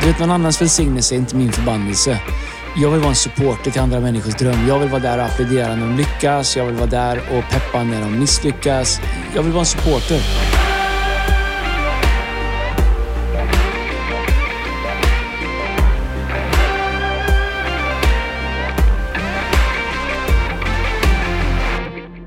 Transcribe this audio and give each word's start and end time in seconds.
Du 0.00 0.06
vet, 0.06 0.18
någon 0.18 0.30
annans 0.30 0.60
välsignelse 0.60 1.14
är 1.14 1.18
inte 1.18 1.36
min 1.36 1.52
förbannelse. 1.52 2.20
Jag 2.76 2.90
vill 2.90 3.00
vara 3.00 3.10
en 3.10 3.16
supporter 3.16 3.70
till 3.70 3.80
andra 3.80 4.00
människors 4.00 4.34
dröm. 4.34 4.68
Jag 4.68 4.78
vill 4.78 4.88
vara 4.88 5.02
där 5.02 5.18
och 5.18 5.24
applådera 5.24 5.76
när 5.76 5.86
de 5.86 5.96
lyckas. 5.96 6.56
Jag 6.56 6.66
vill 6.66 6.74
vara 6.74 6.86
där 6.86 7.16
och 7.16 7.44
peppa 7.50 7.84
när 7.84 8.00
de 8.00 8.18
misslyckas. 8.18 9.00
Jag 9.34 9.42
vill 9.42 9.52
vara 9.52 9.60
en 9.60 9.66
supporter. 9.66 10.20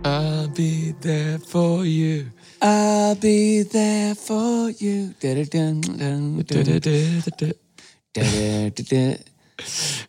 I'll 0.03 0.47
be 0.47 0.93
there 1.01 1.39
for 1.39 1.85
you. 1.85 2.25
I'll 2.61 3.15
be 3.15 3.63
there 3.63 4.15
for 4.15 4.71
you. 4.79 5.13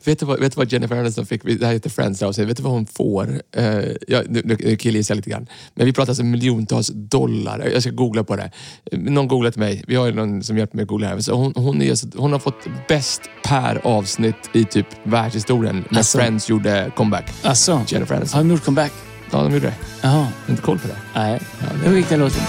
Vet 0.05 0.19
du, 0.21 0.27
vad, 0.27 0.41
vet 0.41 0.53
du 0.53 0.57
vad 0.57 0.73
Jennifer 0.73 0.97
Aniston 0.97 1.27
fick? 1.27 1.43
Det 1.45 1.67
här 1.67 1.73
heter 1.73 1.91
Friends 1.91 2.23
avsnitt. 2.23 2.49
Vet 2.49 2.57
du 2.57 2.63
vad 2.63 2.73
hon 2.73 2.87
får? 2.87 3.27
Uh, 3.59 3.95
ja, 4.09 4.23
nu, 4.29 4.43
nu 4.45 4.77
killgissar 4.77 5.15
jag 5.15 5.17
lite 5.17 5.31
grann. 5.31 5.47
Men 5.75 5.87
vi 5.87 5.93
pratar 5.93 6.11
alltså 6.11 6.25
miljontals 6.25 6.91
dollar. 6.95 7.71
Jag 7.73 7.83
ska 7.83 7.91
googla 7.91 8.25
på 8.25 8.37
det. 8.37 8.51
Någon 8.93 9.29
googlar 9.29 9.51
till 9.51 9.61
mig. 9.61 9.85
Vi 9.87 9.95
har 9.97 10.07
ju 10.07 10.13
någon 10.13 10.43
som 10.43 10.59
hjälper 10.59 10.77
mig 10.77 10.83
att 10.83 10.89
googla 10.89 11.07
här. 11.09 11.21
Så 11.21 11.35
hon, 11.35 11.53
hon, 11.57 11.83
är, 11.83 12.19
hon 12.19 12.33
har 12.33 12.39
fått 12.39 12.67
bäst 12.89 13.23
per 13.45 13.81
avsnitt 13.87 14.51
i 14.53 14.65
typ 14.65 14.87
världshistorien 15.03 15.85
när 15.91 15.99
Alltså. 15.99 16.19
Friends 16.19 16.49
gjorde 16.49 16.93
comeback. 16.97 17.31
Alltså, 17.43 17.85
Jennifer 17.89 18.15
Aniston. 18.15 18.37
har 18.37 18.45
de 18.45 18.51
gjort 18.51 18.65
comeback? 18.65 18.93
Ja, 19.31 19.43
de 19.43 19.53
gjorde 19.53 19.67
det. 19.67 19.75
Jaha. 20.03 20.29
Inte 20.49 20.63
koll 20.63 20.79
på 20.79 20.89
det. 20.89 20.97
Nej. 21.15 21.41
Hur 21.85 21.97
gick 21.97 22.09
den 22.09 22.21
låten? 22.21 22.41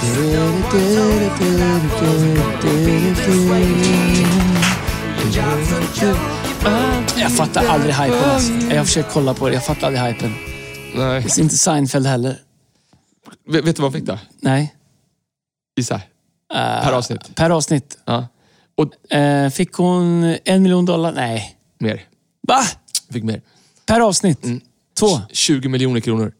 Jag 7.18 7.32
fattar 7.32 7.66
aldrig 7.66 7.94
hypen 7.96 8.30
alltså. 8.30 8.54
Jag 8.54 8.78
har 8.78 8.86
försökt 8.86 9.14
kolla 9.14 9.34
på 9.34 9.48
det. 9.48 9.54
Jag 9.54 9.66
fattar 9.66 9.88
aldrig 9.88 10.04
hypen. 10.04 10.34
Nej. 10.96 11.22
Det 11.22 11.38
är 11.38 11.40
inte 11.44 11.58
Seinfeld 11.58 12.08
heller. 12.08 12.38
Vet, 13.48 13.66
vet 13.66 13.76
du 13.76 13.82
vad 13.82 13.92
hon 13.92 14.00
fick 14.02 14.10
då? 14.10 14.20
Nej. 14.40 14.76
Gissa. 15.78 15.96
Eh, 15.96 16.02
Per 16.84 16.92
avsnitt. 16.94 17.36
Per 17.36 17.50
avsnitt. 17.50 17.98
Ja. 18.06 18.28
Och 18.76 19.14
Eh, 19.16 19.50
fick 19.50 19.74
hon 19.74 20.24
en 20.46 20.64
miljon 20.64 20.86
dollar? 20.86 21.12
Nej. 21.12 21.58
mer. 21.80 22.02
Va? 22.48 22.62
Fick 23.12 23.24
mer. 23.24 23.42
Per 23.86 24.00
avsnitt? 24.00 24.46
Två? 25.00 25.22
20 25.32 25.70
miljoner 25.70 26.00
kronor 26.00 26.34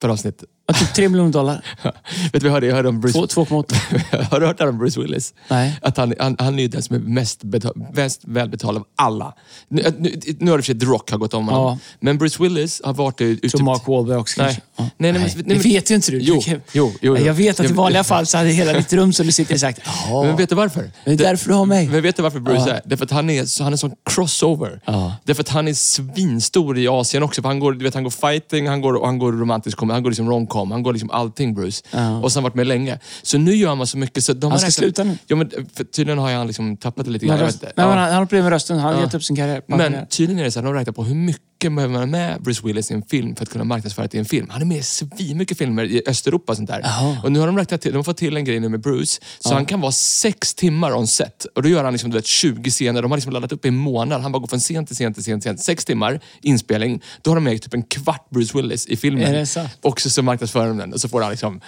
per 0.00 0.08
avsnitt. 0.08 0.44
Jag 0.66 0.76
typ 0.78 0.94
tre 0.94 1.08
miljoner 1.08 1.32
dollar. 1.32 1.64
Vet 1.82 1.92
du 2.32 2.38
vad 2.38 2.44
jag 2.46 2.52
hörde? 2.52 2.66
Jag 2.66 2.74
hörde 2.74 2.88
om 2.88 3.00
Bruce... 3.00 3.18
Två- 3.18 3.44
2,8. 3.44 4.24
har 4.30 4.40
du 4.40 4.46
hört 4.46 4.58
det 4.58 4.68
om 4.68 4.78
Bruce 4.78 5.00
Willis? 5.00 5.34
Nej. 5.48 5.78
Att 5.82 5.96
han, 5.96 6.14
han, 6.18 6.36
han 6.38 6.58
är 6.58 6.62
ju 6.62 6.68
den 6.68 6.82
som 6.82 6.96
är 6.96 7.00
mest, 7.00 7.42
betal, 7.44 7.72
mest 7.92 8.20
välbetald 8.24 8.78
av 8.78 8.84
alla. 8.96 9.34
Nu, 9.68 9.94
nu, 9.98 10.20
nu 10.38 10.50
har 10.50 10.58
det 10.58 10.62
för 10.62 10.66
sig 10.72 10.80
The 10.80 10.86
Rock 10.86 11.10
har 11.10 11.18
gått 11.18 11.34
om 11.34 11.48
honom. 11.48 11.62
Ja. 11.64 11.78
Men 12.00 12.18
Bruce 12.18 12.42
Willis 12.42 12.80
har 12.84 12.94
varit 12.94 13.18
det... 13.18 13.38
Jag 13.42 13.50
tror 13.50 13.62
Mark 13.62 13.86
Wahlberg 13.86 14.16
också 14.18 14.42
Nej. 14.42 14.60
Ja. 14.76 14.88
Nej, 14.98 15.12
nej, 15.12 15.12
men- 15.12 15.22
nej, 15.22 15.32
det 15.36 15.54
men- 15.54 15.62
vet 15.62 15.90
ju 15.90 15.94
inte 15.94 16.10
du. 16.10 16.18
Jo, 16.22 16.42
jo, 16.46 16.58
jo, 16.72 16.92
jo. 17.00 17.16
Jag 17.18 17.34
vet 17.34 17.60
att 17.60 17.70
i 17.70 17.72
vanliga 17.72 18.04
fall 18.04 18.26
så 18.26 18.38
hade 18.38 18.50
hela 18.50 18.72
ditt 18.72 18.92
rum 18.92 19.12
som 19.12 19.26
du 19.26 19.32
sitter 19.32 19.54
i 19.54 19.58
sagt 19.58 19.80
ja, 20.08 20.22
Men 20.22 20.36
vet 20.36 20.48
du 20.48 20.54
varför? 20.54 20.90
det 21.04 21.10
är 21.12 21.16
därför 21.16 21.48
du 21.48 21.54
har 21.54 21.66
mig. 21.66 21.88
Men 21.88 22.02
vet 22.02 22.16
du 22.16 22.22
varför 22.22 22.40
Bruce 22.40 22.64
Ja. 22.66 22.74
är? 22.74 22.80
Därför 22.84 23.04
att 23.04 23.10
han 23.10 23.30
är, 23.30 23.44
så- 23.44 23.64
han 23.64 23.72
är 23.72 23.76
sån 23.76 23.92
crossover. 24.10 24.80
Ja. 24.84 25.16
Därför 25.24 25.42
att 25.42 25.48
han 25.48 25.68
är 25.68 25.74
svinstor 25.74 26.78
i 26.78 26.88
Asien 26.88 27.22
också. 27.22 27.42
För 27.42 27.48
han, 27.48 27.58
går, 27.60 27.72
du 27.72 27.84
vet, 27.84 27.94
han 27.94 28.02
går 28.04 28.10
fighting, 28.10 28.68
han 28.68 28.80
går, 28.80 29.04
han 29.06 29.18
går 29.18 29.32
romantisk 29.32 29.76
komedi, 29.78 29.94
han 29.94 30.02
går 30.02 30.10
liksom 30.10 30.30
romcom, 30.30 30.53
han 30.58 30.82
går 30.82 30.92
liksom 30.92 31.10
allting 31.10 31.54
Bruce. 31.54 31.82
Ja. 31.90 32.18
Och 32.20 32.32
så 32.32 32.38
har 32.38 32.42
varit 32.42 32.54
med 32.54 32.66
länge. 32.66 32.98
Så 33.22 33.38
nu 33.38 33.54
gör 33.54 33.74
man 33.74 33.86
så 33.86 33.98
mycket 33.98 34.24
så 34.24 34.32
de 34.32 34.50
Han 34.50 34.58
ska 34.60 34.66
räknat- 34.66 34.74
sluta 34.74 35.04
nu. 35.04 35.18
Ja, 35.26 35.36
men 35.36 35.50
för 35.74 35.84
tydligen 35.84 36.18
har 36.18 36.32
han 36.32 36.46
liksom 36.46 36.76
tappat 36.76 37.04
det 37.06 37.10
lite 37.12 37.26
grann. 37.26 37.38
Röst, 37.38 37.62
nej, 37.62 37.72
Ja. 37.76 37.82
han, 37.82 37.98
han 37.98 38.12
har 38.12 38.20
problem 38.26 38.44
med 38.44 38.52
rösten. 38.52 38.78
Han 38.78 38.86
har 38.94 39.00
Ja. 39.00 39.06
gett 39.06 39.14
upp 39.14 39.24
sin 39.24 39.36
karriär. 39.36 39.62
Men 39.66 40.06
tydligen 40.06 40.40
är 40.40 40.44
det 40.44 40.50
så 40.50 40.58
att 40.58 40.64
de 40.64 40.68
har 40.68 40.74
räknat 40.74 40.96
på 40.96 41.04
hur 41.04 41.14
mycket 41.14 41.42
behöver 41.70 41.92
man 41.92 42.00
ha 42.00 42.06
med 42.06 42.42
Bruce 42.42 42.66
Willis 42.66 42.90
i 42.90 42.94
en 42.94 43.02
film 43.02 43.36
för 43.36 43.42
att 43.42 43.48
kunna 43.50 43.64
marknadsföra 43.64 44.06
det 44.06 44.16
i 44.16 44.18
en 44.18 44.24
film. 44.24 44.50
Han 44.50 44.62
är 44.62 44.66
med 44.66 44.78
i 44.78 44.82
svinmycket 44.82 45.58
filmer 45.58 45.84
i 45.84 46.02
Östeuropa 46.06 46.52
och 46.52 46.56
sånt 46.56 46.70
där. 46.70 46.80
Jaha. 46.80 47.16
Och 47.22 47.32
nu 47.32 47.38
har 47.38 47.46
de 47.46 47.58
räknat 47.58 47.80
till, 47.80 47.92
de 47.92 47.96
har 47.96 48.04
fått 48.04 48.16
till 48.16 48.36
en 48.36 48.44
grej 48.44 48.60
nu 48.60 48.68
med 48.68 48.80
Bruce, 48.80 49.20
så 49.38 49.54
han 49.54 49.66
kan 49.66 49.80
vara 49.80 49.92
sex 49.92 50.54
timmar 50.54 50.94
on 50.94 51.06
set. 51.06 51.46
Och 51.54 51.62
då 51.62 51.68
gör 51.68 51.84
han 51.84 51.92
liksom, 51.92 52.10
du 52.10 52.16
vet, 52.16 52.26
20 52.26 52.70
scener. 52.70 53.02
De 53.02 53.10
har 53.10 53.18
liksom 53.18 53.32
laddat 53.32 53.52
upp 53.52 53.64
i 53.64 53.68
en 53.68 53.76
månad. 53.76 54.20
Han 54.20 54.32
bara 54.32 54.38
går 54.38 54.46
från 54.46 54.60
scen 54.60 54.86
till 54.86 54.96
scen 54.96 55.14
till 55.14 55.22
scen 55.22 55.40
till 55.40 55.50
scen. 55.50 55.58
Sex 55.58 55.84
timmar 55.84 56.20
inspelning. 56.42 57.02
Då 57.22 57.30
har 57.30 57.34
de 57.34 57.44
med 57.44 57.62
typ 57.62 57.74
en 57.74 57.82
kvart 57.82 58.30
Bruce 58.30 58.56
Willis 58.58 58.86
i 58.86 58.96
filmen. 58.96 59.24
Är 59.24 59.32
det 59.32 59.46
sant? 59.46 59.70
Och 59.82 60.00
så, 60.00 60.10
så 60.10 60.22
marknadsför 60.22 60.66
de 60.68 60.76
den 60.76 60.92
och 60.92 61.00
så 61.00 61.08
får 61.08 61.20
han 61.20 61.30
liksom 61.30 61.60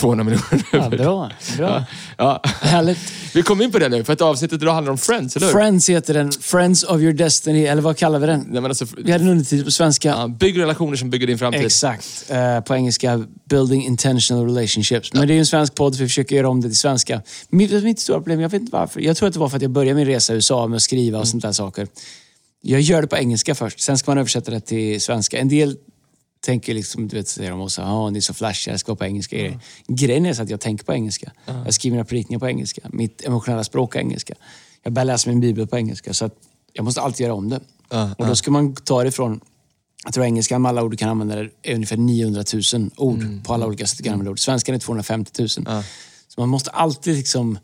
200 0.00 0.24
miljoner. 0.24 0.62
Ja, 0.72 0.88
bra. 0.90 1.30
bra. 1.56 1.84
Ja. 2.16 2.40
Härligt. 2.60 2.98
Vi 3.34 3.42
kom 3.42 3.62
in 3.62 3.72
på 3.72 3.78
det 3.78 3.88
nu, 3.88 4.04
för 4.04 4.12
att 4.12 4.20
avsnittet 4.20 4.62
idag 4.62 4.72
handlar 4.74 4.90
om 4.92 4.98
Friends, 4.98 5.36
eller 5.36 5.46
hur? 5.46 5.52
Friends 5.52 5.88
heter 5.88 6.14
den. 6.14 6.32
Friends 6.32 6.84
of 6.84 7.00
your 7.00 7.12
destiny, 7.12 7.64
eller 7.64 7.82
vad 7.82 7.96
kallar 7.96 8.18
vi 8.18 8.26
den? 8.26 8.40
Nej, 8.40 8.48
men 8.60 8.64
alltså, 8.64 8.86
Vi 8.98 9.12
hade 9.12 9.24
en 9.24 9.30
undertitel 9.30 9.64
på 9.64 9.70
svenska. 9.70 10.08
ja, 10.08 10.28
bygg 10.28 10.58
relationer 10.58 10.96
som 10.96 11.10
bygger 11.10 11.26
din 11.26 11.38
framtid. 11.38 11.64
Exakt. 11.64 12.24
Eh, 12.30 12.60
på 12.60 12.74
engelska, 12.74 13.24
Building 13.50 13.84
Intentional 13.86 14.44
Relationships. 14.54 15.12
Men 15.12 15.26
det 15.26 15.32
är 15.32 15.34
ju 15.34 15.40
en 15.40 15.46
svensk 15.46 15.74
podd, 15.74 15.94
så 15.94 16.02
vi 16.02 16.08
försöker 16.08 16.36
göra 16.36 16.48
om 16.48 16.60
det 16.60 16.68
till 16.68 16.76
svenska. 16.78 17.22
Mitt, 17.48 17.84
mitt 17.84 18.00
stora 18.00 18.18
problem, 18.18 18.40
jag 18.40 18.48
vet 18.48 18.60
inte 18.60 18.72
varför. 18.76 19.00
Jag 19.00 19.16
tror 19.16 19.26
att 19.28 19.34
det 19.34 19.40
var 19.40 19.48
för 19.48 19.56
att 19.56 19.62
jag 19.62 19.70
började 19.70 19.94
min 19.94 20.06
resa 20.06 20.32
i 20.32 20.36
USA 20.36 20.66
med 20.66 20.76
att 20.76 20.82
skriva 20.82 21.18
och 21.18 21.22
Mm. 21.24 21.26
sånt 21.30 21.42
där 21.42 21.52
saker. 21.52 21.86
Jag 22.62 22.80
gör 22.80 23.02
det 23.02 23.08
på 23.08 23.16
engelska 23.16 23.54
först, 23.54 23.80
sen 23.80 23.98
ska 23.98 24.10
man 24.10 24.18
översätta 24.18 24.50
det 24.50 24.60
till 24.60 25.00
svenska. 25.00 25.38
En 25.38 25.48
del 25.48 25.76
tänker 26.40 26.74
liksom, 26.74 27.08
du 27.08 27.16
vet, 27.16 27.28
säger 27.28 27.50
de 27.50 27.60
också, 27.60 27.82
ja, 27.82 28.10
ni 28.10 28.18
är 28.18 28.20
så 28.20 28.34
flashiga, 28.34 28.72
det 28.72 28.78
ska 28.78 28.94
på 28.94 29.04
engelska. 29.04 29.46
Mm. 29.46 29.58
Grejen 29.86 30.26
är 30.26 30.34
så 30.34 30.42
att 30.42 30.50
jag 30.50 30.60
tänker 30.60 30.84
på 30.84 30.92
engelska. 30.92 31.32
Jag 31.46 31.74
skriver 31.74 31.94
mina 31.94 32.04
predikningar 32.04 32.40
på 32.40 32.48
engelska. 32.48 32.80
Mitt 32.92 33.24
emotionella 33.24 33.64
språk 33.64 33.96
är 33.96 34.00
engelska. 34.00 34.34
Jag 34.82 34.92
börjar 34.92 35.04
läsa 35.04 35.30
min 35.30 35.40
bibel 35.40 35.66
på 35.66 35.76
engelska, 35.76 36.14
så 36.14 36.30
jag 36.72 36.84
måste 36.84 37.00
alltid 37.00 37.24
göra 37.24 37.34
om 37.34 37.48
det. 37.48 37.60
Ja, 37.90 38.14
och 38.18 38.26
då 38.26 38.36
ska 38.36 38.50
man 38.50 38.74
ta 38.74 39.02
det 39.02 39.08
ifrån 39.08 39.40
jag 40.04 40.14
tror 40.14 40.24
engelskan 40.24 40.62
med 40.62 40.68
alla 40.68 40.82
ord 40.82 40.90
du 40.90 40.96
kan 40.96 41.08
använda 41.08 41.38
är 41.62 41.74
ungefär 41.74 41.96
900 41.96 42.44
000 42.74 42.90
ord 42.96 43.44
på 43.44 43.54
alla 43.54 43.66
olika 43.66 43.86
sätt 43.86 43.98
du 43.98 44.04
kan 44.04 44.12
använda 44.12 44.30
ord. 44.30 44.40
Svenskan 44.40 44.74
är 44.74 44.78
250 44.78 45.32
000. 45.38 45.48
Så 45.48 45.60
man 46.36 46.48
måste 46.48 46.70
alltid 46.70 47.16
liksom... 47.16 47.58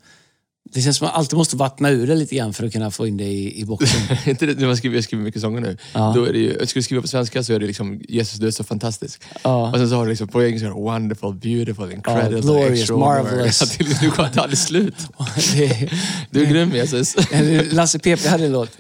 Det 0.75 0.83
känns 0.83 0.97
som 0.97 1.07
att 1.07 1.13
man 1.13 1.19
alltid 1.19 1.37
måste 1.37 1.57
vattna 1.57 1.91
ur 1.91 2.07
det 2.07 2.15
lite 2.15 2.35
grann 2.35 2.53
för 2.53 2.67
att 2.67 2.73
kunna 2.73 2.91
få 2.91 3.07
in 3.07 3.17
det 3.17 3.25
i, 3.25 3.61
i 3.61 3.65
boxen. 3.65 4.01
inte 4.27 4.47
det, 4.47 4.55
när 4.61 4.67
man 4.67 4.77
skriver, 4.77 4.97
jag 4.97 5.05
skriver 5.05 5.25
mycket 5.25 5.41
sånger 5.41 5.61
nu. 5.61 5.77
Ja. 5.93 6.13
Då 6.17 6.25
är 6.25 6.33
det 6.33 6.39
ju, 6.39 6.67
ska 6.67 6.79
du 6.79 6.83
skriva 6.83 7.03
på 7.03 7.09
svenska 7.09 7.43
så 7.43 7.53
är 7.53 7.59
det 7.61 7.67
liksom 7.67 8.01
Jesus 8.09 8.39
du 8.39 8.47
är 8.47 8.51
så 8.51 8.65
fantastisk. 8.65 9.23
Ja. 9.43 9.71
Och 9.71 9.79
sen 9.79 9.89
så 9.89 9.97
har 9.97 10.05
du 10.05 10.11
liksom 10.11 10.29
på 10.29 10.45
engelska 10.45 10.71
wonderful, 10.71 11.35
beautiful, 11.35 11.93
incredible, 11.93 12.41
glorious, 12.41 12.81
extraordinary. 12.81 13.23
marvelous. 13.25 13.61
Ja, 13.61 13.67
till- 13.67 13.97
Du 14.01 14.11
kommer 14.11 14.29
inte 14.29 14.41
aldrig 14.41 14.59
slut. 14.59 14.95
det, 15.55 15.91
Du 16.31 16.43
är 16.43 16.47
grym 16.47 16.75
Jesus. 16.75 17.17
Lasse 17.73 17.99
PP 17.99 18.27
hade 18.27 18.45
en 18.45 18.53
låt. 18.53 18.71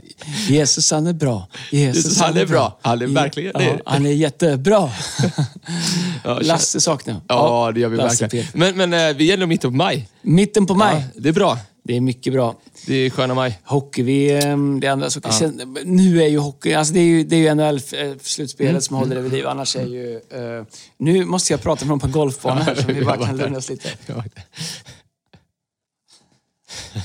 Jesus 0.48 0.90
han 0.90 1.06
är 1.06 1.12
bra. 1.12 1.48
Jesus, 1.70 2.04
Jesus, 2.04 2.20
han 2.20 2.36
är 2.36 2.46
bra. 2.46 2.78
Han 2.82 3.02
är 3.02 3.06
verkligen 3.06 3.52
ja, 3.54 3.60
det. 3.60 3.80
Han 3.86 4.06
är 4.06 4.10
jättebra. 4.12 4.90
Ja, 6.24 6.38
Lasse 6.42 6.80
saknar. 6.80 7.20
Ja, 7.28 7.72
det 7.74 7.80
gör 7.80 7.88
vi 7.88 7.96
Lasse 7.96 8.24
verkligen. 8.24 8.46
Men, 8.54 8.76
men 8.76 8.92
eh, 8.92 9.16
vi 9.16 9.32
är 9.32 9.36
nog 9.36 9.48
mitt 9.48 9.62
på 9.62 9.70
maj. 9.70 10.08
Mitten 10.22 10.66
på 10.66 10.74
maj. 10.74 10.94
Ja, 11.14 11.20
det 11.20 11.28
är 11.28 11.32
bra. 11.32 11.58
Det 11.86 11.96
är 11.96 12.00
mycket 12.00 12.32
bra. 12.32 12.54
Det 12.86 12.94
är 12.94 13.10
sköna 13.10 13.34
maj. 13.34 13.58
Hockey, 13.64 14.02
vi, 14.02 14.32
ehm, 14.44 14.80
det 14.80 14.88
andra 14.88 15.10
saker. 15.10 15.30
Sen, 15.30 15.76
nu 15.84 16.22
är 16.22 16.26
ju 16.28 16.38
hockey, 16.38 16.72
alltså 16.74 16.94
det 16.94 17.00
är 17.00 17.04
ju, 17.04 17.24
det 17.24 17.36
är 17.36 17.40
ju 17.40 17.48
NHL-slutspelet 17.54 18.70
Mm. 18.70 18.80
som 18.82 18.96
håller 18.96 19.16
det 19.16 19.22
vid 19.22 19.32
liv. 19.32 19.46
Annars 19.46 19.76
är 19.76 19.86
ju... 19.86 20.14
eh, 20.30 20.64
nu 20.98 21.24
måste 21.24 21.52
jag 21.52 21.62
prata 21.62 21.84
med 21.84 21.88
någon 21.88 22.00
på 22.00 22.08
golfbanan 22.08 22.62
här 22.62 22.74
så 22.74 22.86
vi 22.86 23.04
bara 23.04 23.26
kan 23.26 23.36
lugna 23.36 23.58
oss 23.58 23.68
lite. 23.70 23.88
Ja. 24.06 24.24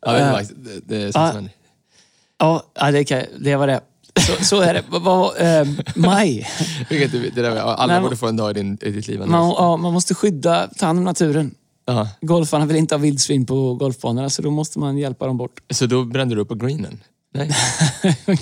ja, 0.00 0.12
men, 0.12 0.32
Max, 0.32 0.48
det, 0.48 0.80
det 0.84 0.96
är 0.96 1.12
sånt 1.12 1.14
Ja. 1.14 1.26
som 1.28 1.34
händer. 1.36 1.52
Ja, 2.38 2.62
ja, 2.74 2.90
det, 2.90 3.04
kan, 3.04 3.22
det 3.40 3.56
var 3.56 3.66
det. 3.66 3.80
Så, 4.20 4.44
så 4.44 4.60
är 4.60 4.74
det. 4.74 4.84
Vad- 4.88 5.40
eh, 5.40 5.66
maj. 5.96 6.48
Det 6.88 7.30
där, 7.34 7.56
alla 7.56 7.92
Nej, 7.92 8.02
borde 8.02 8.16
få 8.16 8.26
en 8.28 8.36
dag 8.36 8.50
i, 8.50 8.54
din, 8.54 8.78
i 8.82 8.90
ditt 8.90 9.08
liv. 9.08 9.18
Man, 9.20 9.30
ja, 9.30 9.76
man 9.76 9.92
måste 9.92 10.14
skydda, 10.14 10.68
ta 10.78 10.86
hand 10.86 10.98
om 10.98 11.04
naturen. 11.04 11.54
Ja. 11.86 12.08
Golfarna 12.20 12.66
vill 12.66 12.76
inte 12.76 12.94
ha 12.94 12.98
vildsvin 13.00 13.46
på 13.46 13.74
golfbanorna 13.74 14.30
så 14.30 14.42
då 14.42 14.50
måste 14.50 14.78
man 14.78 14.98
hjälpa 14.98 15.26
dem 15.26 15.36
bort. 15.36 15.60
Så 15.70 15.86
då 15.86 16.04
brände 16.04 16.34
du 16.34 16.40
upp 16.40 16.48
på 16.48 16.54
greenen? 16.54 17.00
Nej. 17.34 17.50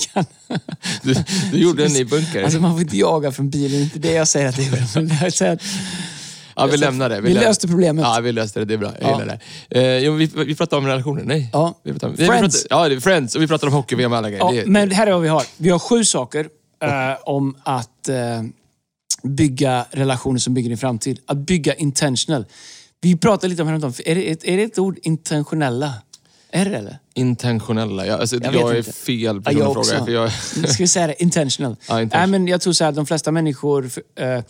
Du, 1.02 1.14
du 1.52 1.58
gjorde 1.58 1.84
en 1.86 1.92
ny 1.92 2.04
bunker? 2.04 2.42
alltså 2.44 2.60
man 2.60 2.72
får 2.72 2.80
inte 2.80 2.96
jaga 2.96 3.32
från 3.32 3.50
bilen, 3.50 3.70
det 3.70 3.78
är 3.78 3.82
inte 3.82 3.98
det 3.98 4.12
jag 4.12 4.28
säger 4.28 4.48
att 4.48 4.56
det 4.56 4.62
är. 4.66 5.00
Men 5.02 5.18
jag 5.22 5.32
säger 5.32 5.52
att 5.52 5.62
ja, 6.56 6.66
vi 6.66 6.76
lämnar 6.76 7.08
det. 7.08 7.20
vi 7.20 7.28
lämnar- 7.28 7.48
löste 7.48 7.68
problemet. 7.68 8.02
Ja, 8.04 8.20
vi 8.20 8.32
löste 8.32 8.58
det. 8.58 8.64
Det 8.64 8.74
är 8.74 8.78
bra. 8.78 8.92
Jag 9.00 9.10
Ja. 9.10 9.20
gillar 9.20 9.38
det. 9.68 9.80
Eh, 9.80 9.98
jo, 10.04 10.12
vi, 10.12 10.26
vi 10.26 10.54
pratade 10.54 10.78
om 10.82 10.86
relationer. 10.86 11.22
Nej. 11.24 11.50
Ja. 11.52 11.80
Vi 11.82 11.90
pratade 11.92 12.10
om, 12.10 12.16
Friends. 12.16 12.64
Vi 12.64 12.68
pratade, 12.68 12.94
ja, 12.94 13.00
Friends. 13.00 13.34
Och 13.36 13.42
vi 13.42 13.46
pratade 13.46 13.70
om 13.70 13.76
hockey, 13.76 13.94
VM 13.96 14.12
och 14.12 14.18
alla 14.18 14.30
grejer. 14.30 14.44
Ja, 14.44 14.52
Det- 14.52 14.66
men 14.66 14.90
här 14.90 15.06
är 15.06 15.12
vad 15.12 15.22
vi 15.22 15.28
har. 15.28 15.42
Vi 15.56 15.70
har 15.70 15.78
sju 15.78 16.04
saker 16.04 16.48
eh, 16.82 16.88
om 17.24 17.56
att 17.62 18.08
eh, 18.08 18.16
bygga 19.22 19.84
relationer 19.90 20.38
som 20.38 20.54
bygger 20.54 20.68
din 20.68 20.78
framtid. 20.78 21.18
Att 21.26 21.36
bygga 21.36 21.74
intentional. 21.74 22.44
Vi 23.00 23.16
pratade 23.16 23.48
lite 23.48 23.62
om 23.62 23.68
häromdagen. 23.68 23.94
Är 24.04 24.14
det, 24.14 24.48
är 24.52 24.56
det 24.56 24.62
ett 24.62 24.78
ord, 24.78 24.98
intentionella? 25.02 25.94
Är 26.52 26.64
det 26.64 26.76
eller? 26.76 26.98
Intentionella. 27.14 28.06
Ja, 28.06 28.14
alltså, 28.18 28.36
jag 28.36 28.52
vet 28.52 28.64
är 28.64 28.76
inte. 28.76 28.92
fel 28.92 29.36
Ja, 29.36 29.42
person 29.42 29.60
jag 29.60 29.78
att 29.78 29.86
fråga. 29.88 30.04
För 30.04 30.12
jag, 30.12 30.32
Ska 30.70 30.82
vi 30.82 30.88
säga 30.88 31.06
det? 31.06 31.22
Intentional. 31.22 31.76
Ja, 31.88 32.02
intentional. 32.02 32.30
Men 32.30 32.46
jag 32.46 32.60
tror 32.60 32.72
så 32.72 32.84
här, 32.84 32.92
de 32.92 33.06
flesta 33.06 33.32
människor... 33.32 33.90
eh, 34.16 34.42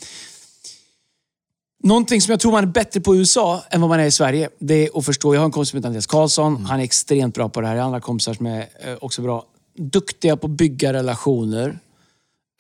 Någonting 1.83 2.21
som 2.21 2.31
jag 2.33 2.41
tror 2.41 2.53
man 2.53 2.65
är 2.65 2.69
bättre 2.69 3.01
på 3.01 3.15
i 3.17 3.19
USA 3.19 3.63
än 3.71 3.81
vad 3.81 3.91
man 3.91 4.01
är 4.01 4.05
i 4.05 4.11
Sverige, 4.11 4.49
det 4.59 4.87
är 4.87 4.99
att 4.99 5.05
förstå. 5.05 5.35
Jag 5.35 5.41
har 5.41 5.45
en 5.45 5.51
kompis 5.53 5.71
som 5.71 5.77
heter 5.77 5.87
Andreas 5.89 6.07
Karlsson. 6.07 6.53
Mm. 6.57 6.65
Han 6.65 6.81
är 6.81 6.85
extremt 6.85 7.35
bra 7.35 7.49
på 7.49 7.61
det 7.61 7.67
här. 7.67 7.75
Jag 7.75 7.83
har 7.83 7.87
andra 7.87 8.01
kompisar 8.01 8.35
som 8.35 8.47
är 8.47 8.61
eh, 8.61 8.95
också 9.01 9.23
bra. 9.23 9.45
Duktiga 9.79 10.37
på 10.37 10.47
att 10.47 10.51
bygga 10.53 10.93
relationer. 10.93 11.79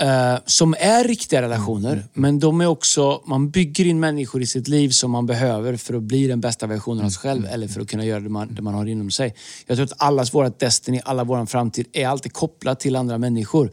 Eh, 0.00 0.34
som 0.46 0.74
är 0.78 1.04
riktiga 1.04 1.42
relationer, 1.42 1.92
Mm. 1.92 2.04
men 2.12 2.38
de 2.40 2.60
är 2.60 2.66
också... 2.66 3.22
Man 3.26 3.50
bygger 3.50 3.86
in 3.86 4.00
människor 4.00 4.42
i 4.42 4.46
sitt 4.46 4.68
liv 4.68 4.88
som 4.90 5.10
man 5.10 5.26
behöver 5.26 5.76
för 5.76 5.94
att 5.94 6.02
bli 6.02 6.26
den 6.26 6.40
bästa 6.40 6.66
versionen 6.66 7.04
av 7.04 7.08
sig 7.10 7.20
själv 7.20 7.40
Mm. 7.40 7.54
eller 7.54 7.68
för 7.68 7.80
att 7.80 7.88
kunna 7.90 8.04
göra 8.04 8.20
det 8.20 8.28
man, 8.28 8.54
det 8.54 8.62
man 8.62 8.74
har 8.74 8.86
inom 8.86 9.10
sig. 9.10 9.34
Jag 9.66 9.76
tror 9.76 9.84
att 9.84 10.02
allas 10.02 10.34
vårt 10.34 10.58
destiny, 10.60 11.00
alla 11.04 11.24
vår 11.24 11.46
framtid 11.46 11.86
är 11.92 12.06
alltid 12.08 12.32
kopplat 12.32 12.80
till 12.80 12.96
andra 12.96 13.18
människor. 13.18 13.70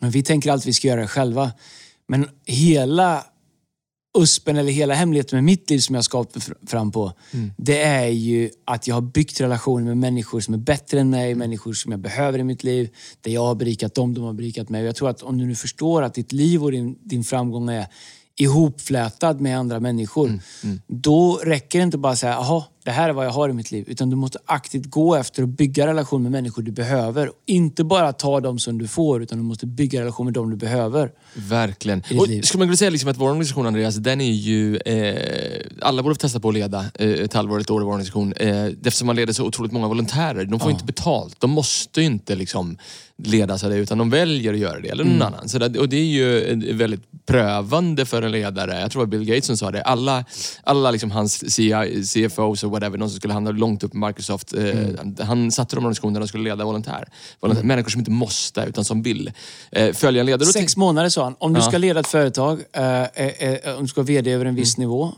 Men 0.00 0.10
vi 0.10 0.22
tänker 0.22 0.52
alltid 0.52 0.62
att 0.62 0.68
vi 0.68 0.72
ska 0.72 0.88
göra 0.88 1.00
det 1.00 1.08
själva. 1.08 1.52
Men 2.08 2.28
hela 2.44 3.24
USPen 4.16 4.56
eller 4.56 4.72
hela 4.72 4.94
hemligheten 4.94 5.36
med 5.36 5.44
mitt 5.44 5.70
liv 5.70 5.78
som 5.78 5.94
jag 5.94 6.04
ska 6.04 6.22
fr- 6.22 6.66
fram 6.66 6.92
på, 6.92 7.12
det 7.56 7.82
är 7.82 8.06
ju 8.06 8.50
att 8.64 8.86
jag 8.86 8.94
har 8.94 9.00
byggt 9.02 9.40
relationer 9.40 9.84
med 9.84 9.96
människor 9.96 10.40
som 10.40 10.54
är 10.54 10.58
bättre 10.58 11.00
än 11.00 11.10
mig, 11.10 11.34
människor 11.34 11.72
som 11.72 11.92
jag 11.92 12.00
behöver 12.00 12.38
i 12.38 12.44
mitt 12.44 12.64
liv. 12.64 12.88
Där 13.20 13.30
jag 13.30 13.46
har 13.46 13.54
berikat 13.54 13.94
dem, 13.94 14.14
de 14.14 14.24
har 14.24 14.32
berikat 14.32 14.68
mig. 14.68 14.82
Och 14.82 14.88
jag 14.88 14.96
tror 14.96 15.08
att 15.10 15.22
om 15.22 15.38
du 15.38 15.46
nu 15.46 15.54
förstår 15.54 16.02
att 16.02 16.14
ditt 16.14 16.32
liv 16.32 16.64
och 16.64 16.72
din, 16.72 16.98
din 17.02 17.24
framgång 17.24 17.68
är 17.68 17.86
ihopflätad 18.38 19.40
med 19.40 19.58
andra 19.58 19.80
människor, 19.80 20.28
då 20.86 21.40
räcker 21.44 21.78
det 21.78 21.82
inte 21.82 21.98
bara 21.98 22.12
att 22.12 22.18
säga, 22.18 22.32
jaha, 22.32 22.64
det 22.86 22.92
här 22.92 23.08
är 23.08 23.12
vad 23.12 23.26
jag 23.26 23.30
har 23.30 23.48
i 23.48 23.52
mitt 23.52 23.70
liv. 23.70 23.84
Utan 23.88 24.10
du 24.10 24.16
måste 24.16 24.38
aktivt 24.46 24.86
gå 24.90 25.14
efter 25.14 25.42
att 25.42 25.48
bygga 25.48 25.86
relation 25.86 26.22
med 26.22 26.32
människor 26.32 26.62
du 26.62 26.70
behöver. 26.70 27.30
Inte 27.46 27.84
bara 27.84 28.12
ta 28.12 28.40
dem 28.40 28.58
som 28.58 28.78
du 28.78 28.88
får, 28.88 29.22
utan 29.22 29.38
du 29.38 29.44
måste 29.44 29.66
bygga 29.66 30.00
relation 30.00 30.26
med 30.26 30.34
dem 30.34 30.50
du 30.50 30.56
behöver. 30.56 31.10
Verkligen. 31.34 32.02
Och 32.18 32.28
liv. 32.28 32.42
skulle 32.42 32.58
man 32.58 32.68
kunna 32.68 32.76
säga 32.76 32.90
liksom 32.90 33.10
att 33.10 33.16
vår 33.16 33.28
organisation, 33.28 33.66
Andreas, 33.66 33.96
den 33.96 34.20
är 34.20 34.32
ju... 34.32 34.76
Eh, 34.76 35.60
alla 35.82 36.02
borde 36.02 36.14
testa 36.16 36.40
på 36.40 36.48
att 36.48 36.54
leda 36.54 36.84
eh, 36.94 37.10
ett 37.10 37.32
halvår, 37.34 37.60
ett 37.60 37.70
år 37.70 37.82
i 37.82 37.84
vår 37.84 37.90
organisation. 37.92 38.32
Eh, 38.32 38.64
eftersom 38.64 39.06
man 39.06 39.16
leder 39.16 39.32
så 39.32 39.44
otroligt 39.44 39.72
många 39.72 39.88
volontärer. 39.88 40.44
De 40.44 40.60
får 40.60 40.70
inte 40.70 40.84
betalt. 40.84 41.40
De 41.40 41.50
måste 41.50 42.02
inte 42.02 42.34
liksom 42.34 42.78
ledas 43.18 43.64
av 43.64 43.70
det, 43.70 43.76
utan 43.76 43.98
de 43.98 44.10
väljer 44.10 44.52
att 44.52 44.58
göra 44.58 44.80
det, 44.80 44.88
eller 44.88 45.04
någon 45.04 45.14
Mm. 45.14 45.26
annan. 45.26 45.48
Så 45.48 45.58
det, 45.58 45.78
och 45.78 45.88
det 45.88 45.96
är 45.96 46.04
ju 46.04 46.42
eh, 46.44 46.76
väldigt 46.76 47.02
prövande 47.26 48.04
för 48.06 48.22
en 48.22 48.32
ledare. 48.32 48.80
Jag 48.80 48.90
tror 48.90 49.02
det 49.02 49.06
var 49.06 49.18
Bill 49.18 49.24
Gates 49.28 49.46
som 49.46 49.56
sa 49.56 49.70
det. 49.70 49.82
Alla, 49.82 50.24
alla 50.64 50.90
liksom 50.90 51.10
hans 51.10 51.54
CI, 51.54 52.02
CFOs 52.04 52.64
och 52.64 52.70
whatever, 52.76 52.98
de 52.98 53.10
som 53.10 53.18
skulle 53.18 53.34
hamna 53.34 53.50
långt 53.50 53.84
upp 53.84 53.92
på 53.92 53.98
Microsoft. 53.98 54.52
Eh, 54.54 54.64
Mm. 54.64 55.16
Han 55.20 55.52
satte 55.52 55.76
dem 55.76 55.82
i 55.82 55.86
organisationer 55.86 56.14
där 56.14 56.20
de 56.20 56.28
skulle 56.28 56.44
leda 56.44 56.64
volontär. 56.64 57.08
volontär 57.40 57.62
Människor 57.64 57.90
som 57.90 57.98
inte 57.98 58.10
måste, 58.10 58.60
utan 58.68 58.84
som 58.84 59.02
vill. 59.02 59.32
Eh, 59.72 59.92
följa 59.92 60.20
en 60.20 60.26
ledare. 60.26 60.48
Sex 60.48 60.76
månader 60.76 61.08
sa 61.08 61.24
han. 61.24 61.34
Om 61.38 61.52
du 61.52 61.60
Ja. 61.60 61.66
ska 61.68 61.78
leda 61.78 62.00
ett 62.00 62.06
företag, 62.06 62.60
eh, 62.72 63.76
om 63.76 63.82
du 63.82 63.88
ska 63.88 64.00
vara 64.00 64.06
VD 64.06 64.32
över 64.32 64.44
en 64.44 64.54
viss 64.54 64.78
Mm. 64.78 64.88
nivå, 64.88 65.12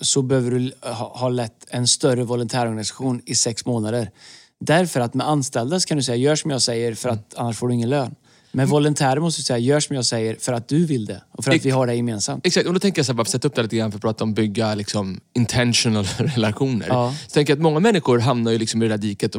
så 0.00 0.22
behöver 0.22 0.50
du 0.50 0.72
ha, 0.90 1.28
lett 1.28 1.66
en 1.70 1.86
större 1.86 2.24
volontärorganisation 2.24 3.20
i 3.26 3.34
sex 3.34 3.66
månader. 3.66 4.10
Därför 4.60 5.00
att 5.00 5.14
med 5.14 5.28
anställda 5.28 5.80
kan 5.80 5.96
du 5.96 6.02
säga, 6.02 6.16
gör 6.16 6.36
som 6.36 6.50
jag 6.50 6.62
säger 6.62 6.94
för 6.94 7.08
Mm. 7.08 7.18
att 7.28 7.34
annars 7.38 7.56
får 7.56 7.68
du 7.68 7.74
ingen 7.74 7.90
lön. 7.90 8.14
Med 8.54 8.68
volontärer 8.68 9.20
måste 9.20 9.42
säga, 9.42 9.58
gör 9.58 9.80
som 9.80 9.96
jag 9.96 10.04
säger 10.04 10.36
för 10.40 10.52
att 10.52 10.68
du 10.68 10.86
vill 10.86 11.06
det. 11.06 11.22
Och 11.30 11.44
för 11.44 11.50
att 11.50 11.54
Ex- 11.56 11.66
vi 11.66 11.70
har 11.70 11.86
det 11.86 11.94
gemensamt. 11.94 12.46
Exakt, 12.46 12.66
och 12.66 12.72
då 12.74 12.80
tänker 12.80 12.98
jag 12.98 13.06
så 13.06 13.12
här, 13.12 13.16
bara 13.16 13.22
att 13.22 13.28
sätta 13.28 13.48
upp 13.48 13.54
det 13.54 13.62
lite 13.62 13.76
grann 13.76 13.90
för 13.92 13.98
att 13.98 14.02
prata 14.02 14.24
om 14.24 14.34
bygga 14.34 14.74
liksom, 14.74 15.20
intentional 15.34 16.04
relationer. 16.18 16.86
Ja. 16.88 17.14
Så 17.26 17.30
tänker 17.34 17.52
jag 17.52 17.56
att 17.58 17.62
många 17.62 17.80
människor 17.80 18.18
hamnar 18.18 18.52
ju 18.52 18.58
liksom 18.58 18.82
i 18.82 18.88
det 18.88 18.92
där 18.92 18.98
diket, 18.98 19.32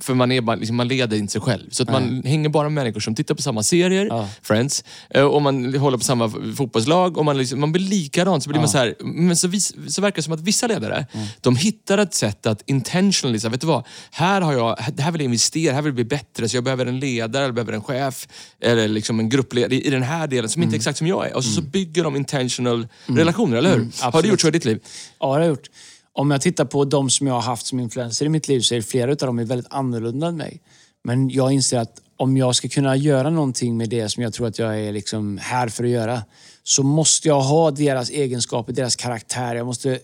för 0.00 0.14
man, 0.14 0.32
är 0.32 0.40
bara, 0.40 0.56
liksom, 0.56 0.76
man 0.76 0.88
leder 0.88 1.16
inte 1.16 1.32
sig 1.32 1.40
själv. 1.40 1.70
Så 1.70 1.82
att 1.82 1.90
man 1.90 2.22
hänger 2.24 2.48
bara 2.48 2.68
med 2.68 2.84
människor 2.84 3.00
som 3.00 3.14
tittar 3.14 3.34
på 3.34 3.42
samma 3.42 3.62
serier, 3.62 4.06
Ja. 4.06 4.28
Friends, 4.42 4.84
eh, 5.10 5.22
och 5.24 5.42
man 5.42 5.74
håller 5.74 5.98
på 5.98 6.04
samma 6.04 6.32
fotbollslag 6.56 7.18
och 7.18 7.24
man, 7.24 7.38
liksom, 7.38 7.60
man 7.60 7.72
blir 7.72 7.82
likadan. 7.82 8.40
Så 8.40 8.50
blir 8.50 8.60
man 8.60 8.68
så 8.68 8.78
här, 8.78 8.94
men 9.04 9.36
så, 9.36 9.48
vis, 9.48 9.74
så 9.94 10.02
verkar 10.02 10.16
det 10.16 10.22
som 10.22 10.32
att 10.32 10.40
vissa 10.40 10.66
ledare, 10.66 11.06
de 11.40 11.56
hittar 11.56 11.98
ett 11.98 12.14
sätt 12.14 12.46
att 12.46 12.62
intentionally, 12.66 13.38
så 13.40 13.46
här, 13.46 13.50
vet 13.50 13.60
du 13.60 13.66
vad? 13.66 13.86
Här, 14.10 14.40
har 14.40 14.52
jag, 14.52 14.78
det 14.94 15.02
här 15.02 15.10
vill 15.12 15.20
jag 15.20 15.24
investera, 15.24 15.74
här 15.74 15.82
vill 15.82 15.88
jag 15.90 15.94
bli 15.94 16.04
bättre, 16.04 16.48
så 16.48 16.56
jag 16.56 16.64
behöver 16.64 16.86
en 16.86 17.00
ledare, 17.00 17.44
jag 17.44 17.54
behöver 17.54 17.72
en 17.72 17.82
chef, 17.82 18.28
eller 18.62 18.88
liksom 18.88 19.20
en 19.20 19.28
gruppledare 19.28 19.80
i 19.80 19.90
den 19.90 20.02
här 20.02 20.26
delen 20.26 20.50
som 20.50 20.62
inte 20.62 20.74
är 20.74 20.78
exakt 20.78 20.98
som 20.98 21.06
jag 21.06 21.26
är. 21.30 21.36
Och 21.36 21.44
så, 21.44 21.50
så 21.50 21.62
bygger 21.62 22.04
de 22.04 22.16
intentional 22.16 22.88
relationer, 23.06 23.56
eller 23.56 23.76
hur? 23.76 24.10
Har 24.12 24.22
du 24.22 24.28
gjort 24.28 24.40
så 24.40 24.48
i 24.48 24.50
ditt 24.50 24.64
liv? 24.64 24.80
Ja, 25.18 25.26
det 25.26 25.32
har 25.32 25.40
jag 25.40 25.48
gjort. 25.48 25.70
Om 26.12 26.30
jag 26.30 26.40
tittar 26.40 26.64
på 26.64 26.84
de 26.84 27.10
som 27.10 27.26
jag 27.26 27.34
har 27.34 27.40
haft 27.40 27.66
som 27.66 27.80
influenser 27.80 28.26
i 28.26 28.28
mitt 28.28 28.48
liv 28.48 28.60
så 28.60 28.74
är 28.74 28.80
flera 28.80 29.10
av 29.10 29.16
dem 29.16 29.38
är 29.38 29.44
väldigt 29.44 29.72
annorlunda 29.72 30.26
än 30.26 30.36
mig. 30.36 30.60
Men 31.04 31.30
jag 31.30 31.52
inser 31.52 31.78
att 31.78 32.00
om 32.16 32.36
jag 32.36 32.56
ska 32.56 32.68
kunna 32.68 32.96
göra 32.96 33.30
någonting 33.30 33.76
med 33.76 33.88
det 33.88 34.08
som 34.08 34.22
jag 34.22 34.32
tror 34.32 34.46
att 34.46 34.58
jag 34.58 34.80
är 34.80 34.92
liksom 34.92 35.38
här 35.38 35.68
för 35.68 35.84
att 35.84 35.90
göra, 35.90 36.22
så 36.62 36.82
måste 36.82 37.28
jag 37.28 37.40
ha 37.40 37.70
deras 37.70 38.10
egenskaper, 38.10 38.72
deras 38.72 38.96
karaktär. 38.96 39.54
Jag 39.54 39.66
måste, 39.66 39.98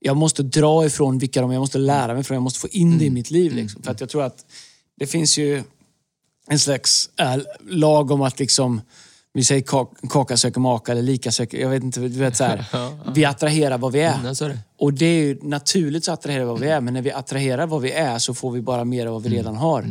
jag 0.00 0.16
måste 0.16 0.42
dra 0.42 0.86
ifrån 0.86 1.18
vilka 1.18 1.40
de 1.40 1.50
är, 1.50 1.54
jag 1.54 1.60
måste 1.60 1.78
lära 1.78 2.14
mig 2.14 2.24
från, 2.24 2.34
jag 2.34 2.42
måste 2.42 2.60
få 2.60 2.68
in 2.68 2.98
det 2.98 3.04
i 3.04 3.10
mitt 3.10 3.30
liv. 3.30 3.54
Liksom. 3.54 3.82
För 3.82 3.90
att 3.90 4.00
jag 4.00 4.08
tror 4.08 4.22
att 4.22 4.46
det 4.98 5.06
finns 5.06 5.38
ju 5.38 5.62
en 6.50 6.58
slags 6.58 7.10
äh, 7.20 7.36
lag 7.68 8.10
om 8.10 8.22
att 8.22 8.38
liksom 8.38 8.80
vi 9.32 9.44
säger 9.44 9.62
kak, 9.62 9.92
kaka 10.10 10.36
söker 10.36 10.60
maka 10.60 10.92
eller 10.92 11.02
lika 11.02 11.32
söker... 11.32 11.58
Jag 11.58 11.68
vet 11.68 11.82
inte, 11.82 12.00
du 12.00 12.08
vet 12.08 12.36
så 12.36 12.44
här. 12.44 12.64
Vi 13.14 13.24
attraherar 13.24 13.78
vad 13.78 13.92
vi 13.92 14.00
är. 14.00 14.14
Mm, 14.14 14.26
är 14.26 14.48
det. 14.48 14.58
Och 14.78 14.92
det 14.94 15.06
är 15.06 15.22
ju 15.24 15.38
naturligt 15.42 16.04
så 16.04 16.12
attraherar 16.12 16.40
vi 16.44 16.48
vad 16.48 16.60
vi 16.60 16.68
är, 16.68 16.80
men 16.80 16.94
när 16.94 17.02
vi 17.02 17.12
attraherar 17.12 17.66
vad 17.66 17.82
vi 17.82 17.92
är 17.92 18.18
så 18.18 18.34
får 18.34 18.50
vi 18.50 18.60
bara 18.62 18.84
mer 18.84 19.06
av 19.06 19.12
vad 19.12 19.22
vi 19.22 19.28
Mm. 19.28 19.36
redan 19.38 19.56
har. 19.56 19.84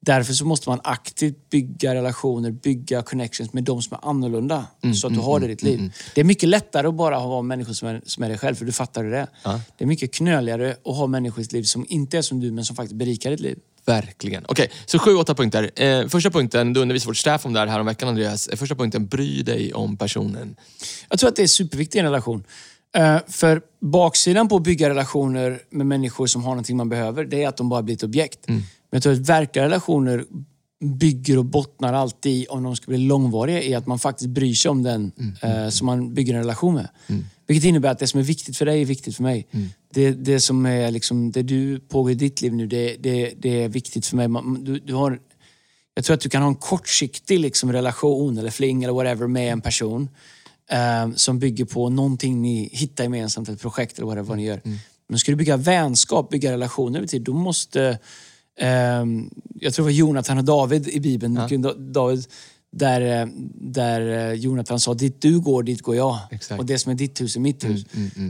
Därför 0.00 0.32
så 0.32 0.44
måste 0.44 0.68
man 0.68 0.80
aktivt 0.84 1.50
bygga 1.50 1.94
relationer, 1.94 2.50
bygga 2.50 3.02
connections 3.02 3.52
med 3.52 3.64
de 3.64 3.82
som 3.82 3.98
är 4.02 4.08
annorlunda. 4.08 4.66
Mm, 4.82 4.94
så 4.94 5.06
att 5.06 5.14
du 5.14 5.20
har 5.20 5.40
det 5.40 5.46
i 5.46 5.48
ditt 5.48 5.62
liv. 5.62 5.92
Det 6.14 6.20
är 6.20 6.24
mycket 6.24 6.48
lättare 6.48 6.86
att 6.88 6.94
bara 6.94 7.16
ha 7.16 7.42
människor 7.42 7.72
som 7.72 7.88
är, 7.88 8.00
som 8.06 8.24
är 8.24 8.28
dig 8.28 8.38
själv, 8.38 8.54
för 8.54 8.64
du 8.64 8.72
fattar 8.72 9.04
hur 9.04 9.10
det 9.10 9.18
är. 9.18 9.28
Det 9.78 9.84
är 9.84 9.86
mycket 9.86 10.14
knöligare 10.14 10.76
att 10.84 10.96
ha 10.96 11.06
människor 11.06 11.40
i 11.40 11.42
ditt 11.42 11.52
liv 11.52 11.62
som 11.62 11.86
inte 11.88 12.18
är 12.18 12.22
som 12.22 12.40
du, 12.40 12.50
men 12.50 12.64
som 12.64 12.76
faktiskt 12.76 12.94
berikar 12.96 13.30
ditt 13.30 13.40
liv. 13.40 13.58
Verkligen. 13.86 14.44
Okej, 14.48 14.70
så 14.86 14.98
sju, 14.98 15.14
åtta 15.14 15.34
punkter. 15.34 15.70
Eh, 15.82 16.08
första 16.08 16.30
punkten, 16.30 16.72
du 16.72 16.80
undervisade 16.80 17.10
vårt 17.10 17.16
staff 17.16 17.46
om 17.46 17.52
det 17.52 17.60
här 17.60 17.66
häromveckan 17.66 18.08
Andreas. 18.08 18.48
Eh, 18.48 18.56
Första 18.56 18.74
punkten, 18.74 19.06
bry 19.06 19.42
dig 19.42 19.72
om 19.72 19.96
personen. 19.96 20.56
Jag 21.10 21.18
tror 21.18 21.28
att 21.28 21.36
det 21.36 21.42
är 21.42 21.46
superviktigt 21.46 21.96
i 21.96 21.98
en 21.98 22.04
relation. 22.04 22.44
Eh, 22.96 23.18
för 23.28 23.62
baksidan 23.80 24.48
på 24.48 24.56
att 24.56 24.62
bygga 24.62 24.88
relationer 24.88 25.60
med 25.70 25.86
människor 25.86 26.26
som 26.26 26.44
har 26.44 26.50
någonting 26.50 26.76
man 26.76 26.88
behöver, 26.88 27.24
det 27.24 27.42
är 27.42 27.48
att 27.48 27.56
de 27.56 27.68
bara 27.68 27.82
blir 27.82 27.94
ett 27.94 28.02
objekt. 28.02 28.48
Men 28.48 28.62
jag 28.90 29.02
tror 29.02 29.12
att 29.12 29.18
verkliga 29.18 29.64
relationer 29.64 30.24
bygger 30.84 31.38
och 31.38 31.44
bottnar 31.44 31.92
alltid 31.92 32.46
om 32.48 32.62
de 32.62 32.76
ska 32.76 32.86
bli 32.86 32.98
långvariga, 32.98 33.62
i 33.62 33.74
att 33.74 33.86
man 33.86 33.98
faktiskt 33.98 34.30
bryr 34.30 34.54
sig 34.54 34.70
om 34.70 34.82
den 34.82 35.12
eh, 35.42 35.68
som 35.68 35.86
man 35.86 36.14
bygger 36.14 36.34
en 36.34 36.40
relation 36.40 36.74
med. 36.74 36.88
Vilket 37.46 37.64
innebär 37.68 37.88
att 37.88 37.98
det 37.98 38.06
som 38.06 38.20
är 38.20 38.24
viktigt 38.24 38.56
för 38.56 38.66
dig 38.66 38.80
är 38.80 38.84
viktigt 38.84 39.16
för 39.16 39.22
mig. 39.22 39.46
Det, 39.94 40.10
det 40.10 40.40
som 40.40 40.66
är 40.66 40.90
liksom, 40.90 41.30
det 41.32 41.42
du 41.42 41.80
pågår 41.80 42.10
i 42.10 42.14
ditt 42.14 42.42
liv 42.42 42.54
nu, 42.54 42.66
det, 42.66 42.96
det, 43.00 43.34
det 43.38 43.62
är 43.62 43.68
viktigt 43.68 44.06
för 44.06 44.16
mig. 44.16 44.28
Man, 44.28 44.64
du, 44.64 44.78
du 44.78 44.94
har, 44.94 45.18
jag 45.94 46.04
tror 46.04 46.14
att 46.14 46.20
du 46.20 46.28
kan 46.28 46.42
ha 46.42 46.48
en 46.48 46.54
kortsiktig 46.54 47.40
liksom, 47.40 47.72
relation 47.72 48.38
eller 48.38 48.50
fling 48.50 48.82
eller 48.84 48.92
whatever 48.94 49.26
med 49.26 49.52
en 49.52 49.60
person 49.60 50.08
eh, 50.70 51.12
som 51.14 51.38
bygger 51.38 51.64
på 51.64 51.88
någonting 51.88 52.42
ni 52.42 52.68
hittar 52.72 53.04
gemensamt, 53.04 53.48
ett 53.48 53.60
projekt 53.60 53.98
eller 53.98 54.06
whatever 54.06 54.28
vad 54.28 54.36
ni 54.38 54.44
gör. 54.44 54.60
Men 55.08 55.18
ska 55.18 55.32
du 55.32 55.36
bygga 55.36 55.56
vänskap, 55.56 56.30
bygga 56.30 56.52
relationer 56.52 56.98
över 56.98 57.08
tid, 57.08 57.22
då 57.22 57.32
måste... 57.32 57.98
ehm, 58.58 59.30
jag 59.60 59.74
tror 59.74 59.84
det 59.84 59.92
var 59.92 59.96
Jonathan 59.98 60.38
och 60.38 60.44
David 60.44 60.88
i 60.88 61.00
Bibeln. 61.00 61.36
Da- 61.62 61.74
David, 61.74 62.26
där, 62.76 63.22
eh, 63.22 63.28
där 63.54 64.30
eh, 64.30 64.32
Jonathan 64.32 64.80
sa, 64.80 64.94
dit 64.94 65.22
du 65.22 65.40
går, 65.40 65.62
dit 65.62 65.82
går 65.82 65.96
jag. 65.96 66.18
Exakt. 66.30 66.58
Och 66.60 66.66
det 66.66 66.78
som 66.78 66.92
är 66.92 66.96
ditt 66.96 67.20
hus 67.20 67.36
är 67.36 67.40
mitt 67.40 67.64
hus. 67.64 67.84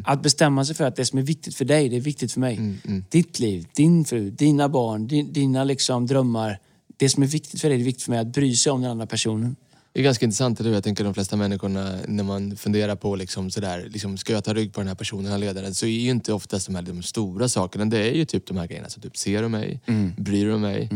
Att 0.05 0.23
bestämma 0.23 0.65
sig 0.65 0.77
för 0.77 0.85
att 0.85 0.97
det 0.97 1.07
som 1.07 1.19
är 1.19 1.23
viktigt 1.23 1.55
för 1.55 1.65
dig, 1.65 1.89
det 1.89 1.97
är 1.97 2.01
viktigt 2.01 2.33
för 2.33 2.41
mig. 2.41 2.61
Ditt 3.09 3.39
liv, 3.39 3.67
din 3.73 4.05
fru, 4.05 4.31
dina 4.31 4.69
barn, 4.69 5.07
din, 5.07 5.33
dina 5.33 5.65
liksom 5.65 6.07
drömmar. 6.07 6.59
Det 6.97 7.09
som 7.09 7.23
är 7.23 7.27
viktigt 7.27 7.61
för 7.61 7.69
dig, 7.69 7.79
det 7.79 7.83
är 7.83 7.85
viktigt 7.85 8.05
för 8.05 8.11
mig. 8.11 8.21
Att 8.21 8.33
bry 8.33 8.57
sig 8.57 8.73
om 8.73 8.83
den 8.83 8.91
andra 8.91 9.07
personen. 9.07 9.57
Det 9.93 10.01
är 10.01 10.05
ganska 10.05 10.25
intressant, 10.25 10.61
eller 10.61 10.71
hur? 10.71 10.77
Jag 10.77 10.85
tänker 10.85 11.05
de 11.05 11.15
flesta 11.15 11.37
människorna, 11.37 11.99
när 12.09 12.25
man 12.25 12.57
funderar 12.57 12.97
på 12.97 13.17
liksom 13.17 13.51
sådär, 13.51 13.89
liksom, 13.91 14.17
ska 14.17 14.33
jag 14.33 14.45
ta 14.45 14.55
rygg 14.55 14.73
på 14.73 14.81
den 14.81 14.89
här 14.89 14.95
personen, 14.95 15.25
den 15.25 15.33
här 15.33 15.39
ledaren, 15.39 15.75
så 15.75 15.87
är 15.87 15.91
ju 15.91 16.11
inte 16.11 16.33
oftast 16.33 16.67
de 16.67 16.75
här 16.75 16.83
de 16.83 17.03
stora 17.03 17.49
sakerna. 17.49 17.85
Det 17.85 17.99
är 17.99 18.15
ju 18.15 18.25
typ 18.25 18.47
de 18.47 18.57
här 18.57 18.67
grejerna. 18.67 18.89
Så 18.89 19.01
typ, 19.01 19.17
ser 19.17 19.43
du 19.43 19.49
mig? 19.49 19.81
Bryr 20.17 20.47
du 20.47 20.59
mig? 20.59 20.89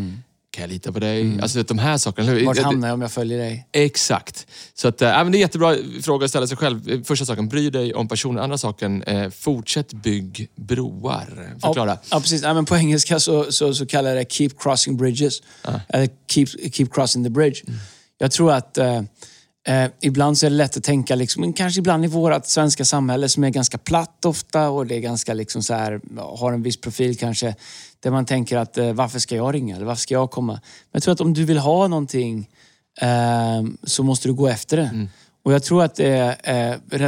Kan 0.50 0.62
jag 0.62 0.70
lita 0.70 0.92
på 0.92 0.98
dig? 0.98 1.38
Alltså 1.42 1.62
de 1.62 1.78
här 1.78 1.98
sakerna. 1.98 2.44
Vart 2.44 2.58
hamnar 2.58 2.88
jag 2.88 2.94
om 2.94 3.00
jag 3.00 3.12
följer 3.12 3.38
dig? 3.38 3.68
Exakt. 3.72 4.46
Så 4.74 4.88
att, 4.88 5.02
äh, 5.02 5.08
men 5.08 5.32
det 5.32 5.38
är 5.38 5.40
jättebra 5.40 5.76
fråga 6.02 6.24
att 6.24 6.30
ställa 6.30 6.46
sig 6.46 6.56
själv. 6.56 7.04
Första 7.04 7.24
saken, 7.24 7.48
bry 7.48 7.70
dig 7.70 7.94
om 7.94 8.08
personen. 8.08 8.42
Andra 8.42 8.58
saken, 8.58 9.02
eh, 9.02 9.30
fortsätt 9.30 9.92
bygg 9.92 10.48
broar. 10.56 11.56
Förklara. 11.60 11.90
Ja, 11.90 11.98
ja 12.10 12.20
precis. 12.20 12.42
Ja, 12.42 12.54
men 12.54 12.64
på 12.64 12.76
engelska 12.76 13.20
så, 13.20 13.52
så, 13.52 13.74
så 13.74 13.86
kallar 13.86 14.08
jag 14.08 14.18
det 14.18 14.32
keep 14.32 14.50
crossing 14.58 14.96
bridges. 14.96 15.42
Eller 15.88 16.08
keep, 16.30 16.46
keep 16.72 16.86
crossing 16.92 17.24
the 17.24 17.30
bridge. 17.30 17.60
Jag 18.18 18.30
tror 18.30 18.52
att 18.52 18.78
eh, 18.78 19.02
eh, 19.66 19.90
ibland 20.00 20.38
så 20.38 20.46
är 20.46 20.50
det 20.50 20.56
lätt 20.56 20.76
att 20.76 20.84
tänka, 20.84 21.14
liksom, 21.14 21.40
men 21.40 21.52
kanske 21.52 21.78
ibland 21.78 22.04
i 22.04 22.08
vårt 22.08 22.46
svenska 22.46 22.84
samhälle 22.84 23.28
som 23.28 23.44
är 23.44 23.50
ganska 23.50 23.78
platt 23.78 24.24
ofta 24.24 24.68
och 24.68 24.86
det 24.86 24.94
är 24.94 25.00
ganska 25.00 25.34
liksom 25.34 25.62
så 25.62 25.74
här, 25.74 26.00
har 26.38 26.52
en 26.52 26.62
viss 26.62 26.80
profil 26.80 27.18
kanske. 27.18 27.54
Där 28.00 28.10
man 28.10 28.24
tänker 28.24 28.56
att 28.56 28.78
eh, 28.78 28.92
varför 28.92 29.18
ska 29.18 29.36
jag 29.36 29.54
ringa 29.54 29.76
eller 29.76 29.86
varför 29.86 30.02
ska 30.02 30.14
jag 30.14 30.30
komma? 30.30 30.52
Men 30.52 30.60
jag 30.92 31.02
tror 31.02 31.14
att 31.14 31.20
om 31.20 31.34
du 31.34 31.44
vill 31.44 31.58
ha 31.58 31.88
någonting 31.88 32.48
eh, 33.00 33.62
så 33.84 34.02
måste 34.02 34.28
du 34.28 34.34
gå 34.34 34.48
efter 34.48 34.76
det. 34.76 34.90
Och 35.44 35.48
Och 35.48 35.54
jag 35.54 35.62
tror 35.62 35.82
att 35.82 36.00
eh, 36.00 36.30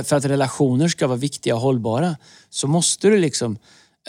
för 0.02 0.14
att 0.14 0.24
relationer 0.24 0.88
ska 0.88 1.06
vara 1.06 1.18
viktiga 1.18 1.54
och 1.54 1.60
hållbara 1.60 2.16
så 2.50 2.66
måste 2.66 3.08
du 3.08 3.18
liksom... 3.18 3.58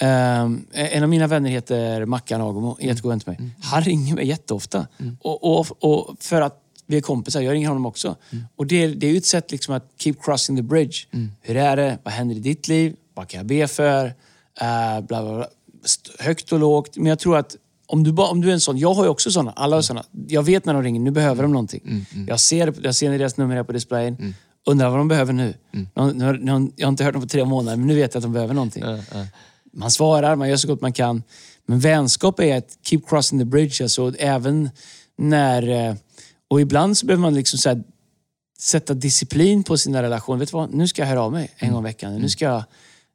Eh, 0.01 0.41
en 0.73 1.03
av 1.03 1.09
mina 1.09 1.27
vänner 1.27 1.49
heter 1.49 2.05
Mackan 2.05 2.41
Agomo, 2.41 2.77
en 2.79 2.87
jättegod 2.87 3.09
vän 3.11 3.19
till 3.19 3.29
mig. 3.29 3.37
Han 3.61 3.81
ringer 3.81 4.15
mig 4.15 4.27
jätteofta. 4.27 4.87
Och, 5.21 5.43
och, 5.43 5.67
och 5.79 6.15
för 6.19 6.41
att 6.41 6.60
vi 6.91 6.97
är 6.97 7.01
kompisar, 7.01 7.41
jag 7.41 7.53
ringer 7.53 7.67
honom 7.67 7.85
också. 7.85 8.15
Och 8.55 8.67
det, 8.67 8.87
det 8.87 9.07
är 9.07 9.11
ju 9.11 9.17
ett 9.17 9.25
sätt 9.25 9.51
liksom 9.51 9.73
att 9.75 9.91
keep 9.99 10.15
crossing 10.21 10.55
the 10.55 10.61
bridge. 10.61 10.97
Hur 11.41 11.57
är 11.57 11.75
det? 11.75 11.97
Vad 12.03 12.13
händer 12.13 12.35
i 12.35 12.39
ditt 12.39 12.67
liv? 12.67 12.95
Vad 13.13 13.27
kan 13.27 13.37
jag 13.37 13.47
be 13.47 13.67
för? 13.67 14.05
Uh, 14.05 14.11
bla, 15.07 15.23
bla, 15.23 15.35
bla. 15.35 15.47
Högt 16.19 16.51
och 16.51 16.59
lågt. 16.59 16.97
Men 16.97 17.05
jag 17.05 17.19
tror 17.19 17.37
att 17.37 17.55
om 17.87 18.03
du, 18.03 18.11
om 18.11 18.41
du 18.41 18.49
är 18.49 18.53
en 18.53 18.61
sån, 18.61 18.77
jag 18.77 18.93
har 18.93 19.03
ju 19.03 19.09
också 19.09 19.31
såna, 19.31 19.51
alla 19.51 19.75
har 19.75 19.81
såna. 19.81 20.03
Jag 20.27 20.43
vet 20.43 20.65
när 20.65 20.73
de 20.73 20.83
ringer, 20.83 21.01
nu 21.01 21.11
behöver 21.11 21.43
de 21.43 21.51
någonting. 21.51 22.05
Jag, 22.27 22.39
ser, 22.39 22.73
jag 22.83 22.95
ser 22.95 23.17
deras 23.17 23.37
nummer 23.37 23.55
här 23.55 23.63
på 23.63 23.71
displayen. 23.71 24.35
Undrar 24.65 24.89
vad 24.89 24.99
de 24.99 25.07
behöver 25.07 25.33
nu. 25.33 25.53
Nu, 25.71 26.13
nu, 26.13 26.33
nu. 26.33 26.71
Jag 26.75 26.85
har 26.87 26.89
inte 26.89 27.03
hört 27.03 27.13
dem 27.13 27.21
på 27.21 27.27
tre 27.27 27.45
månader, 27.45 27.77
men 27.77 27.87
nu 27.87 27.95
vet 27.95 28.13
jag 28.13 28.19
att 28.19 28.23
de 28.23 28.33
behöver 28.33 28.53
någonting. 28.53 28.83
Man 29.73 29.91
svarar, 29.91 30.35
man 30.35 30.49
gör 30.49 30.57
så 30.57 30.67
gott 30.67 30.81
man 30.81 30.93
kan. 30.93 31.23
Men 31.65 31.79
vänskap 31.79 32.39
är 32.39 32.57
att 32.57 32.77
keep 32.83 33.01
crossing 33.07 33.39
the 33.39 33.45
bridge. 33.45 33.83
Alltså, 33.83 34.13
även 34.19 34.69
när... 35.17 35.97
Och 36.51 36.61
ibland 36.61 36.97
så 36.97 37.05
behöver 37.05 37.21
man 37.21 37.33
liksom 37.33 37.59
så 37.59 37.69
här, 37.69 37.83
sätta 38.59 38.93
disciplin 38.93 39.63
på 39.63 39.77
sina 39.77 40.03
relationer. 40.03 40.39
Vet 40.39 40.51
du 40.51 40.57
vad? 40.57 40.73
Nu 40.73 40.87
ska 40.87 41.01
jag 41.01 41.09
höra 41.09 41.21
av 41.21 41.31
mig 41.31 41.51
en 41.57 41.73
gång 41.73 41.83
i 41.83 41.83
veckan. 41.83 42.15
Nu 42.15 42.29
ska 42.29 42.45
jag 42.45 42.63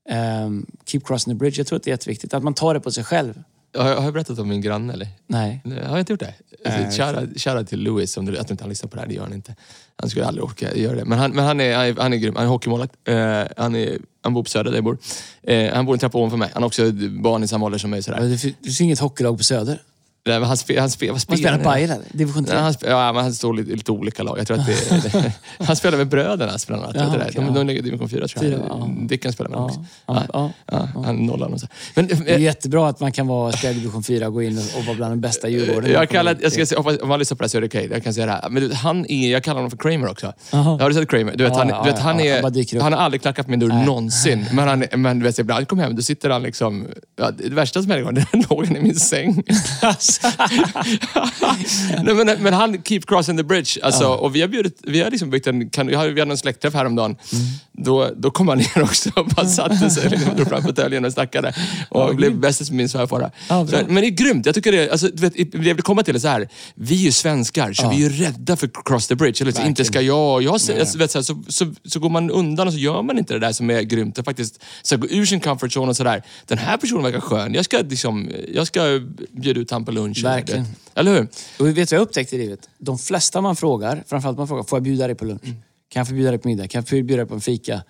ehm, 0.09 0.67
keep 0.87 1.01
crossing 1.05 1.35
the 1.35 1.39
bridge. 1.39 1.61
Jag 1.61 1.67
tror 1.67 1.77
att 1.77 1.83
det 1.83 1.91
är 1.91 1.93
jätteviktigt. 1.93 2.35
Att 2.35 2.43
man 2.43 2.55
tar 2.55 2.75
det 2.75 2.81
på 2.81 2.91
sig 2.91 3.05
själv. 3.05 3.43
Har 3.77 3.89
jag, 3.89 3.97
har 3.97 4.05
jag 4.05 4.13
berättat 4.13 4.39
om 4.39 4.49
min 4.49 4.61
granne 4.61 4.93
eller? 4.93 5.09
Nej. 5.27 5.63
Har 5.65 5.91
jag 5.91 5.99
inte 5.99 6.13
gjort 6.13 6.21
det? 6.21 6.35
Nej, 6.65 6.91
Shoutout 6.91 7.41
shoutout 7.41 7.69
till 7.69 7.81
Louis, 7.81 8.17
om 8.17 8.27
du, 8.27 8.39
att 8.39 8.49
du 8.49 8.53
inte 8.53 8.65
han 8.65 8.69
lyssnar 8.69 8.89
på 8.89 8.97
det 8.97 9.01
här, 9.01 9.09
det 9.09 9.15
gör 9.15 9.23
han 9.23 9.33
inte. 9.33 9.55
Han 9.97 10.11
skulle 10.11 10.27
aldrig 10.27 10.45
orka 10.45 10.75
göra 10.75 10.97
det. 10.97 11.05
Men 11.05 11.19
han, 11.19 11.31
men 11.31 11.45
han, 11.45 11.61
är, 11.61 11.75
han, 11.77 11.87
är, 11.87 11.95
han 11.97 12.13
är 12.13 12.17
grym, 12.17 12.37
han 12.37 12.45
är 12.45 12.49
hockeymålvakt. 12.49 12.95
Eh, 13.05 13.43
han, 13.57 13.75
är, 13.77 13.99
han 14.23 14.35
bor 14.35 14.43
på 14.43 14.51
Söder 14.51 14.71
där 14.71 14.77
jag 14.77 14.85
bor. 14.85 14.99
Eh, 15.43 15.75
han 15.75 15.87
bor 15.87 15.93
en 15.93 15.99
trappa 15.99 16.19
ovanför 16.19 16.37
mig. 16.37 16.51
Han 16.53 16.63
har 16.63 16.67
också 16.67 16.93
barn 17.23 17.43
i 17.43 17.49
samma 17.49 17.67
ålder 17.67 17.79
som 17.79 17.91
mig. 17.91 18.03
Sådär. 18.03 18.21
Det 18.21 18.39
finns 18.39 18.81
inget 18.81 18.99
hockeylag 18.99 19.39
på 19.39 19.45
Söder. 19.45 19.83
Nej, 20.27 20.41
men 20.41 20.49
han, 20.49 20.57
spe, 20.57 20.81
han, 20.81 20.91
spe, 20.91 21.07
Man 21.13 21.19
han? 21.45 21.63
Bayern 21.63 21.91
eller? 21.91 22.05
Division 22.13 22.45
3? 22.45 22.55
Ja, 22.55 22.61
han, 22.61 22.75
spe, 22.75 22.87
ja, 22.89 23.13
men 23.13 23.23
han 23.23 23.35
står 23.35 23.55
lite, 23.55 23.71
lite 23.71 23.93
olika 23.93 24.23
lag. 24.23 24.39
Jag 24.39 24.47
tror 24.47 24.59
att 24.59 24.67
det, 24.67 25.33
han 25.65 25.77
spelar 25.77 25.99
med 25.99 26.09
bröderna 26.09 26.53
bland 26.67 26.83
annat. 26.83 26.95
Det? 26.95 27.07
okej, 27.07 27.31
de, 27.35 27.45
ja. 27.47 27.51
de 27.53 27.67
ligger 27.67 27.81
i 27.81 27.85
division 27.85 28.09
4 28.09 28.29
tror 28.29 28.45
jag. 28.45 28.61
Ja. 28.69 28.89
Dicken 29.09 29.33
spelar 29.33 29.51
med 29.51 29.59
dem 29.59 29.65
också. 29.65 29.85
Ja, 30.07 30.23
Ja, 30.33 30.51
ja, 30.73 30.89
ja, 30.95 31.03
Han 31.05 31.17
nollar 31.17 31.49
dem. 31.49 31.59
Men, 31.95 32.07
Det 32.07 32.15
är 32.15 32.35
eh, 32.35 32.43
jättebra 32.43 32.89
att 32.89 33.01
man 33.01 33.13
kan 33.13 33.27
vara 33.27 33.53
spela 33.53 33.71
i 33.71 33.75
division 33.75 34.03
4 34.03 34.27
och 34.27 34.33
gå 34.33 34.43
in 34.43 34.59
och, 34.59 34.79
och 34.79 34.85
vara 34.85 34.97
bland 34.97 35.13
de 35.13 35.21
bästa 35.21 35.49
Djurgården. 35.49 35.91
jag, 35.93 36.09
kallar, 36.09 36.37
jag 36.43 36.53
ska 36.53 36.67
säga, 36.67 36.79
hoppas- 36.79 36.99
om 36.99 37.11
han 37.11 37.19
lyssnar 37.19 37.37
på 37.37 37.43
det 37.43 37.45
här 37.45 37.49
så 37.49 37.57
är 37.57 37.61
det 37.61 37.67
okej. 37.67 37.89
Jag 37.93 38.05
kan 38.05 38.15
säga 38.15 38.27
det 38.27 38.33
här. 38.33 38.49
Men 38.51 38.73
han 38.73 39.07
är, 39.11 39.33
jag 39.33 39.45
kallar 39.45 39.57
honom 39.57 39.71
för 39.71 39.79
Kramer 39.79 40.11
också. 40.11 40.33
Jaha. 40.53 40.63
Har 40.63 40.89
du 40.89 40.95
sett 40.95 41.11
Kramer? 41.11 41.37
Du 41.37 41.45
vet, 41.45 41.53
Ja, 41.53 41.59
han, 41.59 41.69
ja, 41.69 41.83
du 41.85 41.91
vet, 41.91 41.99
han, 41.99 42.19
ja, 42.19 42.25
är, 42.25 42.43
han 42.73 42.81
han 42.83 42.93
har 42.93 43.01
aldrig 43.01 43.23
knackat 43.23 43.47
på 43.47 43.51
min 43.51 43.61
dörr 43.61 43.69
Nej. 43.69 43.87
någonsin. 43.87 44.47
Men, 44.53 44.69
han, 44.69 44.85
men 45.03 45.19
du 45.19 45.25
vet, 45.25 45.39
ibland 45.39 45.69
kommer 45.69 45.83
jag 45.83 45.89
hem, 45.89 45.97
då 45.97 46.03
sitter 46.03 46.31
han 46.31 46.43
liksom... 46.43 46.87
Ja, 47.17 47.31
det 47.31 47.49
värsta 47.49 47.83
som 47.83 47.91
händer 47.91 48.27
är 48.33 48.39
att 48.39 48.51
låg 48.51 48.67
han 48.67 48.77
i 48.77 48.81
min 48.81 48.95
säng. 48.95 49.43
Nej, 52.03 52.15
men, 52.15 52.43
men 52.43 52.53
han 52.55 52.83
keep 52.83 53.01
crossing 53.07 53.37
the 53.37 53.43
bridge. 53.43 53.81
Alltså, 53.83 54.09
Och 54.09 54.35
vi 54.37 54.41
har, 54.41 54.49
bjudit, 54.49 54.79
vi 54.83 55.01
har 55.03 55.11
liksom 55.11 55.31
byggt 55.31 55.47
en... 55.47 55.71
Kan, 55.71 55.87
vi 55.87 55.95
hade 55.95 56.23
en 56.23 56.39
släktträff 56.39 56.75
häromdagen. 56.75 57.17
Mm. 57.33 57.45
Då, 57.73 58.11
då 58.17 58.31
kom 58.31 58.49
han 58.49 58.59
ner 58.59 58.83
också 58.83 59.11
och 59.17 59.27
bara 59.27 59.47
satte 59.47 59.91
sig 59.91 60.11
liksom, 60.11 60.31
och 60.31 60.37
drog 60.37 60.49
fram 60.49 60.63
fåtöljen 60.63 61.05
och 61.05 61.13
snackade. 61.13 61.55
Och 61.89 62.17
blev 62.17 62.37
bästis 62.41 62.71
med 62.71 62.77
min 62.77 62.89
svärfar. 62.89 63.31
Ja. 63.49 63.67
Så- 63.67 63.77
men 63.87 63.95
det 63.95 64.07
är 64.07 64.11
grymt. 64.11 64.47
Jag 64.47 64.55
tycker 64.55 64.73
det, 64.73 64.91
alltså, 64.91 65.09
du 65.09 65.23
vet, 65.23 65.35
det 65.37 65.59
jag 65.69 65.75
vill 65.75 65.83
komma 65.83 66.03
till 66.03 66.15
är 66.15 66.19
så 66.19 66.29
här. 66.29 66.49
Vi 66.75 66.95
är 66.95 66.99
ju 67.05 67.13
svenskar, 67.13 67.73
så 67.73 67.89
vi 67.89 67.97
är 67.97 68.11
ju 68.11 68.25
rädda 68.25 68.57
för 68.57 68.71
cross 68.85 69.07
the 69.07 69.15
bridge. 69.15 69.43
Eller, 69.45 69.67
inte 69.67 69.85
ska 69.85 70.01
jag... 70.01 70.43
jag 70.43 70.53
alltså, 70.53 70.99
vet, 70.99 71.11
så, 71.11 71.19
här, 71.19 71.23
så, 71.23 71.43
så, 71.49 71.75
så 71.85 72.01
går 72.01 72.09
man 72.09 72.31
undan 72.31 72.67
och 72.67 72.73
så 72.73 72.79
gör 72.79 73.03
man 73.03 73.19
inte 73.19 73.35
det 73.35 73.41
där 73.41 73.53
som 73.53 73.71
är 73.71 73.83
grymt. 73.83 74.19
Är 74.19 74.23
faktiskt 74.23 74.63
så 74.83 74.97
gå 74.97 75.07
ur 75.11 75.25
sin 75.27 75.41
comfort 75.41 75.71
zone 75.77 75.89
och 75.91 75.97
sådär. 75.97 76.23
Den 76.47 76.59
här 76.59 76.77
personen 76.77 77.03
verkar 77.03 77.21
skön. 77.21 77.55
Jag 77.55 77.65
ska, 77.65 77.79
liksom, 77.79 78.31
jag 78.55 78.67
ska 78.67 79.01
bjuda 79.33 79.61
ut 79.61 79.71
han 79.71 79.85
på 79.85 79.91
lunch. 79.93 80.06
Verkligen. 80.25 80.67
Eller 80.95 81.13
hur? 81.15 81.29
Och 81.59 81.67
vet 81.67 81.75
du 81.75 81.81
vad 81.97 82.01
jag 82.01 82.01
upptäckte 82.01 82.37
i 82.37 82.39
livet? 82.39 82.69
De 82.79 82.99
flesta 82.99 83.41
man 83.41 83.57
frågar, 83.57 84.05
framförallt 84.07 84.39
man 84.39 84.49
frågar, 84.49 84.63
får 84.63 84.77
jag 84.77 84.83
bjuda 84.83 85.07
dig 85.07 85.17
på 85.17 85.25
lunch? 85.25 85.43
Kan 85.89 86.01
jag 86.01 86.09
få 86.09 86.15
bjuda 86.15 86.31
dig 86.31 86.39
på 86.41 86.49
middag? 86.49 86.69
Kan 86.69 86.79
jag 86.79 86.89
få 86.89 86.95
bjuda 86.95 87.17
dig 87.17 87.27
på 87.27 87.35
en 87.35 87.41
fika? 87.41 87.83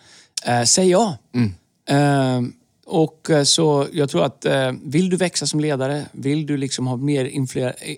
Eh, 0.47 0.63
säg 0.63 0.91
ja. 0.91 1.19
Eh, 1.89 2.41
och 2.87 3.31
eh, 3.31 3.43
så 3.43 3.87
jag 3.93 4.11
tror 4.11 4.25
att 4.25 4.45
eh, 4.45 4.73
vill 4.83 5.11
du 5.11 5.17
växa 5.17 5.47
som 5.47 5.61
ledare, 5.61 6.05
vill 6.13 6.47
du 6.47 6.57
liksom 6.57 6.87
ha 6.87 6.97
mer 6.97 7.25
influ- 7.25 7.97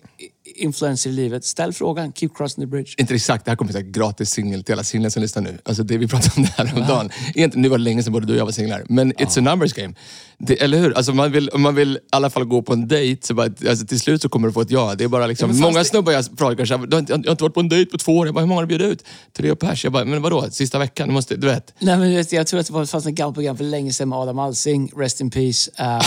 i- 0.57 0.63
influens 0.63 1.07
i 1.07 1.13
livet, 1.13 1.45
ställ 1.45 1.73
frågan. 1.73 2.13
Keep 2.13 2.31
crossing 2.35 2.63
the 2.63 2.67
bridge. 2.67 2.91
Inte 2.97 3.15
exakt, 3.15 3.45
det 3.45 3.51
här 3.51 3.57
kommer 3.57 3.73
bli 3.73 3.83
gratis 3.83 4.31
singel 4.31 4.65
till 4.65 4.73
alla 4.75 4.85
singlar 4.85 5.11
som 5.11 5.23
lyssnar 5.23 5.43
nu. 5.43 5.59
Alltså 5.65 5.83
det 5.83 5.99
vi 5.99 6.09
pratade 6.09 6.33
om 6.37 6.43
det 6.43 6.53
här 6.57 6.73
om 6.77 6.87
dagen. 6.89 7.11
Egentligen, 7.35 7.63
nu 7.63 7.69
var 7.69 7.79
det 7.79 7.85
länge 7.85 8.03
sedan 8.03 8.13
både 8.13 8.27
du 8.27 8.33
och 8.33 8.39
jag 8.39 8.45
var 8.45 8.53
singlar. 8.53 8.83
Men 8.89 9.13
it's 9.15 9.39
a 9.39 9.41
numbers 9.41 9.73
game. 9.73 9.95
Det, 10.41 10.63
eller 10.63 10.79
hur? 10.79 10.97
Alltså 10.97 11.13
man 11.13 11.33
vill, 11.33 11.51
man 11.55 11.75
vill 11.75 11.97
i 11.97 11.99
alla 12.13 12.31
fall 12.31 12.45
gå 12.45 12.63
på 12.63 12.73
en 12.73 12.89
dejt, 12.89 13.27
så 13.27 13.35
bara, 13.35 13.51
alltså 13.69 13.87
till 13.87 14.01
slut 14.01 14.23
så 14.23 14.29
kommer 14.29 14.49
du 14.49 14.53
få 14.53 14.61
ett 14.61 14.71
ja. 14.71 14.95
Det 14.95 15.05
är 15.05 15.09
bara 15.09 15.27
liksom, 15.27 15.51
Ja, 15.51 15.57
många 15.61 15.79
det- 15.79 15.85
snubbar 15.85 16.13
jag 16.13 16.25
frågar 16.39 16.57
kanske, 16.67 16.87
"Du 16.87 16.97
har 16.97 17.01
inte- 17.01 17.13
jag 17.13 17.19
har 17.19 17.31
inte 17.31 17.43
varit 17.45 17.55
på 17.55 17.61
en 17.61 17.69
dejt 17.69 17.91
på 17.91 17.99
två 17.99 18.19
år. 18.19 18.27
Jag 18.27 18.35
bara, 18.35 18.41
hur 18.41 18.47
många 18.47 18.61
har 18.61 18.67
du 18.67 18.79
bjudit 18.79 18.93
ut? 18.93 19.05
Tre 19.37 19.55
pers. 19.57 19.85
Jag 19.85 19.93
bara, 19.93 20.05
men 20.05 20.23
vadå? 20.23 20.51
Sista 20.51 20.79
veckan? 20.79 21.09
Du 21.09 21.15
måste, 21.15 21.37
du 21.37 21.47
vet. 21.47 21.75
Nej, 21.79 21.97
men 21.99 22.15
vet, 22.15 22.33
jag 22.33 22.47
tror 22.47 22.61
att 22.61 22.67
det 22.67 22.73
var- 22.73 22.87
fanns 22.87 23.07
ett 23.07 23.15
gammalt 23.15 23.35
program 23.35 23.57
för 23.57 23.65
länge 23.65 23.93
sedan 23.93 24.09
med 24.09 24.19
Adam 24.19 24.39
Alsing, 24.39 24.91
Rest 24.97 25.21
in 25.21 25.31
Peace, 25.31 25.71
eh, 25.79 26.01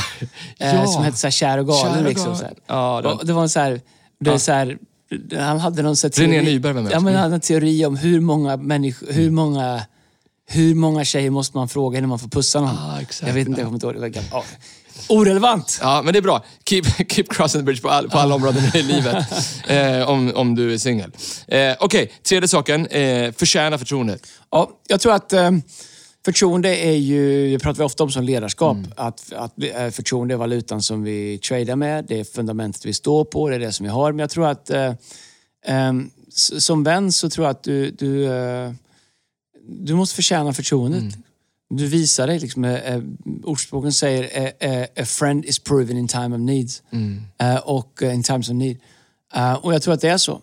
Ja. 0.57 0.87
som 0.87 1.03
hette 1.03 1.17
så 1.17 1.27
här, 1.27 1.31
Kär 1.31 1.57
och 1.57 1.67
galen. 1.67 1.93
Kär 1.93 2.01
och 2.03 2.09
liksom, 2.09 2.23
galen. 2.25 2.37
så 2.39 2.45
här. 2.45 2.53
Ja, 2.67 3.01
den- 3.03 3.11
och 3.17 3.25
det 3.25 3.33
var 3.33 3.41
en 3.43 3.49
så 3.49 3.59
här, 3.59 3.81
det 4.21 4.31
är 4.31 4.37
så 4.37 4.51
här, 4.51 4.77
han 5.37 5.59
hade 5.59 5.81
någon 5.81 5.95
så 5.95 6.07
här 6.07 6.21
René 6.21 6.33
teori, 6.33 6.45
Nyberg 6.45 6.73
var 6.73 6.81
med 6.81 6.91
ja, 6.91 6.99
men 6.99 7.13
han 7.13 7.23
hade 7.23 7.35
en 7.35 7.41
teori 7.41 7.85
om 7.85 7.97
hur 7.97 8.19
många 8.19 8.57
människor, 8.57 9.07
hur 9.11 9.31
många 9.31 9.81
hur 10.47 10.75
många 10.75 11.05
tjejer 11.05 11.29
måste 11.29 11.57
man 11.57 11.69
fråga 11.69 11.97
innan 11.97 12.09
man 12.09 12.19
får 12.19 12.27
pussa 12.27 12.61
någon? 12.61 12.69
Ah, 12.69 13.01
exakt. 13.01 13.27
jag 13.27 13.33
vet 13.33 13.47
inte, 13.47 13.61
jag 13.61 13.67
kommer 13.67 13.75
inte 13.75 13.99
ihåg. 13.99 14.13
Det. 14.13 14.23
Ja. 14.31 14.43
Orelevant! 15.07 15.79
Ja, 15.81 16.01
men 16.01 16.13
det 16.13 16.19
är 16.19 16.21
bra. 16.21 16.43
Keep, 16.69 16.83
keep 17.09 17.23
crossing 17.29 17.61
the 17.61 17.65
bridge 17.65 17.81
på, 17.81 17.89
all, 17.89 18.09
på 18.09 18.17
alla 18.17 18.35
områden 18.35 18.63
i 18.73 18.81
livet. 18.81 19.25
Eh, 19.67 20.09
om, 20.09 20.31
om 20.35 20.55
du 20.55 20.73
är 20.73 20.77
singel. 20.77 21.11
Eh, 21.47 21.73
Okej, 21.79 22.11
tredje 22.23 22.47
saken. 22.47 22.87
Eh, 22.87 23.31
förtjäna 23.31 23.77
förtroendet. 23.77 24.27
Ja, 24.51 24.69
jag 24.87 25.01
tror 25.01 25.13
att 25.13 25.33
eh, 25.33 25.51
förtroende 26.25 26.75
är 26.77 26.95
ju, 26.95 27.51
det 27.51 27.59
pratar 27.59 27.77
vi 27.79 27.85
ofta 27.85 28.03
om 28.03 28.11
som 28.11 28.23
ledarskap, 28.23 28.77
Mm. 28.77 28.91
att, 28.95 29.33
att 29.33 29.53
förtroende 29.91 30.33
är 30.33 30.37
valutan 30.37 30.81
som 30.81 31.03
vi 31.03 31.37
tradar 31.37 31.75
med, 31.75 32.05
det 32.07 32.19
är 32.19 32.23
fundamentet 32.23 32.85
vi 32.85 32.93
står 32.93 33.25
på, 33.25 33.49
det 33.49 33.55
är 33.55 33.59
det 33.59 33.71
som 33.71 33.83
vi 33.83 33.89
har. 33.89 34.11
Men 34.11 34.19
jag 34.19 34.29
tror 34.29 34.47
att 34.47 34.69
eh, 34.69 34.93
eh, 35.65 35.93
som 36.59 36.83
vän 36.83 37.11
så 37.11 37.29
tror 37.29 37.45
jag 37.47 37.51
att 37.51 37.63
du, 37.63 37.91
du, 37.91 38.25
eh, 38.33 38.71
du 39.67 39.93
måste 39.95 40.15
förtjäna 40.15 40.53
förtroendet. 40.53 41.01
Mm. 41.01 41.23
Du 41.73 41.87
visar 41.87 42.27
dig. 42.27 42.39
Liksom, 42.39 42.65
eh, 42.65 42.93
eh, 42.93 43.01
ordspråken 43.43 43.93
säger 43.93 44.51
eh, 44.59 44.83
a 45.03 45.05
friend 45.05 45.45
is 45.45 45.59
proven 45.59 45.97
in 45.97 46.07
time 46.07 46.35
of 46.35 46.39
needs. 46.41 46.83
Mm. 46.91 47.21
Och 47.63 48.01
in 48.01 48.23
times 48.23 48.49
of 48.49 48.55
need. 48.55 48.77
Och 49.61 49.73
jag 49.73 49.81
tror 49.81 49.93
att 49.93 50.01
det 50.01 50.09
är 50.09 50.17
så. 50.17 50.41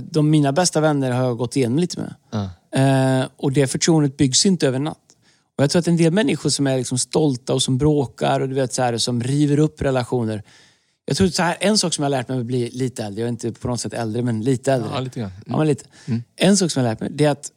De 0.00 0.30
mina 0.30 0.52
bästa 0.52 0.80
vänner 0.80 1.10
har 1.10 1.24
jag 1.24 1.36
gått 1.36 1.56
igenom 1.56 1.78
lite 1.78 2.00
med. 2.00 2.14
Och 3.36 3.52
det 3.52 3.66
förtroendet 3.66 4.16
byggs 4.16 4.46
inte 4.46 4.66
över 4.68 4.78
natt. 4.78 4.98
Och 5.56 5.62
jag 5.62 5.70
tror 5.70 5.80
att 5.80 5.88
en 5.88 5.96
del 5.96 6.12
människor 6.12 6.50
som 6.50 6.66
är 6.66 6.76
liksom 6.76 6.98
stolta 6.98 7.54
och 7.54 7.62
som 7.62 7.78
bråkar 7.78 8.40
och 8.40 8.48
du 8.48 8.54
vet 8.54 8.72
så 8.72 8.82
här, 8.82 8.98
som 8.98 9.22
river 9.22 9.58
upp 9.58 9.82
relationer. 9.82 10.42
Jag 11.06 11.16
tror 11.16 11.28
så 11.28 11.42
här, 11.42 11.56
en 11.60 11.78
sak 11.78 11.94
som 11.94 12.02
jag 12.02 12.10
har 12.10 12.18
lärt 12.18 12.28
mig 12.28 12.38
att 12.38 12.46
bli 12.46 12.70
lite 12.70 13.04
äldre, 13.04 13.20
jag 13.20 13.26
är 13.26 13.30
inte 13.30 13.52
på 13.52 13.68
något 13.68 13.80
sätt 13.80 13.92
äldre, 13.92 14.22
men 14.22 14.40
lite 14.40 14.72
äldre. 14.72 14.90
Ja, 14.92 15.00
lite 15.00 15.20
grann. 15.20 15.30
Ja, 15.46 15.56
men 15.58 15.66
lite. 15.66 15.84
En 16.36 16.56
sak 16.56 16.70
som 16.70 16.82
jag 16.82 16.88
har 16.88 16.92
lärt 16.92 17.00
mig, 17.00 17.10
det 17.12 17.24
är 17.24 17.30
att 17.30 17.50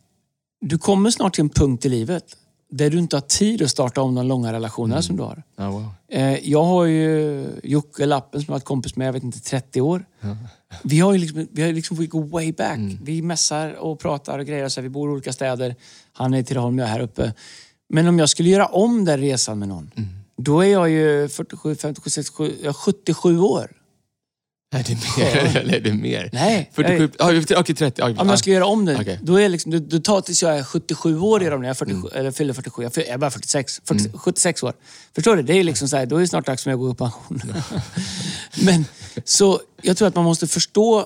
du 0.61 0.77
kommer 0.77 1.09
snart 1.09 1.33
till 1.33 1.41
en 1.41 1.49
punkt 1.49 1.85
i 1.85 1.89
livet 1.89 2.23
där 2.69 2.89
du 2.89 2.97
inte 2.97 3.15
har 3.15 3.21
tid 3.21 3.61
att 3.61 3.69
starta 3.69 4.01
om 4.01 4.15
de 4.15 4.25
långa 4.27 4.53
relationerna 4.53 5.01
som 5.01 5.15
du 5.17 5.23
har. 5.23 5.43
Ja, 5.55 5.69
wow. 5.69 5.89
Eh, 6.11 6.49
jag 6.49 6.63
har 6.63 6.85
ju 6.85 7.45
Jocke 7.63 8.05
Lappen 8.05 8.41
som 8.41 8.45
jag 8.47 8.53
har 8.53 8.59
varit 8.59 8.65
kompis 8.65 8.95
med, 8.95 9.07
jag 9.07 9.13
vet 9.13 9.23
inte, 9.23 9.39
30 9.39 9.81
år. 9.81 10.05
Vi 10.83 10.99
har 10.99 11.13
ju 11.13 11.19
liksom, 11.19 11.47
vi 11.51 11.61
har 11.61 11.73
liksom, 11.73 11.97
we 11.97 12.05
go 12.05 12.21
way 12.21 12.51
back. 12.53 12.79
Vi 13.03 13.21
mässar 13.21 13.73
och 13.73 13.99
pratar 13.99 14.39
och 14.39 14.45
grejer. 14.45 14.69
Så 14.69 14.79
här, 14.79 14.83
vi 14.83 14.89
bor 14.89 15.09
i 15.09 15.13
olika 15.13 15.33
städer. 15.33 15.75
Han 16.13 16.33
är 16.33 16.39
i 16.39 16.43
Tidaholm, 16.43 16.79
jag 16.79 16.87
är 16.87 16.91
här 16.91 16.99
uppe. 16.99 17.33
Men 17.89 18.07
om 18.07 18.19
jag 18.19 18.29
skulle 18.29 18.49
göra 18.49 18.65
om 18.65 19.05
den 19.05 19.19
resan 19.19 19.59
med 19.59 19.67
någon, 19.67 19.91
då 20.37 20.61
är 20.61 20.67
jag 20.67 20.89
ju 20.89 21.29
47, 21.29 21.75
57, 21.75 22.09
67, 22.09 22.55
jag 22.61 22.69
är 22.69 22.73
77 22.73 23.39
år. 23.39 23.71
Nej, 24.73 24.83
det 24.87 25.17
mer. 25.17 25.55
Eller 25.61 25.79
det 25.79 25.89
är 25.89 25.93
mer. 25.93 26.29
Nej, 26.33 26.71
47, 26.73 27.09
ja, 27.19 27.59
okej 27.59 27.75
30. 27.75 28.01
Ja, 28.01 28.21
Om 28.21 28.29
jag 28.29 28.39
ska 28.39 28.51
göra 28.51 28.65
om 28.65 28.85
det, 28.85 28.95
Okej. 28.95 29.19
då 29.23 29.39
är 29.39 29.49
liksom, 29.49 29.71
du, 29.71 29.79
du 29.79 29.99
tar 29.99 30.21
tills 30.21 30.43
jag 30.43 30.57
är 30.57 30.63
77 30.63 31.19
år 31.19 31.43
i 31.43 31.45
dem 31.45 31.61
när 31.61 31.67
jag 31.67 31.71
är 31.71 31.85
47, 31.85 32.07
eller 32.13 32.31
fyller 32.31 32.53
47. 32.53 32.83
Jag, 32.83 32.93
fyller, 32.93 33.07
jag 33.07 33.13
är 33.13 33.17
bara 33.17 33.31
46. 33.31 33.81
40, 33.85 34.17
76 34.17 34.63
år. 34.63 34.73
Förstår 35.15 35.35
du? 35.35 35.41
Det 35.41 35.53
är 35.53 35.63
liksom 35.63 35.87
så 35.87 35.97
här, 35.97 36.05
då 36.05 36.15
är 36.15 36.19
det 36.21 36.27
snart 36.27 36.45
dags 36.45 36.63
för 36.63 36.69
mig 36.69 36.73
att 36.73 36.79
gå 36.79 36.91
i 36.91 36.95
pension. 36.95 37.41
Men 38.61 38.85
så 39.23 39.59
jag 39.81 39.97
tror 39.97 40.07
att 40.07 40.15
man 40.15 40.23
måste 40.23 40.47
förstå 40.47 41.05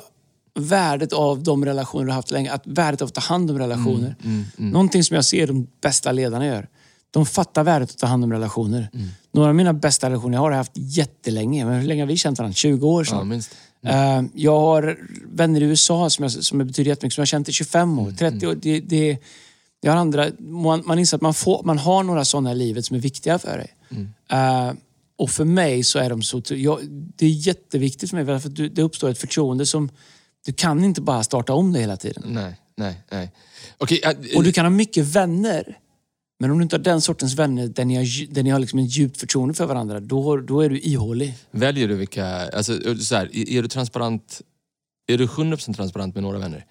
värdet 0.59 1.13
av 1.13 1.43
de 1.43 1.65
relationer 1.65 2.05
du 2.05 2.11
har 2.11 2.15
haft 2.15 2.31
länge. 2.31 2.51
Att 2.51 2.67
värdet 2.67 3.01
av 3.01 3.07
att 3.07 3.13
ta 3.13 3.21
hand 3.21 3.51
om 3.51 3.59
relationer. 3.59 4.15
Någonting 4.57 5.03
som 5.03 5.15
jag 5.15 5.25
ser 5.25 5.47
de 5.47 5.67
bästa 5.81 6.11
ledarna 6.11 6.45
gör. 6.45 6.67
De 7.11 7.25
fattar 7.25 7.63
värdet 7.63 7.89
att 7.89 7.97
ta 7.97 8.07
hand 8.07 8.23
om 8.23 8.31
relationer. 8.31 8.89
Mm. 8.93 9.07
Några 9.33 9.49
av 9.49 9.55
mina 9.55 9.73
bästa 9.73 10.09
relationer 10.09 10.33
jag 10.37 10.41
har 10.41 10.51
jag 10.51 10.57
haft 10.57 10.71
jättelänge. 10.75 11.65
Men 11.65 11.79
hur 11.81 11.87
länge 11.87 12.01
har 12.01 12.07
vi 12.07 12.17
känt 12.17 12.39
varandra? 12.39 12.53
20 12.55 12.87
år 12.87 13.01
Ja, 13.01 13.11
sedan. 13.11 13.27
minst. 13.29 13.51
Eh, 13.85 14.21
Jag 14.33 14.59
har 14.59 14.97
vänner 15.33 15.61
i 15.61 15.63
USA 15.63 16.09
som, 16.09 16.23
jag, 16.23 16.31
som 16.31 16.57
betyder 16.57 16.89
jättemycket, 16.91 17.13
som 17.15 17.21
jag 17.21 17.25
har 17.25 17.27
känt 17.27 17.49
i 17.49 17.51
25 17.51 17.89
Mm, 17.91 17.99
år, 18.05 18.11
30 18.11 18.47
år. 18.47 18.55
Det, 18.61 18.79
det, 18.79 19.17
jag 19.81 19.91
har 19.91 19.97
andra, 19.99 20.25
man, 20.39 20.83
man 20.85 20.99
inser 20.99 21.17
att 21.17 21.21
man, 21.21 21.33
får, 21.33 21.61
man 21.63 21.77
har 21.77 22.03
några 22.03 22.25
sådana 22.25 22.51
i 22.51 22.55
livet 22.55 22.85
som 22.85 22.95
är 22.95 22.99
viktiga 23.01 23.39
för 23.39 23.57
dig. 23.57 23.69
Mm. 23.91 24.09
Eh, 24.31 24.73
och 25.17 25.29
för 25.29 25.45
mig 25.45 25.83
så 25.83 25.99
är 25.99 26.09
de 26.09 26.21
så... 26.21 26.41
Jag, 26.47 26.79
det 26.89 27.25
är 27.25 27.29
jätteviktigt 27.29 28.09
för 28.09 28.23
mig, 28.23 28.39
för 28.39 28.49
det 28.69 28.81
uppstår 28.81 29.09
ett 29.09 29.17
förtroende 29.17 29.65
som... 29.65 29.89
Du 30.45 30.53
kan 30.53 30.83
inte 30.83 31.01
bara 31.01 31.23
starta 31.23 31.53
om 31.53 31.73
det 31.73 31.79
hela 31.79 31.97
tiden. 31.97 32.23
Nej, 32.25 32.59
nej, 32.77 33.03
nej. 33.11 33.31
Okej, 33.77 34.01
äh, 34.03 34.37
Och 34.37 34.43
du 34.43 34.51
kan 34.51 34.65
ha 34.65 34.69
mycket 34.69 35.05
vänner. 35.05 35.77
Men 36.39 36.51
om 36.51 36.57
du 36.57 36.63
inte 36.63 36.75
har 36.75 36.83
den 36.83 37.01
sortens 37.01 37.33
vänner 37.33 37.67
där 37.67 37.85
ni 37.85 37.95
har, 37.95 38.33
där 38.33 38.43
ni 38.43 38.49
har 38.49 38.59
liksom 38.59 38.79
ett 38.79 38.97
djupt 38.97 39.17
förtroende 39.17 39.53
för 39.53 39.65
varandra, 39.65 39.99
då, 39.99 40.37
då 40.37 40.61
är 40.61 40.69
du 40.69 40.79
ihålig. 40.79 41.33
väljer 41.51 41.87
du 41.87 41.95
vilka... 41.95 42.25
Alltså, 42.49 42.95
så 42.99 43.15
här, 43.15 43.35
är 43.35 43.49
är 43.49 43.61
du 43.61 43.67
transparent... 43.67 44.41
Är 45.07 45.17
du 45.17 45.25
100% 45.25 45.73
transparent 45.73 46.15
med 46.15 46.23
några 46.23 46.39
vänner? 46.39 46.65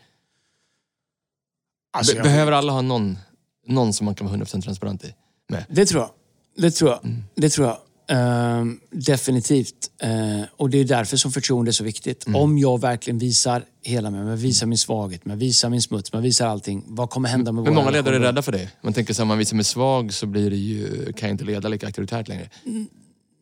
Alltså, 1.92 2.16
Be- 2.16 2.22
Behöver 2.22 2.52
alla 2.52 2.72
ha 2.72 2.82
någon, 2.82 3.18
någon 3.66 3.92
som 3.92 4.04
man 4.04 4.14
kan 4.14 4.26
vara 4.26 4.36
100% 4.36 4.62
transparent 4.62 5.04
i? 5.04 5.14
Med? 5.48 5.64
Det 5.68 5.86
tror 5.86 6.02
jag. 6.02 6.10
Det 6.56 6.70
tror 6.70 6.90
jag. 6.90 7.04
Mm. 7.04 7.24
Det 7.34 7.48
tror 7.50 7.66
jag. 7.66 7.78
Ehm, 8.10 8.80
definitivt. 8.90 9.90
Eh, 10.02 10.42
och 10.56 10.70
det 10.70 10.78
är 10.78 10.84
därför 10.84 11.16
som 11.16 11.32
förtroende 11.32 11.70
är 11.70 11.72
så 11.72 11.84
viktigt. 11.84 12.26
Mm. 12.26 12.40
Om 12.40 12.58
jag 12.58 12.80
verkligen 12.80 13.18
visar 13.18 13.64
hela 13.82 14.10
mig, 14.10 14.24
men 14.24 14.36
visar 14.36 14.66
min 14.66 14.78
svaghet, 14.78 15.24
men 15.24 15.38
visar 15.38 15.70
min 15.70 15.82
smuts, 15.82 16.12
men 16.12 16.22
visar 16.22 16.46
allting. 16.46 16.84
Vad 16.86 17.10
kommer 17.10 17.28
hända 17.28 17.52
med 17.52 17.64
Men 17.64 17.74
många 17.74 17.90
ledare 17.90 18.16
är 18.16 18.20
rädda 18.20 18.42
för 18.42 18.52
det. 18.52 18.70
Man 18.82 18.92
tänker 18.92 19.14
så 19.14 19.22
här, 19.22 19.26
man 19.26 19.38
visar 19.38 19.56
mig 19.56 19.64
svag 19.64 20.12
så 20.12 20.26
blir 20.26 20.50
det 20.50 20.56
ju, 20.56 21.12
kan 21.12 21.28
jag 21.28 21.34
inte 21.34 21.44
leda 21.44 21.68
lika 21.68 21.86
auktoritärt 21.86 22.28
längre. 22.28 22.50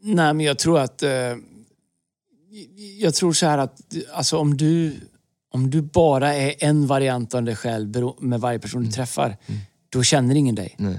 Nej, 0.02 0.34
men 0.34 0.40
jag 0.40 0.58
tror 0.58 0.78
att... 0.78 1.02
Eh, 1.02 1.10
jag 2.98 3.14
tror 3.14 3.32
så 3.32 3.46
här 3.46 3.58
att 3.58 3.80
alltså, 4.12 4.38
om, 4.38 4.56
du, 4.56 4.96
om 5.52 5.70
du 5.70 5.82
bara 5.82 6.34
är 6.34 6.54
en 6.58 6.87
variant 6.87 7.34
av 7.34 7.42
dig 7.42 7.56
själv 7.56 7.96
med 8.20 8.40
varje 8.40 8.58
person 8.58 8.80
Mm. 8.80 8.90
du 8.90 8.94
träffar, 8.94 9.37
då 9.88 10.02
känner 10.02 10.34
ingen 10.34 10.54
dig. 10.54 10.75
Nej. 10.78 10.98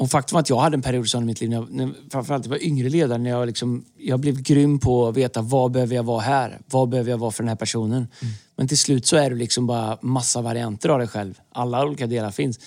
Och 0.00 0.10
faktum 0.10 0.36
är 0.36 0.40
att 0.40 0.50
jag 0.50 0.58
hade 0.58 0.74
en 0.74 0.82
period 0.82 1.14
i 1.14 1.20
mitt 1.20 1.40
liv, 1.40 1.50
när 1.50 1.56
jag, 1.56 1.70
när, 1.72 1.92
framförallt 2.10 2.44
jag 2.44 2.50
var 2.50 2.62
yngre 2.62 2.88
ledare, 2.88 3.18
när 3.18 3.30
jag, 3.30 3.46
liksom, 3.46 3.84
jag 3.98 4.20
blev 4.20 4.42
grym 4.42 4.78
på 4.78 5.08
att 5.08 5.16
veta 5.16 5.42
vad 5.42 5.70
behöver 5.70 5.94
jag 5.96 6.02
vara 6.02 6.20
här? 6.20 6.58
Vad 6.70 6.88
behöver 6.88 7.10
jag 7.10 7.18
vara 7.18 7.30
för 7.30 7.42
den 7.42 7.48
här 7.48 7.56
personen? 7.56 8.08
Men 8.56 8.68
till 8.68 8.78
slut 8.78 9.06
så 9.06 9.16
är 9.16 9.30
det 9.30 9.36
liksom 9.36 9.66
bara 9.66 9.98
massa 10.02 10.40
varianter 10.40 10.88
av 10.88 10.98
dig 10.98 11.08
själv. 11.08 11.40
Alla 11.52 11.84
olika 11.84 12.06
delar 12.06 12.30
finns. 12.30 12.58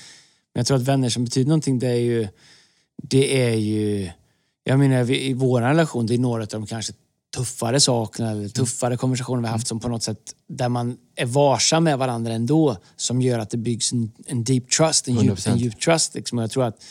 Men 0.53 0.59
jag 0.59 0.65
tror 0.65 0.77
att 0.77 0.83
vänner 0.83 1.09
som 1.09 1.23
betyder 1.23 1.47
någonting, 1.49 1.79
det 1.79 1.87
är 1.87 1.95
ju... 1.95 2.27
Det 3.03 3.41
är 3.43 3.55
ju... 3.55 4.11
Jag 4.63 4.79
menar, 4.79 5.03
vi- 5.03 5.25
i 5.29 5.33
vår 5.33 5.61
relation, 5.61 6.05
det 6.05 6.13
är 6.13 6.17
några 6.17 6.41
av 6.41 6.47
de 6.47 6.65
kanske 6.65 6.93
tuffare 7.35 7.79
sakerna 7.79 8.31
eller 8.31 8.49
tuffare 8.49 8.97
konversationer 8.97 9.41
vi 9.41 9.47
har 9.47 9.53
haft 9.53 9.67
som 9.67 9.79
på 9.79 9.87
något 9.87 10.03
sätt, 10.03 10.35
där 10.47 10.69
man 10.69 10.97
är 11.15 11.25
varsam 11.25 11.83
med 11.83 11.97
varandra 11.97 12.33
ändå, 12.33 12.77
som 12.95 13.21
gör 13.21 13.39
att 13.39 13.49
det 13.49 13.57
byggs 13.57 13.93
en, 13.93 14.11
en 14.25 14.43
deep 14.43 14.69
trust, 14.69 15.07
en 15.07 15.15
djup, 15.15 15.37
100%. 15.37 15.51
en 15.51 15.57
djup 15.57 15.79
trust. 15.79 16.15
Liksom. 16.15 16.37
Och 16.37 16.43
jag 16.43 16.51
tror 16.51 16.63
att 16.63 16.83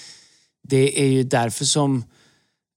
det 0.69 1.00
är 1.00 1.07
ju 1.07 1.23
därför 1.23 1.64
som 1.64 2.04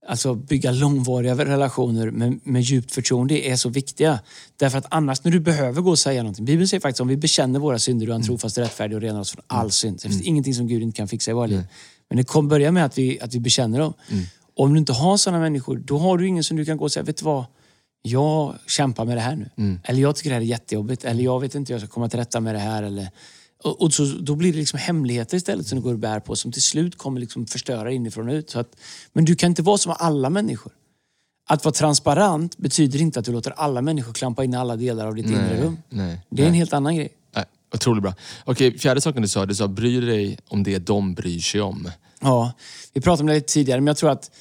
alltså 0.07 0.35
bygga 0.35 0.71
långvariga 0.71 1.35
relationer 1.35 2.11
med, 2.11 2.39
med 2.43 2.61
djupt 2.61 2.91
förtroende 2.91 3.47
är 3.47 3.55
så 3.55 3.69
viktiga. 3.69 4.19
Därför 4.57 4.77
att 4.77 4.85
annars 4.89 5.23
när 5.23 5.31
du 5.31 5.39
behöver 5.39 5.81
gå 5.81 5.89
och 5.89 5.99
säga 5.99 6.23
någonting. 6.23 6.45
Bibeln 6.45 6.67
säger 6.67 6.81
faktiskt 6.81 7.01
om 7.01 7.07
vi 7.07 7.17
bekänner 7.17 7.59
våra 7.59 7.79
synder, 7.79 8.05
du 8.05 8.11
är 8.11 8.15
en 8.15 8.23
trofast 8.23 8.57
och 8.57 8.63
rättfärdig 8.63 8.95
och 8.95 9.01
renar 9.01 9.19
oss 9.19 9.31
från 9.31 9.43
all 9.47 9.71
synd. 9.71 10.01
Så 10.01 10.07
det 10.07 10.13
finns 10.13 10.23
ingenting 10.27 10.53
som 10.53 10.67
Gud 10.67 10.81
inte 10.81 10.97
kan 10.97 11.07
fixa 11.07 11.31
i 11.31 11.33
våra 11.33 11.47
liv. 11.47 11.63
Men 12.09 12.17
det 12.17 12.23
kommer 12.23 12.49
börja 12.49 12.71
med 12.71 12.85
att 12.85 12.97
vi, 12.97 13.19
att 13.21 13.33
vi 13.33 13.39
bekänner 13.39 13.79
dem. 13.79 13.93
Och 14.55 14.65
om 14.65 14.73
du 14.73 14.79
inte 14.79 14.93
har 14.93 15.17
sådana 15.17 15.39
människor, 15.39 15.77
då 15.85 15.97
har 15.97 16.17
du 16.17 16.27
ingen 16.27 16.43
som 16.43 16.57
du 16.57 16.65
kan 16.65 16.77
gå 16.77 16.83
och 16.83 16.91
säga, 16.91 17.03
vet 17.03 17.17
du 17.17 17.25
vad? 17.25 17.45
Jag 18.01 18.55
kämpar 18.67 19.05
med 19.05 19.17
det 19.17 19.21
här 19.21 19.35
nu. 19.35 19.49
Eller 19.83 20.01
jag 20.01 20.15
tycker 20.15 20.29
det 20.29 20.33
här 20.33 20.41
är 20.41 20.45
jättejobbigt. 20.45 21.05
Eller 21.05 21.23
jag 21.23 21.39
vet 21.39 21.55
inte 21.55 21.73
hur 21.73 21.79
jag 21.79 21.87
ska 21.87 21.93
komma 21.93 22.09
till 22.09 22.19
rätta 22.19 22.39
med 22.39 22.55
det 22.55 22.59
här. 22.59 22.83
Eller, 22.83 23.09
och, 23.63 23.81
och 23.81 23.93
så, 23.93 24.05
då 24.05 24.35
blir 24.35 24.53
det 24.53 24.59
liksom 24.59 24.79
hemligheter 24.79 25.37
istället 25.37 25.67
som 25.67 25.77
du 25.77 25.81
går 25.83 25.93
och 25.93 25.99
bär 25.99 26.19
på 26.19 26.35
som 26.35 26.51
till 26.51 26.61
slut 26.61 26.97
kommer 26.97 27.19
liksom 27.19 27.45
förstöra 27.47 27.91
inifrån 27.91 28.29
och 28.29 28.33
ut. 28.33 28.49
Så 28.49 28.59
att, 28.59 28.75
men 29.13 29.25
du 29.25 29.35
kan 29.35 29.49
inte 29.51 29.61
vara 29.61 29.77
som 29.77 29.95
alla 29.99 30.29
människor. 30.29 30.73
Att 31.47 31.65
vara 31.65 31.73
transparent 31.73 32.57
betyder 32.57 33.01
inte 33.01 33.19
att 33.19 33.25
du 33.25 33.31
låter 33.31 33.51
alla 33.51 33.81
människor 33.81 34.13
klampa 34.13 34.43
in 34.43 34.55
alla 34.55 34.75
delar 34.75 35.07
av 35.07 35.15
ditt 35.15 35.25
inre 35.25 35.61
rum. 35.61 35.77
nej, 35.89 36.21
Det 36.29 36.41
är 36.41 36.45
en 36.45 36.51
nej. 36.51 36.59
helt 36.59 36.73
annan 36.73 36.95
grej. 36.95 37.09
Nej, 37.35 37.45
otroligt 37.73 38.03
bra. 38.03 38.13
Okej, 38.45 38.77
fjärde 38.79 39.01
saken 39.01 39.21
du 39.21 39.27
sa, 39.27 39.45
du 39.45 39.55
sa 39.55 39.67
bry 39.67 39.99
dig 40.01 40.37
om 40.47 40.63
det 40.63 40.79
de 40.79 41.13
bryr 41.13 41.39
sig 41.39 41.61
om. 41.61 41.91
Ja, 42.21 42.53
vi 42.93 43.01
pratade 43.01 43.21
om 43.23 43.27
det 43.27 43.33
lite 43.33 43.53
tidigare, 43.53 43.81
men 43.81 43.87
jag 43.87 43.97
tror 43.97 44.09
att 44.09 44.31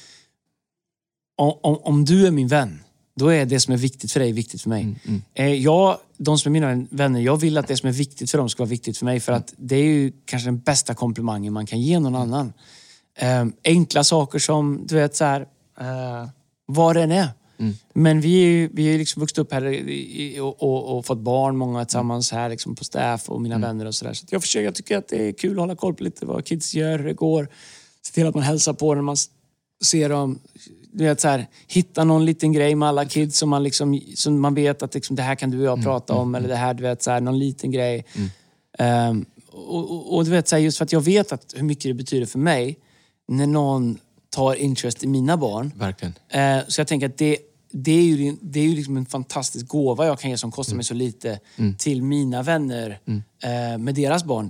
om, 1.37 1.59
om, 1.63 1.77
om 1.83 2.05
du 2.05 2.27
är 2.27 2.31
min 2.31 2.47
vän, 2.47 2.79
då 3.15 3.27
är 3.29 3.45
det 3.45 3.59
som 3.59 3.73
är 3.73 3.77
viktigt 3.77 4.11
för 4.11 4.19
dig 4.19 4.31
viktigt 4.31 4.61
för 4.61 4.69
mig. 4.69 4.95
Eh, 5.33 5.53
jag, 5.53 5.97
de 6.17 6.37
som 6.37 6.55
är 6.55 6.59
mina 6.61 6.87
vänner, 6.89 7.19
jag 7.21 7.37
vill 7.37 7.57
att 7.57 7.67
det 7.67 7.77
som 7.77 7.89
är 7.89 7.93
viktigt 7.93 8.31
för 8.31 8.37
dem 8.37 8.49
ska 8.49 8.63
vara 8.63 8.69
viktigt 8.69 8.97
för 8.97 9.05
mig. 9.05 9.19
För 9.19 9.31
att 9.31 9.53
det 9.57 9.75
är 9.75 9.83
ju 9.83 10.11
kanske 10.25 10.47
den 10.47 10.59
bästa 10.59 10.93
komplimangen 10.93 11.53
man 11.53 11.65
kan 11.65 11.81
ge 11.81 11.99
någon 11.99 12.15
annan. 12.15 12.53
Eh, 13.17 13.45
enkla 13.63 14.03
saker 14.03 14.39
som, 14.39 14.85
du 14.87 14.95
vet 14.95 15.15
så 15.15 15.23
här, 15.25 15.41
eh, 15.79 16.29
vad 16.65 16.95
det 16.95 17.03
än 17.03 17.11
är. 17.11 17.27
Men 17.93 18.21
vi 18.21 18.43
är 18.43 18.47
ju 18.47 18.69
vi 18.73 18.87
är 18.87 18.91
ju 18.91 18.97
liksom 18.97 19.19
vuxit 19.19 19.37
upp 19.37 19.53
här 19.53 19.65
i- 19.67 20.39
och, 20.39 20.63
och, 20.63 20.97
och 20.97 21.05
fått 21.05 21.17
barn, 21.19 21.57
många 21.57 21.85
tillsammans 21.85 22.31
här 22.31 22.49
liksom 22.49 22.75
på 22.75 22.83
staff 22.83 23.29
och 23.29 23.41
mina 23.41 23.55
vänner 23.57 23.85
och 23.85 23.95
sådär. 23.95 24.13
Så 24.13 24.25
jag 24.29 24.41
försöker, 24.41 24.65
jag 24.65 24.75
tycker 24.75 24.97
att 24.97 25.07
det 25.07 25.27
är 25.27 25.31
kul 25.31 25.51
att 25.51 25.57
hålla 25.59 25.75
koll 25.75 25.93
på 25.93 26.03
lite 26.03 26.25
vad 26.25 26.45
kids 26.45 26.73
gör, 26.73 26.99
hur 26.99 27.05
det 27.05 27.13
går. 27.13 27.47
Se 28.07 28.13
till 28.13 28.27
att 28.27 28.35
man 28.35 28.43
hälsar 28.43 28.73
på 28.73 28.95
när 28.95 29.01
man 29.01 29.15
ser 29.85 30.09
dem. 30.09 30.39
Du 30.97 31.03
vet, 31.03 31.21
så 31.21 31.27
här, 31.27 31.47
hitta 31.67 32.03
någon 32.03 32.25
liten 32.25 32.53
grej 32.53 32.75
med 32.75 32.89
alla 32.89 33.05
kids 33.05 33.37
som 33.37 33.49
man, 33.49 33.63
liksom, 33.63 34.01
som 34.15 34.41
man 34.41 34.55
vet 34.55 34.83
att 34.83 34.93
liksom, 34.93 35.15
det 35.15 35.23
här 35.23 35.35
kan 35.35 35.51
du 35.51 35.59
och 35.59 35.65
jag 35.65 35.83
prata 35.83 36.13
om. 36.13 36.35
Eller 36.35 36.47
det 36.47 36.55
här, 36.55 36.73
du 36.73 36.83
vet, 36.83 37.03
så 37.03 37.11
här, 37.11 37.21
någon 37.21 37.39
liten 37.39 37.71
grej. 37.71 38.05
Ehm, 38.79 39.25
och, 39.51 39.91
och, 39.91 40.15
och 40.15 40.25
du 40.25 40.31
vet, 40.31 40.47
så 40.47 40.55
här, 40.55 40.63
just 40.63 40.77
för 40.77 40.85
att 40.85 40.91
jag 40.91 41.01
vet 41.01 41.31
att 41.31 41.53
hur 41.55 41.63
mycket 41.63 41.83
det 41.83 41.93
betyder 41.93 42.25
för 42.25 42.39
mig 42.39 42.77
när 43.27 43.47
någon 43.47 43.97
tar 44.29 44.55
interest 44.55 45.03
i 45.03 45.07
mina 45.07 45.37
barn. 45.37 45.71
Verkligen. 45.75 46.13
Eh, 46.29 46.59
så 46.67 46.81
jag 46.81 46.87
tänker 46.87 47.07
att 47.07 47.17
det, 47.17 47.37
det 47.71 47.91
är 47.91 48.03
ju, 48.03 48.35
det 48.41 48.59
är 48.59 48.63
ju 48.63 48.75
liksom 48.75 48.97
en 48.97 49.05
fantastisk 49.05 49.67
gåva 49.67 50.05
jag 50.05 50.19
kan 50.19 50.31
ge 50.31 50.37
som 50.37 50.51
kostar 50.51 50.75
mig 50.75 50.85
så 50.85 50.93
lite 50.93 51.39
till 51.77 52.01
mina 52.01 52.43
vänner 52.43 52.99
med 53.79 53.95
deras 53.95 54.23
barn. 54.23 54.49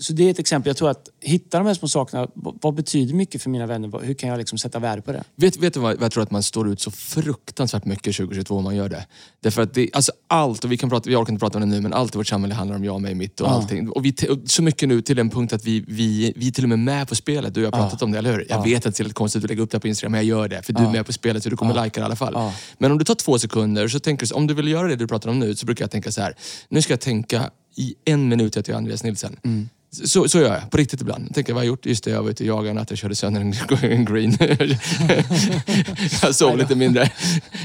Så 0.00 0.12
det 0.12 0.26
är 0.26 0.30
ett 0.30 0.38
exempel. 0.38 0.70
Jag 0.70 0.76
tror 0.76 0.90
att 0.90 1.08
hitta 1.20 1.58
de 1.58 1.66
här 1.66 1.74
små 1.74 1.88
sakerna. 1.88 2.28
Vad, 2.34 2.74
betyder 2.74 3.14
mycket 3.14 3.42
för 3.42 3.50
mina 3.50 3.66
vänner? 3.66 4.00
Hur 4.02 4.14
kan 4.14 4.28
jag 4.28 4.38
liksom 4.38 4.58
sätta 4.58 4.78
värde 4.78 5.02
på 5.02 5.12
det? 5.12 5.24
Vet, 5.36 5.56
vet 5.56 5.74
du 5.74 5.80
vad, 5.80 6.02
jag 6.02 6.12
tror 6.12 6.22
att 6.22 6.30
man 6.30 6.42
står 6.42 6.68
ut 6.68 6.80
så 6.80 6.90
fruktansvärt 6.90 7.84
mycket 7.84 8.16
2022 8.16 8.56
om 8.56 8.64
man 8.64 8.76
gör 8.76 8.88
det? 8.88 9.06
Därför 9.40 9.62
att 9.62 9.74
det, 9.74 9.90
alltså 9.92 10.12
allt, 10.26 10.64
och 10.64 10.72
vi 10.72 10.76
kan 10.76 10.90
prata, 10.90 11.10
vi 11.10 11.16
orkar 11.16 11.32
inte 11.32 11.40
prata 11.40 11.58
om 11.58 11.60
det 11.60 11.76
nu, 11.76 11.80
men 11.80 11.92
allt 11.92 12.14
i 12.14 12.18
vårt 12.18 12.26
samhälle 12.26 12.54
handlar 12.54 12.76
om 12.76 12.84
jag, 12.84 13.00
mig, 13.00 13.14
mitt 13.14 13.40
och 13.40 13.50
allting. 13.50 13.90
Och 13.90 14.04
vi, 14.04 14.14
och 14.30 14.38
så 14.44 14.62
mycket 14.62 14.88
nu 14.88 15.02
till 15.02 15.16
den 15.16 15.30
punkt 15.30 15.52
att 15.52 15.64
vi, 15.64 15.84
vi, 15.88 16.32
vi 16.36 16.48
är 16.48 16.52
till 16.52 16.64
och 16.64 16.68
med 16.68 16.78
med 16.78 17.08
på 17.08 17.14
spelet. 17.14 17.54
Du 17.54 17.60
och 17.60 17.66
jag 17.66 17.78
har 17.78 17.82
pratat 17.82 18.02
om 18.02 18.12
det, 18.12 18.18
eller 18.18 18.32
hur? 18.32 18.46
Jag 18.48 18.64
vet 18.64 18.86
att 18.86 18.94
det 18.96 19.02
är 19.02 19.04
lite 19.04 19.14
konstigt 19.14 19.44
att 19.44 19.50
lägga 19.50 19.62
upp 19.62 19.70
det 19.70 19.80
på 19.80 19.88
Instagram, 19.88 20.12
men 20.12 20.26
jag 20.26 20.38
gör 20.38 20.48
det. 20.48 20.62
För 20.62 20.72
du 20.72 20.82
är 20.82 20.90
med 20.90 21.06
på 21.06 21.12
spelet 21.12 21.42
så 21.42 21.50
du 21.50 21.56
kommer 21.56 21.76
ja. 21.76 21.84
likea 21.84 22.00
det 22.00 22.04
i 22.04 22.04
alla 22.04 22.16
fall. 22.16 22.52
Men 22.78 22.92
om 22.92 22.98
du 22.98 23.04
tar 23.04 23.14
två 23.14 23.38
sekunder, 23.38 23.88
så 23.88 24.00
tänker 24.00 24.26
du, 24.26 24.34
om 24.34 24.46
du 24.46 24.54
vill 24.54 24.68
göra 24.68 24.88
det 24.88 24.96
du 24.96 25.06
pratar 25.06 25.30
om 25.30 25.38
nu, 25.38 25.54
så 25.54 25.66
brukar 25.66 25.82
jag 25.82 25.90
tänka 25.90 26.12
så 26.12 26.20
här. 26.20 26.36
Nu 26.68 26.82
ska 26.82 26.92
jag 26.92 27.00
tänka 27.00 27.50
i 27.76 27.94
en 28.04 28.28
minut 28.28 28.56
att 28.56 28.68
jag 28.68 28.74
är 28.74 28.78
Andreas 28.78 29.04
Nilsson. 29.04 29.36
Mm. 29.42 29.68
Så, 30.04 30.28
så 30.28 30.38
gör 30.38 30.52
jag, 30.54 30.70
på 30.70 30.76
riktigt 30.76 31.00
ibland. 31.00 31.24
Jag 31.28 31.34
tänker, 31.34 31.52
vad 31.52 31.60
har 31.60 31.64
jag 31.64 31.68
gjort? 31.68 31.86
Just 31.86 32.04
det, 32.04 32.10
jag 32.10 32.22
var 32.22 32.30
ute 32.30 32.42
och 32.42 32.48
jagade 32.48 32.70
en 32.70 32.76
natt 32.76 32.90
och 32.90 32.96
körde 32.98 33.14
sönder 33.14 33.40
en, 33.40 33.54
en 33.90 34.04
green. 34.04 34.36
jag 36.22 36.34
sov 36.34 36.58
lite 36.58 36.74
mindre. 36.74 37.10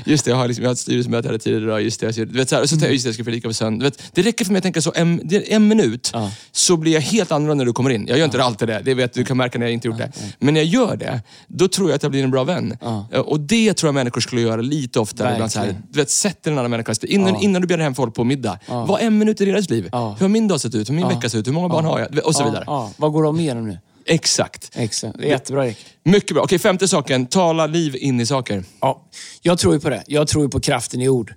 Just 0.06 0.26
det, 0.26 0.32
jag 0.32 0.38
har, 0.38 0.48
liksom, 0.48 0.63
jag 0.63 0.70
har 0.70 0.74
ett 0.74 0.80
styrelsemöte 0.80 1.30
här 1.30 1.38
tidigare 1.38 1.63
idag. 1.63 1.82
Just 1.82 2.00
det, 2.00 2.18
jag, 2.18 2.28
du 2.28 2.38
vet, 2.38 2.50
så 2.50 2.56
här, 2.56 2.62
och 2.63 2.70
så 2.70 2.76
tänker 2.76 2.88
jag, 2.88 2.94
just 2.94 3.06
det, 3.06 3.08
jag 3.08 3.13
ska 3.15 3.24
predika 3.24 3.48
på 3.48 3.54
söndag. 3.54 3.84
Vet, 3.84 4.04
Det 4.13 4.22
räcker 4.22 4.46
för 4.46 4.52
mig 4.52 4.58
att 4.58 4.63
tänka 4.63 4.82
så, 4.82 4.92
en, 4.96 5.30
en 5.48 5.68
minut, 5.68 6.10
Ja. 6.13 6.32
så 6.52 6.78
blir 6.78 6.94
jag 6.94 7.02
helt 7.02 7.32
annorlunda 7.32 7.62
när 7.62 7.65
du 7.65 7.74
kommer 7.74 7.89
in. 7.89 8.06
Jag 8.08 8.18
gör 8.18 8.26
inte 8.26 8.44
alltid 8.44 8.68
det, 8.68 8.82
det 8.86 8.94
vet 8.94 9.13
du 9.13 9.26
kan 9.26 9.38
märka 9.38 9.60
när 9.60 9.65
jag 9.65 9.74
inte 9.74 9.88
gjort 9.88 9.98
det. 9.98 10.12
Men 10.39 10.54
när 10.54 10.62
jag 10.62 10.68
gör 10.68 10.96
det, 10.98 11.22
då 11.48 11.68
tror 11.68 11.89
jag 11.89 11.96
att 11.96 12.04
jag 12.04 12.12
blir 12.12 12.24
en 12.24 12.32
bra 12.32 12.44
vän. 12.44 12.78
Ja. 12.82 13.08
Och 13.26 13.39
det 13.39 13.74
tror 13.74 13.88
jag 13.88 13.94
människor 13.96 14.22
skulle 14.22 14.42
göra 14.42 14.62
lite 14.62 15.00
oftare. 15.00 15.34
Ibland 15.34 15.52
så 15.52 15.60
här, 15.60 15.76
du 15.92 16.00
vet, 16.00 16.10
sätt 16.10 16.48
en 16.48 16.58
annan 16.58 16.72
människa. 16.72 16.94
Innan, 17.04 17.34
Ja. 17.34 17.39
innan 17.42 17.62
du 17.62 17.68
bjuder 17.68 17.84
hem 17.84 17.96
folk 17.96 18.13
på 18.15 18.24
middag, 18.24 18.60
var 18.68 19.00
en 19.00 19.18
minut 19.18 19.42
i 19.42 19.46
deras 19.46 19.70
liv. 19.70 19.89
Ja. 19.92 20.10
Hur 20.20 20.22
har 20.22 20.30
min 20.30 20.48
dag 20.48 20.62
sett 20.62 20.76
ut? 20.76 20.89
Hur 20.89 20.94
har 20.96 21.02
min 21.02 21.15
vecka 21.15 21.30
sett 21.30 21.39
ut? 21.39 21.48
Hur 21.48 21.52
många 21.54 21.70
barn 21.70 21.86
har 21.86 22.00
jag? 22.00 22.18
Och 22.21 22.36
så 22.36 22.43
vidare. 22.43 22.63
Ja. 22.67 22.91
Vad 22.97 23.12
går 23.12 23.23
de 23.23 23.39
igenom 23.39 23.67
nu? 23.67 23.77
Exakt. 24.05 24.71
Exakt. 24.73 25.17
Det 25.17 25.25
är 25.25 25.29
jättebra 25.29 25.67
Erik. 25.67 25.77
Mycket 26.03 26.34
bra. 26.34 26.43
Okej, 26.43 26.60
femte 26.60 26.88
saken. 26.88 27.25
Tala 27.25 27.67
liv 27.67 27.95
in 27.95 28.19
i 28.19 28.25
saker. 28.25 28.63
Ja, 28.82 29.01
jag 29.41 29.60
tror 29.60 29.73
ju 29.73 29.79
på 29.79 29.89
det. 29.89 30.03
Jag 30.08 30.27
tror 30.27 30.43
ju 30.43 30.49
på 30.49 30.60
kraften 30.60 31.01
i 31.01 31.10
ord. 31.10 31.34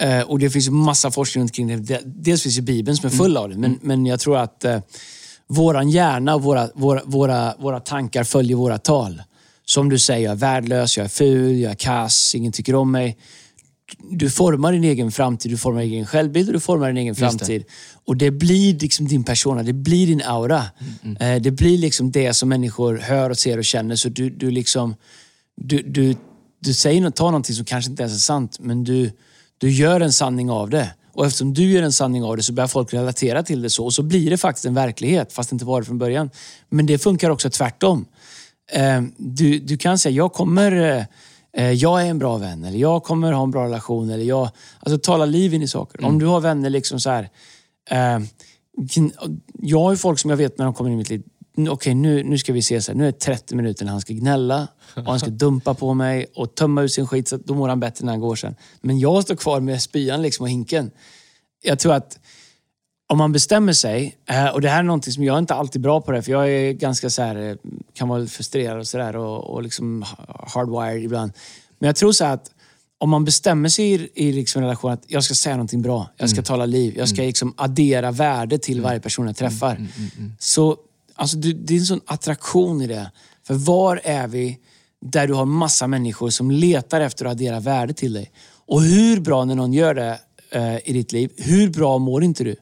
Eh, 0.00 0.20
och 0.20 0.38
det 0.38 0.50
finns 0.50 0.66
ju 0.66 0.70
massa 0.70 1.10
forskning 1.10 1.42
runt 1.42 1.54
kring 1.54 1.84
det. 1.84 2.00
Dels 2.04 2.42
finns 2.42 2.58
ju 2.58 2.62
Bibeln 2.62 2.96
som 2.96 3.06
är 3.06 3.10
full 3.10 3.36
av 3.36 3.48
det, 3.48 3.56
men, 3.56 3.78
men 3.82 4.06
jag 4.06 4.20
tror 4.20 4.38
att 4.38 4.64
eh, 4.64 4.78
våran 5.46 5.90
hjärna 5.90 6.34
och 6.34 6.42
våra, 6.42 6.68
våra, 6.74 7.02
våra, 7.04 7.54
våra 7.58 7.80
tankar 7.80 8.24
följer 8.24 8.56
våra 8.56 8.78
tal. 8.78 9.22
Som 9.64 9.88
du 9.88 9.98
säger, 9.98 10.24
jag 10.24 10.32
är 10.32 10.36
värdelös, 10.36 10.96
jag 10.96 11.04
är 11.04 11.08
ful, 11.08 11.60
jag 11.60 11.70
är 11.70 11.76
kass, 11.76 12.34
ingen 12.34 12.52
tycker 12.52 12.74
om 12.74 12.92
mig. 12.92 13.18
Du 14.10 14.30
formar 14.30 14.72
din 14.72 14.84
egen 14.84 15.12
framtid, 15.12 15.52
du 15.52 15.56
formar 15.56 15.80
din 15.80 15.92
egen 15.92 16.06
självbild 16.06 16.48
och 16.48 16.52
du 16.54 16.60
formar 16.60 16.86
din 16.86 16.96
egen 16.96 17.14
framtid. 17.14 17.64
Och 18.04 18.16
det 18.16 18.30
blir 18.30 18.78
liksom 18.78 19.08
din 19.08 19.24
persona, 19.24 19.62
det 19.62 19.72
blir 19.72 20.06
din 20.06 20.22
aura. 20.22 20.62
Eh, 21.20 21.36
Det 21.42 21.50
blir 21.50 21.78
liksom 21.78 22.10
det 22.10 22.34
som 22.34 22.48
människor 22.48 22.96
hör 22.98 23.30
och 23.30 23.38
ser 23.38 23.58
och 23.58 23.64
känner. 23.64 23.96
Så 23.96 24.08
du, 24.08 24.30
du 24.30 24.50
liksom... 24.50 24.94
Du, 25.60 25.82
du, 25.82 26.16
du 26.60 26.74
säger 26.74 27.10
tar 27.10 27.24
någonting 27.26 27.54
som 27.56 27.64
kanske 27.64 27.90
inte 27.90 28.02
ens 28.02 28.14
är 28.14 28.18
sant, 28.20 28.58
men 28.60 28.84
du, 28.84 29.10
du 29.58 29.70
gör 29.70 30.00
en 30.00 30.12
sanning 30.12 30.50
av 30.50 30.70
det. 30.70 30.94
Och 31.14 31.26
eftersom 31.26 31.54
du 31.54 31.70
gör 31.72 31.82
en 31.82 31.92
sanning 31.92 32.24
av 32.24 32.36
det 32.36 32.42
så 32.42 32.52
börjar 32.52 32.68
folk 32.68 32.94
relatera 32.94 33.42
till 33.42 33.62
det 33.62 33.70
så. 33.70 33.84
Och 33.84 33.94
så 33.94 34.02
blir 34.02 34.30
det 34.30 34.36
faktiskt 34.36 34.64
en 34.66 34.74
verklighet, 34.74 35.32
fast 35.32 35.50
det 35.50 35.54
inte 35.54 35.64
var 35.64 35.80
det 35.80 35.86
från 35.86 35.98
början. 35.98 36.30
Men 36.70 36.86
det 36.86 36.98
funkar 36.98 37.30
också 37.30 37.50
tvärtom. 37.50 38.06
Eh, 38.72 39.02
Du, 39.16 39.58
du 39.58 39.76
kan 39.76 39.98
säga, 39.98 40.14
jag 40.16 40.32
kommer... 40.32 41.06
eh, 41.56 41.70
Jag 41.72 42.02
är 42.02 42.06
en 42.10 42.18
bra 42.18 42.36
vän, 42.36 42.64
eller 42.64 42.78
jag 42.78 43.02
kommer 43.02 43.32
ha 43.32 43.42
en 43.42 43.50
bra 43.50 43.64
relation. 43.64 44.10
Eller 44.10 44.24
jag, 44.24 44.50
alltså 44.80 44.98
tala 44.98 45.24
liv 45.24 45.54
in 45.54 45.62
i 45.62 45.68
saker. 45.68 46.04
Om 46.04 46.18
du 46.18 46.26
har 46.26 46.40
vänner 46.40 46.70
liksom 46.70 47.00
så 47.00 47.10
här... 47.10 47.28
eh, 47.90 48.18
Jag 49.62 49.80
har 49.80 49.90
ju 49.90 49.96
folk 49.96 50.18
som 50.18 50.30
jag 50.30 50.36
vet 50.36 50.58
när 50.58 50.64
de 50.64 50.74
kommer 50.74 50.90
in 50.90 50.94
i 50.94 50.98
mitt 50.98 51.10
liv. 51.10 51.22
Okej, 51.70 51.94
nu, 51.94 52.22
nu 52.24 52.38
ska 52.38 52.52
vi 52.52 52.62
se 52.62 52.80
så 52.80 52.92
här. 52.92 52.98
Nu 52.98 53.08
är 53.08 53.12
det 53.12 53.18
30 53.18 53.56
minuter 53.56 53.84
när 53.84 53.92
han 53.92 54.00
ska 54.00 54.12
gnälla 54.12 54.68
och 54.94 55.04
han 55.04 55.18
ska 55.20 55.30
dumpa 55.44 55.74
på 55.74 55.94
mig 55.94 56.26
och 56.34 56.54
tömma 56.54 56.82
ut 56.82 56.92
sin 56.92 57.06
skit. 57.06 57.28
Så 57.28 57.36
då 57.36 57.54
mår 57.54 57.68
han 57.68 57.80
bättre 57.80 58.04
när 58.04 58.12
han 58.12 58.20
går 58.20 58.36
sen. 58.36 58.54
Men 58.80 58.98
jag 58.98 59.22
står 59.22 59.36
kvar 59.36 59.60
med 59.60 59.82
spyan 59.82 60.22
liksom 60.22 60.42
och 60.42 60.50
hinken. 60.50 60.90
Jag 61.62 61.78
tror 61.78 61.94
att 61.94 62.18
om 63.10 63.18
man 63.18 63.32
bestämmer 63.32 63.72
sig, 63.72 64.16
eh, 64.26 64.46
och 64.46 64.60
det 64.60 64.68
här 64.68 64.78
är 64.78 64.82
någonting 64.82 65.12
som 65.12 65.24
jag 65.24 65.34
är 65.34 65.38
inte 65.38 65.54
alltid 65.54 65.82
bra 65.82 66.00
på 66.00 66.12
det, 66.12 66.22
för 66.22 66.32
jag 66.32 66.50
är 66.50 66.72
ganska 66.72 67.10
så 67.10 67.22
här, 67.22 67.50
eh, 67.50 67.56
kan 67.94 68.08
vara 68.08 68.26
frustrerad 68.26 68.78
och 68.78 68.86
sådär 68.86 69.16
och, 69.16 69.44
och 69.44 69.62
liksom 69.62 70.04
hardwired 70.54 71.04
ibland. 71.04 71.32
Men 71.78 71.86
jag 71.86 71.96
tror 71.96 72.12
så 72.12 72.24
att 72.24 72.50
om 72.98 73.10
man 73.10 73.24
bestämmer 73.24 73.68
sig 73.68 73.84
i, 73.92 74.08
i 74.14 74.32
liksom 74.32 74.62
relation 74.62 74.92
att 74.92 75.04
jag 75.06 75.24
ska 75.24 75.34
säga 75.34 75.56
någonting 75.56 75.82
bra, 75.82 76.10
jag 76.16 76.30
ska 76.30 76.42
tala 76.42 76.66
liv, 76.66 76.94
jag 76.96 77.08
ska 77.08 77.22
liksom 77.22 77.54
addera 77.56 78.10
värde 78.10 78.58
till 78.58 78.80
varje 78.80 79.00
person 79.00 79.26
jag 79.26 79.36
träffar. 79.36 79.86
Så 80.38 80.76
alltså, 81.14 81.36
det, 81.36 81.52
det 81.52 81.74
är 81.74 81.78
en 81.78 81.86
sån 81.86 82.00
attraktion 82.06 82.82
i 82.82 82.86
det. 82.86 83.10
För 83.46 83.54
var 83.54 84.00
är 84.04 84.28
vi 84.28 84.58
där 85.00 85.26
du 85.26 85.34
har 85.34 85.44
massa 85.44 85.86
människor 85.86 86.30
som 86.30 86.50
letar 86.50 87.00
efter 87.00 87.24
att 87.24 87.32
addera 87.32 87.60
värde 87.60 87.92
till 87.92 88.12
dig? 88.12 88.32
Och 88.66 88.82
hur 88.82 89.20
bra 89.20 89.44
när 89.44 89.54
någon 89.54 89.72
gör 89.72 89.94
det 89.94 90.20
eh, 90.50 90.88
i 90.88 90.92
ditt 90.92 91.12
liv, 91.12 91.30
hur 91.36 91.70
bra 91.70 91.98
mår 91.98 92.24
inte 92.24 92.44
du? 92.44 92.56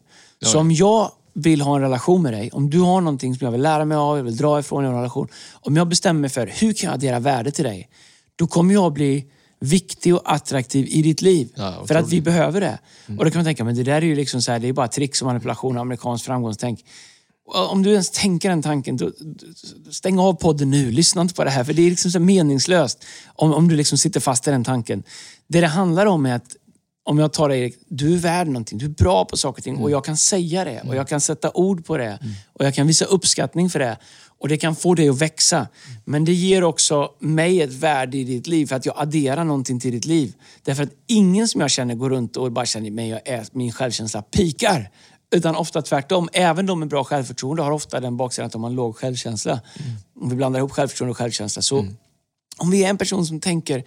Så 0.44 0.58
om 0.58 0.70
jag 0.72 1.10
vill 1.34 1.60
ha 1.60 1.76
en 1.76 1.82
relation 1.82 2.22
med 2.22 2.32
dig, 2.32 2.50
om 2.52 2.70
du 2.70 2.80
har 2.80 3.00
någonting 3.00 3.34
som 3.34 3.44
jag 3.44 3.52
vill 3.52 3.62
lära 3.62 3.84
mig 3.84 3.96
av, 3.96 4.16
jag 4.16 4.24
vill 4.24 4.36
dra 4.36 4.58
ifrån 4.58 4.84
i 4.84 4.86
en 4.86 4.94
relation. 4.94 5.28
Om 5.52 5.76
jag 5.76 5.88
bestämmer 5.88 6.20
mig 6.20 6.30
för 6.30 6.46
hur 6.46 6.72
kan 6.72 6.86
jag 6.88 6.94
addera 6.94 7.18
värde 7.20 7.50
till 7.50 7.64
dig? 7.64 7.88
Då 8.36 8.46
kommer 8.46 8.74
jag 8.74 8.92
bli 8.92 9.24
viktig 9.60 10.14
och 10.14 10.22
attraktiv 10.24 10.86
i 10.88 11.02
ditt 11.02 11.22
liv. 11.22 11.48
Ja, 11.56 11.84
för 11.88 11.94
att 11.94 12.08
vi 12.08 12.20
behöver 12.20 12.60
det. 12.60 12.78
Och 13.18 13.24
då 13.24 13.30
kan 13.30 13.38
man 13.38 13.44
tänka, 13.44 13.64
men 13.64 13.74
det 13.76 13.82
där 13.82 13.94
är 13.94 14.02
ju 14.02 14.14
liksom 14.14 14.42
så 14.42 14.52
här, 14.52 14.58
det 14.58 14.68
är 14.68 14.72
bara 14.72 14.88
tricks 14.88 15.22
och 15.22 15.26
manipulation 15.26 15.76
och 15.76 15.80
amerikanskt 15.80 16.26
framgångstänk. 16.26 16.84
Om 17.70 17.82
du 17.82 17.90
ens 17.90 18.10
tänker 18.10 18.48
den 18.48 18.62
tanken, 18.62 18.96
då- 18.96 19.10
stäng 19.90 20.18
av 20.18 20.34
podden 20.34 20.70
nu. 20.70 20.90
Lyssna 20.90 21.22
inte 21.22 21.34
på 21.34 21.44
det 21.44 21.50
här, 21.50 21.64
för 21.64 21.72
det 21.72 21.82
är 21.82 21.90
liksom 21.90 22.10
så 22.10 22.20
meningslöst 22.20 23.04
om, 23.34 23.52
om 23.54 23.68
du 23.68 23.76
liksom 23.76 23.98
sitter 23.98 24.20
fast 24.20 24.48
i 24.48 24.50
den 24.50 24.64
tanken. 24.64 25.02
Det 25.48 25.60
det 25.60 25.66
handlar 25.66 26.06
om 26.06 26.26
är 26.26 26.34
att 26.34 26.56
om 27.06 27.18
jag 27.18 27.32
tar 27.32 27.48
dig 27.48 27.60
Erik, 27.60 27.76
du 27.88 28.14
är 28.14 28.18
värd 28.18 28.46
någonting. 28.46 28.78
Du 28.78 28.84
är 28.84 28.90
bra 28.90 29.24
på 29.24 29.36
saker 29.36 29.60
och 29.60 29.64
ting 29.64 29.76
och 29.76 29.90
jag 29.90 30.04
kan 30.04 30.16
säga 30.16 30.64
det 30.64 30.82
och 30.88 30.96
jag 30.96 31.08
kan 31.08 31.20
sätta 31.20 31.50
ord 31.54 31.84
på 31.84 31.96
det 31.96 32.18
och 32.52 32.64
jag 32.64 32.74
kan 32.74 32.86
visa 32.86 33.04
uppskattning 33.04 33.70
för 33.70 33.78
det. 33.78 33.98
Och 34.38 34.48
det 34.48 34.56
kan 34.56 34.76
få 34.76 34.94
dig 34.94 35.08
att 35.08 35.20
växa. 35.20 35.68
Men 36.04 36.24
det 36.24 36.32
ger 36.32 36.64
också 36.64 37.10
mig 37.18 37.62
ett 37.62 37.72
värde 37.72 38.18
i 38.18 38.24
ditt 38.24 38.46
liv 38.46 38.66
för 38.66 38.76
att 38.76 38.86
jag 38.86 38.94
adderar 38.98 39.44
någonting 39.44 39.80
till 39.80 39.92
ditt 39.92 40.04
liv. 40.04 40.34
Därför 40.62 40.82
att 40.82 40.92
ingen 41.06 41.48
som 41.48 41.60
jag 41.60 41.70
känner 41.70 41.94
går 41.94 42.10
runt 42.10 42.36
och 42.36 42.52
bara 42.52 42.66
känner 42.66 43.02
att 43.02 43.08
jag 43.08 43.20
är, 43.24 43.46
min 43.52 43.72
självkänsla 43.72 44.22
pikar. 44.22 44.90
Utan 45.34 45.56
ofta 45.56 45.82
tvärtom. 45.82 46.28
Även 46.32 46.66
de 46.66 46.78
med 46.78 46.88
bra 46.88 47.04
självförtroende 47.04 47.62
har 47.62 47.70
ofta 47.70 48.00
den 48.00 48.16
baksidan 48.16 48.46
att 48.46 48.52
de 48.52 48.62
har 48.62 48.70
en 48.70 48.76
låg 48.76 48.96
självkänsla. 48.96 49.60
Om 50.20 50.28
vi 50.30 50.36
blandar 50.36 50.60
ihop 50.60 50.72
självförtroende 50.72 51.10
och 51.10 51.16
självkänsla. 51.16 51.62
Så 51.62 51.86
om 52.56 52.70
vi 52.70 52.84
är 52.84 52.90
en 52.90 52.98
person 52.98 53.26
som 53.26 53.40
tänker 53.40 53.84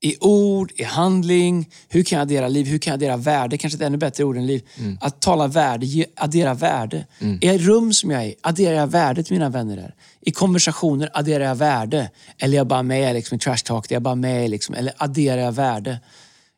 i 0.00 0.16
ord, 0.20 0.72
i 0.76 0.82
handling, 0.84 1.68
hur 1.88 2.02
kan 2.02 2.16
jag 2.18 2.22
addera 2.26 2.48
liv, 2.48 2.66
hur 2.66 2.78
kan 2.78 2.90
jag 2.90 2.94
addera 2.98 3.16
värde? 3.16 3.58
Kanske 3.58 3.76
ett 3.76 3.82
ännu 3.82 3.96
bättre 3.96 4.24
ord 4.24 4.36
än 4.36 4.46
liv. 4.46 4.62
Att 5.00 5.20
tala 5.20 5.46
värde, 5.46 5.86
ge- 5.86 6.06
addera 6.16 6.54
värde. 6.54 7.06
I 7.40 7.48
ett 7.48 7.60
rum 7.60 7.92
som 7.92 8.10
jag 8.10 8.22
är 8.22 8.26
i, 8.26 8.34
adderar 8.40 8.74
jag 8.76 8.86
värde 8.86 9.22
till 9.22 9.32
mina 9.32 9.48
vänner 9.48 9.76
där. 9.76 9.94
I 10.20 10.30
konversationer 10.30 11.10
adderar 11.14 11.44
jag 11.44 11.54
värde. 11.54 12.10
Eller 12.38 12.56
jag 12.56 12.66
bara 12.66 12.82
med 12.82 13.14
liksom, 13.14 13.36
i 13.36 13.38
trash 13.38 13.56
talk, 13.64 13.90
jag 13.90 14.02
bara 14.02 14.14
med 14.14 14.50
liksom, 14.50 14.74
eller 14.74 14.92
adderar 14.96 15.42
jag 15.42 15.52
värde? 15.52 16.00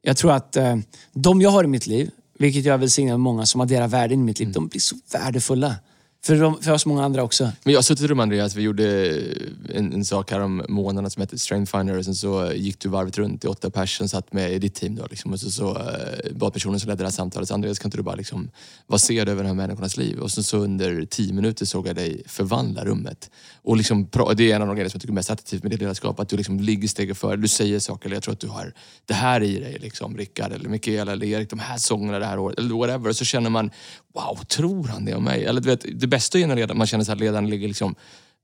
Jag 0.03 0.17
tror 0.17 0.33
att 0.33 0.57
eh, 0.57 0.77
de 1.13 1.41
jag 1.41 1.51
har 1.51 1.65
i 1.65 1.67
mitt 1.67 1.87
liv, 1.87 2.11
vilket 2.39 2.65
jag 2.65 2.79
välsignar 2.79 3.17
många 3.17 3.47
som 3.47 3.61
adderar 3.61 3.89
värde 3.89 4.15
i 4.15 4.17
mitt 4.17 4.39
liv, 4.39 4.53
de 4.53 4.69
blir 4.69 4.81
så 4.81 4.97
värdefulla. 5.13 5.75
För, 6.23 6.37
de, 6.37 6.63
för 6.63 6.73
oss 6.73 6.87
många 6.87 7.05
andra 7.05 7.23
också. 7.23 7.45
Men 7.45 7.73
jag 7.73 7.79
har 7.79 7.83
suttit 7.83 8.05
i 8.05 8.09
rum 8.09 8.21
Andreas, 8.21 8.55
vi 8.55 8.63
gjorde 8.63 9.07
eh, 9.07 9.77
en, 9.77 9.93
en 9.93 10.05
sak 10.05 10.31
här 10.31 10.41
om 10.41 10.65
månaderna 10.69 11.11
som 11.11 11.21
hette 11.21 11.39
Strength 11.39 11.77
Finder 11.77 11.99
och 11.99 12.05
sen 12.05 12.15
så 12.15 12.53
gick 12.55 12.81
du 12.81 12.89
varvet 12.89 13.19
runt 13.19 13.45
i 13.45 13.49
åtta 13.49 13.71
personer 13.71 14.09
som 14.09 14.09
satt 14.09 14.33
med 14.33 14.53
i 14.53 14.59
ditt 14.59 14.75
team 14.75 14.97
då 14.97 15.07
liksom. 15.11 15.33
Och 15.33 15.41
så, 15.41 15.51
så 15.51 15.79
eh, 15.79 16.33
bad 16.33 16.53
personen 16.53 16.81
som 16.81 16.89
ledde 16.89 17.03
det 17.03 17.07
här 17.07 17.11
samtalet, 17.11 17.49
så 17.49 17.55
Andreas 17.55 17.79
kan 17.79 17.89
inte 17.89 17.97
du 17.97 18.03
bara 18.03 18.15
liksom 18.15 18.51
vara 18.87 19.01
du 19.09 19.21
över 19.21 19.43
de 19.43 19.47
här 19.47 19.55
människornas 19.55 19.97
liv? 19.97 20.19
Och 20.19 20.31
sen 20.31 20.45
så 20.45 20.59
under 20.59 21.05
tio 21.05 21.33
minuter 21.33 21.67
såg 21.67 21.89
jag 21.89 21.97
dig 21.97 22.23
förvandla 22.27 22.85
rummet. 22.85 23.31
Och 23.63 23.77
liksom, 23.77 24.09
det 24.37 24.51
är 24.51 24.57
en 24.57 24.63
av 24.63 24.69
de 24.69 24.77
grejer 24.77 24.89
som 24.89 24.97
jag 24.97 25.03
tycker 25.03 25.13
är 25.13 25.15
mest 25.15 25.31
attraktivt 25.31 25.63
med 25.63 25.73
ditt 25.73 25.81
ledarskap, 25.81 26.21
att 26.21 26.29
du 26.29 26.37
liksom 26.37 26.61
ligger 26.61 26.89
steget 26.89 27.19
före, 27.19 27.37
du 27.37 27.49
säger 27.49 27.79
saker, 27.79 28.07
eller 28.07 28.17
jag 28.17 28.23
tror 28.23 28.35
att 28.35 28.41
du 28.41 28.49
har 28.49 28.73
det 29.07 29.15
här 29.15 29.43
i 29.43 29.59
dig, 29.59 29.79
liksom, 29.81 30.17
Rickard 30.17 30.53
eller 30.53 30.69
Mikael 30.69 31.09
eller 31.09 31.27
Erik, 31.27 31.51
de 31.51 31.59
här 31.59 31.79
sångerna 31.79 32.19
det 32.19 32.27
här 32.27 32.39
året, 32.39 32.59
eller 32.59 32.75
whatever. 32.75 33.09
Och 33.09 33.17
så 33.17 33.25
känner 33.25 33.51
man, 33.51 33.71
wow, 34.15 34.39
tror 34.45 34.85
han 34.89 35.05
det 35.05 35.15
om 35.15 35.25
mig? 35.25 35.45
Eller 35.45 35.61
du 35.61 35.69
vet, 35.69 35.85
det 35.95 36.07
bästa 36.07 36.39
är 36.39 36.41
ju 36.41 36.47
när 36.47 36.57
ledaren, 36.57 36.79
man 36.79 36.87
känner 36.87 37.11
att 37.13 37.21
ledaren 37.21 37.51
ligger 37.51 37.69
liksom 37.69 37.95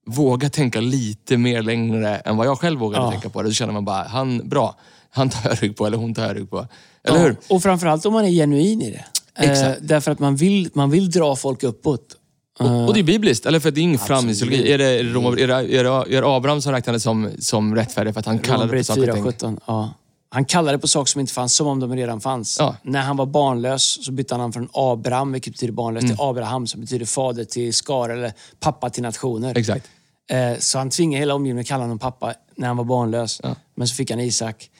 våga 0.07 0.51
tänka 0.51 0.81
lite 0.81 1.37
mer 1.37 1.63
längre 1.63 2.17
än 2.17 2.37
vad 2.37 2.47
jag 2.47 2.59
själv 2.59 2.81
vågade 2.81 3.05
Ja. 3.05 3.11
tänka 3.11 3.29
på 3.29 3.43
det. 3.43 3.49
Då 3.49 3.53
känner 3.53 3.73
man 3.73 3.85
bara, 3.85 4.03
han, 4.03 4.49
bra. 4.49 4.77
Han 5.11 5.31
tar 5.31 5.49
jag 5.51 5.63
rygg 5.63 5.77
på, 5.77 5.87
eller 5.87 5.97
hon 5.97 6.15
tar 6.15 6.27
jag 6.27 6.37
rygg 6.37 6.51
på. 6.51 6.67
Eller 7.05 7.19
Ja, 7.19 7.25
hur? 7.25 7.37
Och 7.49 7.63
framförallt 7.63 8.07
om 8.07 8.13
man 8.13 8.25
är 8.25 8.31
genuin 8.31 8.83
i 8.83 8.91
det. 8.91 9.05
Exakt. 9.45 9.79
Eh, 9.81 9.87
därför 9.87 10.11
att 10.11 10.19
man 10.19 10.37
vill, 10.37 10.71
man 10.75 10.91
vill 10.91 11.11
dra 11.11 11.37
folk 11.37 11.63
uppåt. 11.63 12.17
Och, 12.59 12.87
och 12.89 12.95
det 12.95 13.01
är 13.01 13.05
bibliskt, 13.05 13.47
eller 13.47 13.61
för 13.61 13.71
det 13.71 13.81
är 13.81 13.83
ingen 13.83 13.95
Absolut. 13.95 14.09
framgångsteologi. 14.19 14.73
Är 14.73 14.79
det, 14.79 14.85
är, 14.85 15.05
det, 15.05 15.11
är, 15.11 15.37
det, 15.37 15.43
är, 15.79 15.85
det, 15.85 16.17
är 16.17 16.23
det 16.23 16.29
Abraham 16.29 16.63
som 16.63 16.73
räknades 16.73 17.03
som, 17.03 17.31
som 17.39 17.75
rättfärdig 17.75 18.15
för 18.15 18.21
att 18.21 18.27
han 18.27 18.39
kallade 18.39 18.79
på 18.79 18.85
saker 18.85 19.09
och 19.11 19.15
ting? 19.15 19.25
4.17. 19.25 19.61
Ja. 19.67 19.95
Han 20.29 20.45
kallade 20.45 20.79
på 20.79 20.89
saker 20.89 21.11
som 21.11 21.21
inte 21.21 21.33
fanns 21.33 21.55
som 21.55 21.67
om 21.67 21.81
de 21.81 21.97
redan 21.97 22.21
fanns. 22.21 22.57
Ja. 22.59 22.77
När 22.83 23.01
han 23.01 23.17
var 23.17 23.27
barnlös 23.27 24.05
så 24.05 24.13
bytte 24.13 24.35
han 24.35 24.41
namn 24.41 24.53
från 24.53 24.69
Abraham, 24.73 25.33
vilket 25.33 25.53
betyder 25.53 25.73
barnlös, 25.73 26.05
Mm. 26.05 26.17
till 26.17 26.25
Abraham 26.25 26.67
som 26.67 26.81
betyder 26.81 27.07
fader 27.07 27.45
till 27.45 27.75
skar 27.75 28.09
eller 28.09 28.33
pappa 28.61 28.91
till 28.91 29.03
nationer. 29.03 29.59
Exakt. 29.59 29.87
Eh, 30.31 30.59
så 30.59 30.79
han 30.79 30.91
tvingade 30.91 31.19
hela 31.21 31.35
omgivningen 31.35 31.61
att 31.61 31.67
kalla 31.69 31.85
honom 31.85 31.99
pappa 31.99 32.35
när 32.57 32.67
han 32.69 32.77
var 32.77 32.85
barnlös. 32.85 33.41
Ja. 33.43 33.57
Men 33.75 33.89
så 33.89 33.95
fick 33.95 34.11
han 34.11 34.21
Isak. 34.21 34.71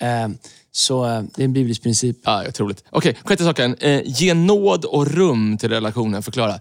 Eh, 0.00 0.28
så 0.72 1.04
eh, 1.06 1.22
det 1.34 1.42
är 1.42 1.44
en 1.44 1.52
biblisk 1.52 1.82
princip. 1.82 2.18
Ja, 2.24 2.48
otroligt. 2.48 2.84
Okej, 2.90 3.16
sjätte 3.24 3.44
saken. 3.44 3.74
Eh, 3.80 4.02
ge 4.04 4.34
nåd 4.34 4.84
och 4.84 5.06
rum 5.06 5.58
till 5.58 5.68
relationen. 5.68 6.22
Förklara. 6.22 6.60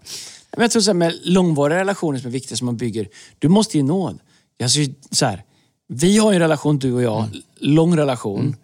Men 0.52 0.62
jag 0.62 0.72
tror 0.72 0.82
så 0.82 0.90
här, 0.90 0.94
med 0.96 1.14
långvariga 1.24 1.80
relationer 1.80 2.20
som 2.20 2.28
är 2.28 2.32
viktiga 2.32 2.58
som 2.58 2.66
man 2.66 2.78
bygger, 2.78 3.08
du 3.40 3.48
måste 3.50 3.78
ge 3.78 3.84
nåd. 3.84 4.20
Alltså, 4.64 4.80
så 5.12 5.26
här, 5.26 5.44
vi 5.88 6.18
har 6.18 6.32
ju 6.32 6.36
en 6.36 6.42
relation 6.42 6.80
du 6.80 6.94
och 6.94 7.02
jag, 7.02 7.26
lång 7.62 7.98
relation. 7.98 8.56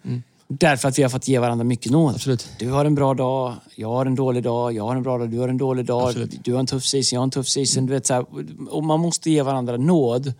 Därför 0.48 0.88
att 0.88 0.98
vi 0.98 1.02
har 1.02 1.10
fått 1.10 1.28
ge 1.28 1.38
varandra 1.38 1.64
mycket 1.64 1.92
nåd. 1.92 2.14
Absolut. 2.14 2.48
Du 2.58 2.70
har 2.70 2.84
en 2.84 2.94
bra 2.94 3.14
dag, 3.14 3.54
jag 3.74 3.88
har 3.88 4.06
en 4.06 4.14
dålig 4.14 4.42
dag, 4.42 4.72
jag 4.72 4.84
har 4.84 4.96
en 4.96 5.02
bra 5.02 5.18
dag, 5.18 5.30
du 5.30 5.38
har 5.38 5.48
en 5.48 5.58
dålig 5.58 5.86
dag. 5.86 6.08
Absolut. 6.08 6.44
Du 6.44 6.52
har 6.52 6.60
en 6.60 6.66
tuff 6.66 6.84
season, 6.84 7.16
jag 7.16 7.20
har 7.20 7.24
en 7.24 7.30
tuff 7.30 7.48
season. 7.48 7.86
Du 7.86 7.92
vet, 7.92 8.06
så 8.06 8.14
här, 8.14 8.26
och 8.70 8.84
man 8.84 9.00
måste 9.00 9.30
ge 9.30 9.42
varandra 9.42 9.76
nåd 9.76 10.32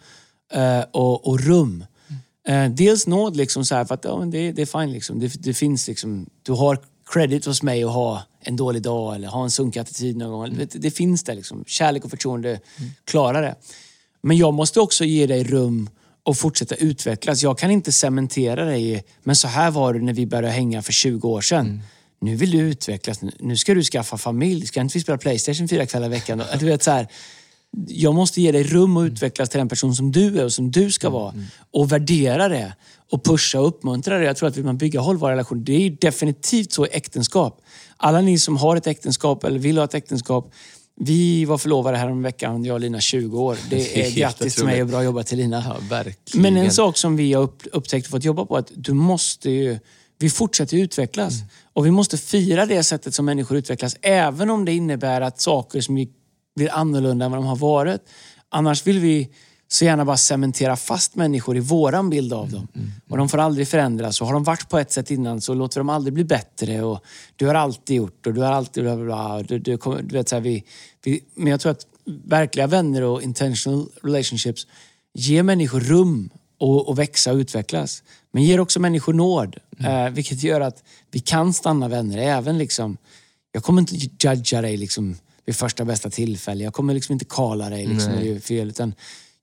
eh, 0.53 0.81
och, 0.93 1.29
och 1.29 1.41
rum. 1.41 1.85
Eh, 2.49 2.71
dels 2.71 3.07
nåd 3.07 3.37
liksom 3.37 3.65
så 3.65 3.75
här, 3.75 3.85
för 3.85 3.95
att 3.95 4.05
ja, 4.05 4.19
men 4.19 4.31
det, 4.31 4.53
det 4.53 4.63
är 4.63 4.81
fine. 4.81 4.93
Liksom. 4.93 5.21
Det, 5.21 5.43
det 5.43 5.55
finns 5.55 5.89
liksom, 5.89 6.27
du 6.43 6.53
har 6.53 6.79
credit 7.13 7.45
hos 7.45 7.63
mig 7.63 7.85
att 7.85 7.93
ha 7.93 8.23
en 8.41 8.57
dålig 8.57 8.83
dag 8.83 9.15
eller 9.15 9.29
ha 9.29 9.45
en 9.45 9.51
sunkig 9.51 9.81
attityd 9.81 10.17
någon 10.17 10.31
gång. 10.31 10.59
Det, 10.59 10.75
det 10.75 10.91
finns 10.91 11.25
där. 11.25 11.35
Liksom. 11.35 11.65
Kärlek 11.67 12.05
och 12.05 12.11
förtroende 12.11 12.61
klarar 13.05 13.43
det. 13.43 13.55
Men 14.23 14.37
jag 14.37 14.55
måste 14.55 14.81
också 14.81 15.05
ge 15.05 15.27
dig 15.27 15.45
rum 15.45 15.91
och 16.29 16.37
fortsätta 16.37 16.75
utvecklas. 16.75 17.43
Jag 17.43 17.59
kan 17.59 17.71
inte 17.71 17.93
cementera 17.93 18.65
dig 18.65 18.93
i, 18.93 19.03
men 19.23 19.37
så 19.37 19.49
här 19.49 19.71
var 19.71 19.95
det 19.95 20.01
när 20.01 20.13
vi 20.13 20.27
började 20.27 20.49
hänga 20.51 20.83
för 20.83 20.93
20 20.93 21.29
år 21.29 21.41
sedan. 21.41 21.83
Nu 22.21 22.37
vill 22.37 22.51
du 22.51 22.59
utvecklas. 22.59 23.23
Nu- 23.23 23.33
Nu 23.41 23.57
ska 23.57 23.75
du 23.75 23.83
skaffa 23.83 24.19
familj. 24.19 24.67
Ska 24.67 24.81
inte 24.81 24.99
vi 24.99 25.03
spela 25.03 25.19
Playstation 25.19 25.69
fyra 25.69 25.87
kvällar 25.87 26.07
i 26.07 26.11
veckan? 26.11 26.43
Du 26.61 26.67
vet, 26.67 26.83
så 26.83 26.91
här, 26.91 27.07
jag 27.89 28.15
måste 28.15 28.41
ge 28.43 28.53
dig 28.53 28.63
rum 28.63 28.97
att 28.97 29.07
utvecklas 29.07 29.49
till 29.49 29.59
den 29.59 29.69
person 29.69 29.95
som 29.95 30.13
du 30.13 30.39
är 30.41 30.45
och 30.45 30.53
som 30.53 30.71
du 30.71 30.91
ska 30.91 31.11
vara. 31.11 31.35
Och 31.73 31.93
värdera 31.93 32.49
det. 32.49 32.75
Och 33.11 33.25
pusha 33.25 33.61
och 33.61 33.69
uppmuntra 33.69 34.19
det. 34.19 34.25
Jag 34.25 34.37
tror 34.37 34.49
att 34.49 34.57
vill 34.57 34.65
man 34.65 34.79
bygga 34.79 35.01
hållbara 35.01 35.33
relationer, 35.33 35.63
det 35.63 35.73
är 35.87 35.91
definitivt 35.91 36.73
så 36.73 36.87
i 36.87 36.89
äktenskap. 36.93 37.61
Alla 37.97 38.21
ni 38.21 38.39
som 38.39 38.57
har 38.57 38.77
ett 38.77 38.87
äktenskap 38.87 39.45
eller 39.45 39.59
vill 39.59 39.79
ha 39.79 39.85
ett 39.85 39.95
äktenskap. 39.95 40.53
Vi 41.01 41.45
var 41.45 41.59
förlovade 41.59 41.97
här 41.97 42.11
om 42.11 42.23
veckan, 42.23 42.65
jag 42.65 42.75
och 42.75 42.81
Lina 42.81 43.01
20 43.01 43.41
år. 43.41 43.57
Det 43.71 44.07
är 44.07 44.11
grattis 44.11 44.55
till 44.55 44.65
mig 44.65 44.83
och 44.83 44.89
bra 44.89 45.05
jobbat 45.05 45.27
till 45.27 45.39
Lina. 45.39 45.65
Ja, 45.67 45.77
verkligen. 45.91 46.43
Men 46.43 46.57
en 46.57 46.71
sak 46.71 46.97
som 46.97 47.17
vi 47.17 47.33
har 47.33 47.43
upp, 47.43 47.63
upptäckt 47.73 48.07
och 48.07 48.11
fått 48.11 48.25
jobba 48.25 48.45
på 48.45 48.57
är 48.57 48.59
att 48.59 48.73
du 48.75 48.93
måste 48.93 49.51
ju 49.51 49.79
Vi 50.19 50.31
fortsätter 50.31 50.77
utvecklas. 50.77 51.35
Och 51.73 51.87
vi 51.87 51.91
måste 51.91 52.19
fira 52.19 52.67
det 52.67 52.85
sättet 52.85 53.15
som 53.15 53.25
människor 53.25 53.59
utvecklas, 53.59 53.97
även 54.03 54.51
om 54.51 54.65
det 54.65 54.73
innebär 54.73 55.21
att 55.21 55.41
saker 55.41 55.81
som 55.81 56.07
blir 56.57 56.73
annorlunda 56.73 57.25
än 57.25 57.31
vad 57.31 57.41
de 57.41 57.47
har 57.47 57.57
varit. 57.57 58.01
Annars 58.49 58.87
vill 58.87 58.99
vi 58.99 59.29
så 59.71 59.85
gärna 59.85 60.05
bara 60.05 60.17
cementera 60.17 60.77
fast 60.77 61.15
människor 61.15 61.57
i 61.57 61.61
våran 61.61 62.11
bild 62.11 62.33
av 62.33 62.51
dem. 62.51 62.69
Och 63.09 63.17
de 63.17 63.29
får 63.29 63.39
aldrig 63.39 63.69
förändras. 63.69 64.21
Och 64.21 64.27
har 64.27 64.35
de 64.35 64.45
varit 64.45 64.69
på 64.69 64.79
ett 64.79 64.93
sätt 64.93 65.11
innan 65.11 65.41
så 65.41 65.55
låter 65.55 65.81
de 65.81 65.89
aldrig 65.89 66.15
bli 66.15 66.25
bättre. 66.25 66.83
Och 66.83 67.01
du 67.37 67.47
har 67.47 67.55
alltid 67.55 67.97
gjort 67.97 68.27
och 68.27 68.35
du 68.35 68.41
har 68.41 68.53
alltid 68.53 68.83
bla 68.85 68.97
bla 68.97 69.05
bla. 69.05 69.43
Du, 69.43 69.59
du, 69.59 69.79
kommer- 69.79 70.03
du 70.03 70.15
vet, 70.17 70.29
så 70.29 70.37
här, 70.37 70.41
vi, 70.43 70.65
vi, 71.05 71.21
men 71.35 71.47
jag 71.51 71.61
tror 71.61 71.73
att 71.73 71.87
verkliga 72.25 72.67
vänner 72.67 73.03
och 73.03 73.23
intentional 73.23 73.89
relationships 74.03 74.67
ger 75.15 75.43
människor 75.43 75.81
rum 75.81 76.31
och, 76.59 76.89
och 76.89 76.99
växa 76.99 77.33
och 77.33 77.37
utvecklas. 77.37 78.03
Men 78.33 78.43
ger 78.43 78.61
också 78.61 78.81
människor 78.81 79.13
nåd. 79.13 79.57
Eh, 79.81 80.09
vilket 80.11 80.43
gör 80.43 80.61
att 80.61 80.83
vi 81.11 81.21
kan 81.21 81.53
stanna 81.55 81.89
vänner. 81.89 82.19
Även 82.19 82.59
liksom, 82.59 82.97
jag 83.53 83.63
kommer 83.63 83.81
inte 83.83 83.97
judga 83.97 84.63
dig 84.63 84.77
liksom 84.77 85.17
vid 85.47 85.57
första 85.57 85.85
bästa 85.85 86.11
tillfälle. 86.11 86.65
Jag 86.65 86.73
kommer 86.75 86.95
liksom 86.95 87.13
inte 87.13 87.25
kala 87.25 87.71
dig 87.71 87.87
liksom, 87.87 88.41
fel. 88.41 88.69
Utan 88.69 88.95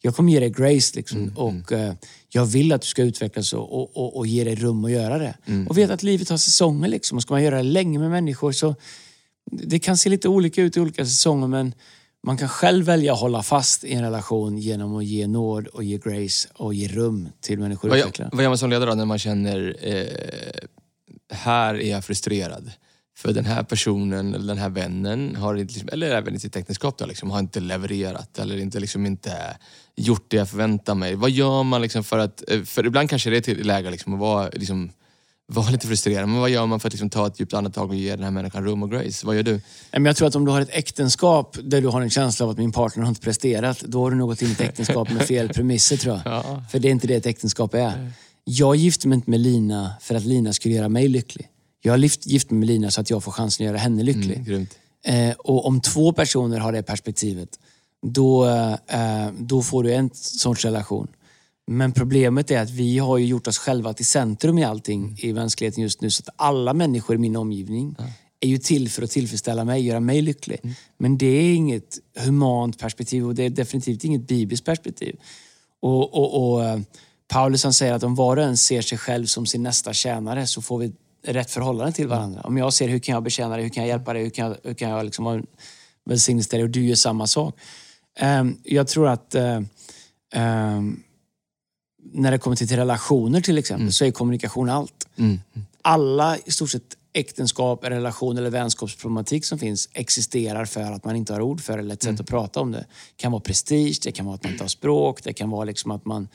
jag 0.06 0.16
kommer 0.16 0.32
ge 0.32 0.40
dig 0.40 0.50
grace 0.50 0.96
liksom. 0.96 1.32
och 1.36 1.72
eh, 1.72 1.94
jag 2.30 2.46
vill 2.46 2.72
att 2.72 2.82
du 2.82 2.88
ska 2.88 3.04
utvecklas 3.04 3.54
och, 3.54 3.74
och, 3.74 3.98
och, 3.98 4.18
och 4.18 4.28
ge 4.28 4.44
dig 4.44 4.56
rum 4.56 4.86
att 4.86 4.92
göra 4.92 5.18
det. 5.18 5.36
Och 5.70 5.78
vet 5.78 5.90
att 5.90 6.04
livet 6.04 6.30
har 6.30 6.38
säsonger 6.38 6.88
liksom. 6.88 7.16
Och 7.16 7.22
ska 7.22 7.34
man 7.34 7.44
göra 7.44 7.58
det 7.58 7.64
länge 7.64 8.00
med 8.00 8.10
människor 8.10 8.52
så 8.52 8.76
det 9.52 9.80
kan 9.80 9.98
se 9.98 10.10
lite 10.10 10.30
olika 10.30 10.62
ut 10.62 10.78
i 10.78 10.80
olika 10.80 11.06
säsonger 11.06 11.48
men 11.48 11.74
man 12.24 12.38
kan 12.38 12.50
själv 12.50 12.86
välja 12.86 13.14
att 13.14 13.20
hålla 13.20 13.44
fast 13.44 13.84
i 13.84 13.94
en 13.94 14.04
relation 14.04 14.58
genom 14.58 14.96
att 14.96 15.06
ge 15.06 15.28
nåd 15.28 15.68
och 15.68 15.84
ge 15.84 15.98
grace 15.98 16.50
och 16.54 16.74
ge 16.74 16.88
rum 16.88 17.30
till 17.42 17.60
människor 17.60 17.92
att 17.92 17.98
utveckla. 17.98 18.30
vad 18.32 18.44
gör 18.44 18.50
man 18.50 18.58
som 18.58 18.70
ledare 18.70 18.90
då 18.90 18.96
när 18.96 19.06
man 19.06 19.20
känner, 19.20 19.78
eh, 19.82 20.68
här 21.34 21.76
är 21.76 21.92
jag 21.92 22.06
frustrerad. 22.06 22.72
För 23.18 23.34
den 23.34 23.46
här 23.46 23.64
personen 23.64 24.34
eller 24.34 24.48
den 24.48 24.58
här 24.58 24.70
vännen, 24.70 25.36
har 25.36 25.56
inte, 25.56 25.74
liksom, 25.74 25.90
eller 25.92 26.16
även 26.16 26.36
i 26.36 26.40
sitt 26.40 26.56
äktenskap, 26.56 26.98
då, 26.98 27.06
liksom, 27.06 27.32
har 27.32 27.40
inte 27.40 27.60
levererat 27.60 28.40
eller 28.40 28.58
inte, 28.58 28.80
liksom, 28.80 29.06
inte 29.06 29.58
gjort 29.96 30.26
det 30.28 30.38
jag 30.38 30.50
förväntar 30.50 30.96
mig. 30.96 31.16
Vad 31.16 31.32
gör 31.32 31.64
man 31.64 31.82
liksom, 31.82 32.04
för 32.04 32.18
att, 32.18 32.44
eh, 32.52 32.64
för 32.64 32.86
ibland 32.86 33.10
kanske 33.10 33.30
det 33.30 33.38
är 33.38 33.42
till 33.42 33.68
läge 33.68 33.92
liksom, 33.92 34.14
att 34.14 34.20
vara, 34.20 34.50
liksom, 34.50 34.92
vara 35.48 35.70
lite 35.70 35.88
frustrerad. 35.88 36.30
Men 36.30 36.40
vad 36.40 36.50
gör 36.50 36.66
man 36.66 36.80
för 36.80 36.88
att 36.88 36.94
liksom, 36.94 37.10
ta 37.10 37.28
ett 37.28 37.40
djupt 37.40 37.54
andetag 37.54 37.90
och 37.90 37.96
ge 37.96 38.16
den 38.16 38.24
här 38.24 38.32
människan 38.32 38.64
rum 38.64 38.84
och 38.84 38.92
grace? 38.92 39.26
Vad 39.28 39.36
gör 39.36 39.44
du? 39.44 39.62
Jag 39.92 40.16
tror 40.16 40.28
att 40.28 40.36
om 40.36 40.46
du 40.46 40.52
har 40.52 40.62
ett 40.62 40.70
äktenskap 40.72 41.58
där 41.64 41.82
du 41.82 41.88
har 41.88 42.02
en 42.02 42.10
känsla 42.10 42.46
av 42.46 42.52
att 42.52 42.58
min 42.58 42.72
partner 42.72 43.04
har 43.04 43.10
inte 43.10 43.22
presterat, 43.22 43.80
då 43.80 44.04
har 44.04 44.12
du 44.12 44.26
gått 44.26 44.42
in 44.42 44.50
i 44.50 44.52
ett 44.52 44.62
äktenskap 44.62 45.12
med 45.12 45.28
fel 45.28 45.50
premisser 45.50 45.98
tror 45.98 46.16
jag. 46.16 46.34
Ja. 46.34 46.64
För 46.72 46.80
det 46.80 46.88
är 46.88 46.92
inte 46.92 47.08
det 47.08 47.16
ett 47.16 47.26
äktenskap 47.26 47.74
är. 47.74 48.12
Jag 48.44 48.76
gifte 48.76 49.08
mig 49.08 49.16
inte 49.16 49.30
med 49.30 49.40
Lina 49.40 49.94
för 50.02 50.16
att 50.16 50.26
Lina 50.26 50.54
skulle 50.54 50.76
göra 50.76 50.90
mig 50.90 51.08
lycklig. 51.08 51.50
Jag 51.86 51.94
har 51.94 52.28
gift 52.28 52.52
mig 52.52 52.60
med 52.60 52.68
Lina 52.68 52.92
så 52.92 53.02
att 53.02 53.10
jag 53.10 53.24
får 53.24 53.32
chansen 53.32 53.66
att 53.66 53.68
göra 53.68 53.78
henne 53.78 54.04
lycklig. 54.04 54.48
Mm. 54.48 54.68
Eh, 55.06 55.36
och 55.38 55.66
om 55.66 55.82
två 55.82 56.14
personer 56.14 56.60
har 56.60 56.72
det 56.72 56.84
perspektivet, 56.84 57.50
då, 58.02 58.46
eh, 58.88 59.32
då 59.40 59.62
får 59.62 59.84
du 59.84 59.94
en 59.94 60.10
sorts 60.14 60.66
relation. 60.66 61.08
Men 61.68 61.92
problemet 61.92 62.52
är 62.52 62.60
att 62.60 62.70
vi 62.70 62.98
har 62.98 63.18
ju 63.18 63.26
gjort 63.26 63.48
oss 63.48 63.58
själva 63.58 63.94
till 63.94 64.06
centrum 64.06 64.58
i 64.58 64.64
allting 64.64 65.18
i 65.20 65.34
mänskligheten 65.34 65.84
just 65.84 66.02
nu. 66.02 66.12
Så 66.12 66.24
att 66.28 66.34
alla 66.36 66.74
människor 66.74 67.16
i 67.16 67.20
min 67.20 67.36
omgivning 67.36 67.96
är 68.40 68.48
ju 68.48 68.58
till 68.58 68.90
för 68.90 69.04
att 69.04 69.12
tillfredsställa 69.12 69.66
mig, 69.66 69.86
göra 69.86 70.00
mig 70.00 70.22
lycklig. 70.22 70.60
Men 70.98 71.18
det 71.18 71.26
är 71.26 71.56
inget 71.56 72.00
humant 72.20 72.80
perspektiv 72.80 73.26
och 73.26 73.36
det 73.36 73.44
är 73.44 73.50
definitivt 73.50 74.04
inget 74.04 74.28
bibliskt 74.28 74.66
perspektiv. 74.66 75.16
Och, 75.80 76.14
och, 76.14 76.54
och 76.54 76.64
eh, 76.66 76.80
Paulus 77.28 77.64
han 77.64 77.74
säger 77.74 77.94
att 77.94 78.04
om 78.04 78.16
var 78.16 78.38
och 78.38 78.44
en 78.44 78.58
ser 78.58 78.82
sig 78.82 78.98
själv 78.98 79.26
som 79.26 79.46
sin 79.46 79.64
nästa 79.64 79.94
tjänare 79.94 80.48
så 80.48 80.62
får 80.62 80.78
vi 80.78 80.92
rätt 81.28 81.52
förhållande 81.52 81.92
till 81.92 82.08
varandra. 82.08 82.42
Om 82.42 82.58
jag 82.58 82.74
ser 82.74 82.88
hur 82.88 83.00
kan 83.00 83.14
jag 83.14 83.24
betjäna 83.24 83.56
dig, 83.56 83.64
hur 83.64 83.70
kan 83.70 83.84
jag 83.84 83.88
hjälpa 83.88 84.14
dig, 84.14 84.24
hur 84.24 84.30
kan 84.30 84.48
jag, 84.48 84.58
hur 84.64 84.74
kan 84.74 84.90
jag 84.90 85.06
liksom 85.06 85.46
välsignelse 86.06 86.50
till 86.50 86.58
dig 86.58 86.64
och 86.64 86.70
du 86.70 86.86
gör 86.86 86.96
samma 86.96 87.28
sak. 87.28 87.56
Ehm, 88.20 88.58
jag 88.64 88.88
tror 88.88 89.08
att 89.08 89.36
ehm, 89.36 91.00
när 92.14 92.32
det 92.32 92.38
kommer 92.38 92.56
till, 92.56 92.68
till 92.68 92.78
relationer 92.78 93.42
till 93.42 93.58
exempel 93.58 93.94
så 93.94 94.06
är 94.06 94.12
kommunikation 94.12 94.70
allt. 94.70 95.08
Mm. 95.16 95.40
Alla 95.82 96.38
i 96.46 96.52
stort 96.52 96.70
sett 96.70 96.98
äktenskap, 97.14 97.84
relation 97.84 98.38
eller 98.38 98.50
vänskapsproblematik 98.50 99.46
som 99.46 99.60
finns 99.60 99.90
existerar 99.94 100.66
för 100.66 100.82
att 100.82 101.06
man 101.06 101.16
inte 101.16 101.34
har 101.34 101.42
ord 101.42 101.62
för 101.62 101.78
eller 101.78 101.94
ett 101.94 102.04
sätt 102.04 102.20
att 102.20 102.28
prata 102.28 102.60
om 102.60 102.72
det. 102.72 102.78
Det 102.78 102.86
kan 103.16 103.32
vara 103.32 103.42
prestige, 103.42 104.00
det 104.04 104.12
kan 104.12 104.26
vara 104.26 104.36
att 104.36 104.44
man 104.44 104.52
inte 104.52 104.64
har 104.64 104.70
språk, 104.70 105.24
det 105.24 105.34
kan 105.34 105.50
vara 105.50 105.64
liksom 105.64 105.92
att 105.92 106.06
man 106.06 106.28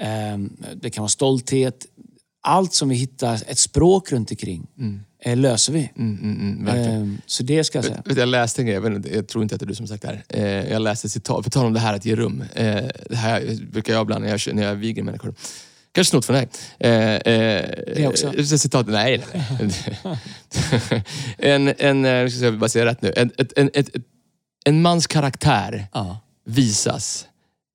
ehm, 0.00 0.56
det 0.74 0.90
kan 0.90 1.02
vara 1.02 1.08
stolthet. 1.08 1.86
Allt 2.44 2.74
som 2.74 2.88
vi 2.88 2.94
hittar 2.94 3.34
ett 3.46 3.58
språk 3.58 4.12
runt 4.12 4.30
omkring 4.30 4.66
eh, 5.24 5.36
löser 5.36 5.72
vi. 5.72 5.90
Mm, 5.96 6.18
mm, 6.22 6.58
mm. 6.60 6.76
Ehm, 6.76 7.20
så 7.26 7.42
det 7.42 7.64
ska 7.64 7.78
jag 7.78 7.84
säga. 7.84 8.02
Vet, 8.04 8.18
jag 8.18 8.28
läste 8.28 8.62
en 8.62 8.66
grej, 8.66 9.14
jag, 9.14 9.28
tror 9.28 9.42
inte 9.42 9.54
att 9.54 9.60
det 9.60 9.64
är 9.64 9.68
du 9.68 9.74
som 9.74 9.86
sagt 9.86 10.02
det 10.02 10.08
här. 10.08 10.24
Eh, 10.28 10.72
jag 10.72 10.82
läste 10.82 11.06
ett 11.06 11.12
citat, 11.12 11.44
på 11.44 11.50
tal 11.50 11.66
om 11.66 11.72
det 11.72 11.80
här 11.80 11.94
att 11.94 12.04
ge 12.04 12.16
rum. 12.16 12.44
Eh, 12.54 12.84
det 13.10 13.16
här 13.16 13.58
brukar 13.72 13.92
jag 13.92 14.02
ibland 14.02 14.24
när 14.24 14.30
jag, 14.30 14.54
när 14.54 14.62
jag 14.62 14.74
viger 14.74 15.02
människor. 15.02 15.34
Kanske 15.92 16.10
snott 16.10 16.24
från 16.24 16.36
dig. 16.36 16.48
Det 16.78 18.06
också? 18.06 18.58
Citat, 18.58 18.86
nej, 18.86 19.24
nej, 19.34 19.70
nej. 20.02 21.04
en, 21.38 21.74
en, 21.78 22.04
jag 22.04 22.32
ska 22.32 22.52
bara 22.52 22.68
säga 22.68 22.86
rätt 22.86 23.02
nu. 23.02 23.12
En, 23.16 23.30
en, 23.56 23.70
ett, 23.74 23.88
en 24.64 24.82
mans 24.82 25.06
karaktär 25.06 25.86
Ja, 25.92 26.20
visas 26.44 27.26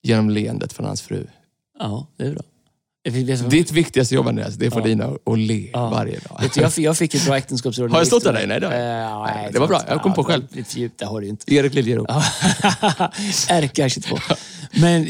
genom 0.04 0.30
leendet 0.30 0.74
från 0.74 0.86
hans 0.86 1.02
fru. 1.02 1.28
ja 1.80 2.08
det 2.18 2.24
är 2.24 2.32
bra. 2.32 2.44
Vad- 3.12 3.52
Ditt 3.52 3.72
viktigaste 3.72 4.16
jobb 4.16 4.28
Andreas, 4.28 4.54
det 4.56 4.66
är 4.66 4.70
få 4.70 4.80
Ja. 4.80 4.86
Lina 4.86 5.06
att 5.06 5.40
le 5.40 5.70
Ja. 5.74 5.90
varje 5.90 6.20
dag. 6.20 6.40
Vet 6.42 6.54
du, 6.54 6.62
jag, 6.62 6.74
fick- 6.74 6.86
jag 6.86 6.98
fick 6.98 7.16
ett 7.16 7.26
bra 7.26 7.38
äktenskapsråd. 7.38 7.92
Har 7.92 7.98
jag 7.98 8.08
stått 8.08 8.24
där? 8.24 8.34
Nej, 8.34 8.48
Eh, 8.64 8.70
nej, 8.70 8.70
Nej, 8.70 9.44
jag 9.44 9.54
det 9.54 9.60
var 9.60 9.68
tror 9.68 9.78
bra. 9.80 9.86
Jag 9.88 10.02
kom 10.02 10.14
på 10.14 10.22
Ja, 10.22 10.24
var 10.24 10.32
själv. 10.32 10.44
Lite 10.52 10.70
för 10.72 10.80
djupt, 10.80 11.00
det 11.00 11.06
har 11.06 11.22
du 11.22 11.28
inte. 11.28 11.54
Erik 11.56 11.74
Liljeroth. 11.74 12.14
RK22. 13.50 14.20
Men 14.72 15.08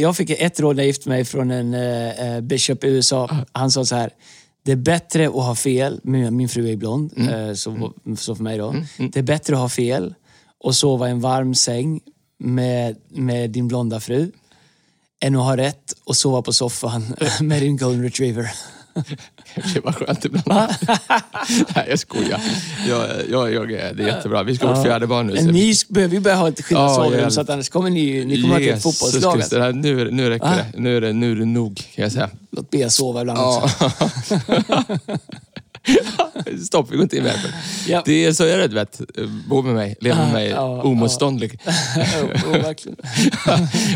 jag 0.00 0.16
fick 0.16 0.30
ett 0.30 0.60
råd 0.60 0.76
när 0.76 0.82
jag 0.82 0.86
gifte 0.86 1.08
mig 1.08 1.24
från 1.24 1.50
en 1.50 1.74
eh, 1.74 2.40
bishop 2.40 2.84
i 2.84 2.88
USA. 2.88 3.30
Han 3.52 3.70
sa 3.70 3.84
så 3.84 3.94
här. 3.96 4.10
Det 4.64 4.72
är 4.72 4.76
bättre 4.76 5.26
att 5.26 5.32
ha 5.34 5.54
fel, 5.54 6.00
min, 6.02 6.36
min 6.36 6.48
fru 6.48 6.68
är 6.72 6.76
blond, 6.76 7.12
Mm. 7.16 7.48
eh, 7.48 7.54
så, 7.54 7.92
så 8.18 8.34
för 8.36 8.42
mig 8.42 8.58
då. 8.58 8.74
Det 9.12 9.16
är 9.18 9.22
bättre 9.22 9.54
att 9.54 9.60
ha 9.60 9.68
fel 9.68 10.14
och 10.64 10.74
sova 10.74 11.08
i 11.08 11.10
en 11.10 11.20
varm 11.20 11.54
säng 11.54 12.00
med, 12.38 12.96
med 13.10 13.50
din 13.50 13.68
blonda 13.68 14.00
fru 14.00 14.30
än 15.24 15.36
att 15.36 15.44
ha 15.44 15.56
rätt 15.56 15.92
och 16.04 16.16
sova 16.16 16.42
på 16.42 16.52
soffan 16.52 17.14
med 17.40 17.62
din 17.62 17.76
golden 17.76 18.02
retriever. 18.02 18.50
Det 19.74 19.80
var 19.84 19.92
skönt 19.92 20.24
ibland. 20.24 20.48
Nej, 21.74 21.86
jag 21.88 21.98
skojar. 21.98 22.40
Jag, 22.88 23.08
jag, 23.30 23.52
jag, 23.52 23.68
det 23.68 23.78
är 24.02 24.06
jättebra. 24.06 24.42
Vi 24.42 24.56
ska 24.56 24.66
ha 24.66 24.74
vårt 24.74 24.84
fjärde 24.84 25.06
barn 25.06 25.26
nu. 25.26 25.52
Ni 25.52 25.74
behöver 25.88 26.14
ju 26.14 26.20
börja 26.20 26.36
ha 26.36 26.48
ett 26.48 26.64
skilda 26.64 26.82
Ja, 26.82 26.94
sovrum 26.94 27.30
så 27.30 27.40
att 27.40 27.50
annars 27.50 27.68
kommer 27.68 27.90
ni, 27.90 28.24
ni 28.24 28.42
kommer 28.42 28.56
att 28.56 28.62
ha 28.62 28.68
ett 28.70 28.82
fotbollslag. 28.82 29.42
Det 29.50 29.62
här, 29.62 29.72
nu, 29.72 30.10
nu 30.10 30.28
räcker 30.28 30.46
Ah. 30.46 30.56
det. 30.56 30.66
Nu 30.80 30.96
är 30.96 31.00
det, 31.00 31.12
nu 31.12 31.32
är 31.32 31.36
det 31.36 31.44
nog, 31.44 31.76
kan 31.94 32.02
jag 32.02 32.12
säga. 32.12 32.30
Låt 32.50 32.70
Bea 32.70 32.90
sova 32.90 33.20
ibland 33.20 33.38
också. 33.38 33.90
Stopp, 36.66 36.90
vi 36.90 36.96
går 36.96 37.02
inte 37.02 37.16
in 37.16 37.22
mer. 37.22 37.54
Ja. 37.88 38.02
Det 38.04 38.24
är 38.24 38.32
så 38.32 38.44
är 38.44 38.58
det, 38.58 38.68
du 38.68 38.74
vet. 38.74 39.00
Bo 39.48 39.62
med 39.62 39.74
mig, 39.74 39.96
leva 40.00 40.16
med 40.16 40.28
Ah, 40.28 40.32
mig, 40.32 40.48
ja, 40.48 40.82
omotståndlig. 40.82 41.60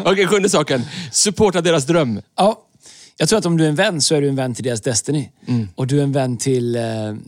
Okej, 0.05 0.27
sjunde 0.27 0.49
saken. 0.49 0.83
Supporta 1.13 1.61
deras 1.61 1.87
dröm. 1.87 2.21
Ja, 2.37 2.67
jag 3.17 3.29
tror 3.29 3.39
att 3.39 3.47
om 3.47 3.57
du 3.57 3.65
är 3.65 3.69
en 3.69 3.75
vän 3.75 4.01
så 4.01 4.15
är 4.15 4.21
du 4.21 4.29
en 4.29 4.37
vän 4.37 4.55
till 4.55 4.65
deras 4.65 4.81
Destiny. 4.81 5.31
Och 5.75 5.87
du 5.87 5.99
är 5.99 6.03
en 6.03 6.13
vän 6.13 6.37
till, 6.37 6.77
eh, 6.77 6.83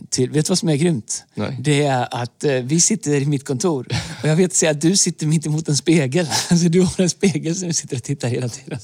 till... 0.09 0.29
Vet 0.29 0.45
du 0.45 0.49
vad 0.49 0.57
som 0.57 0.69
är 0.69 0.75
grymt? 0.75 1.23
Nej. 1.33 1.57
Det 1.59 1.83
är 1.83 2.07
att 2.11 2.43
eh, 2.43 2.53
vi 2.53 2.79
sitter 2.79 3.13
i 3.13 3.25
mitt 3.25 3.45
kontor 3.45 3.87
och 4.23 4.29
jag 4.29 4.35
vet 4.35 4.53
säga 4.53 4.71
att 4.71 4.81
du 4.81 4.97
sitter 4.97 5.27
mitt 5.27 5.45
emot 5.45 5.69
en 5.69 5.77
spegel. 5.77 6.27
Alltså 6.49 6.69
du 6.69 6.81
har 6.81 7.01
en 7.01 7.09
spegel 7.09 7.55
som 7.55 7.67
du 7.67 7.73
sitter 7.73 7.95
och 7.97 8.03
tittar 8.03 8.27
hela 8.27 8.49
tiden. 8.49 8.79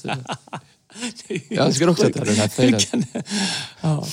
Jag 1.48 1.66
önskar 1.66 1.88
också 1.88 2.06
att 2.06 2.14
jag 2.14 2.18
hade 2.20 2.30
den 2.30 2.40
här 2.40 2.48
fejden. 2.48 3.04
Ja. 3.80 4.06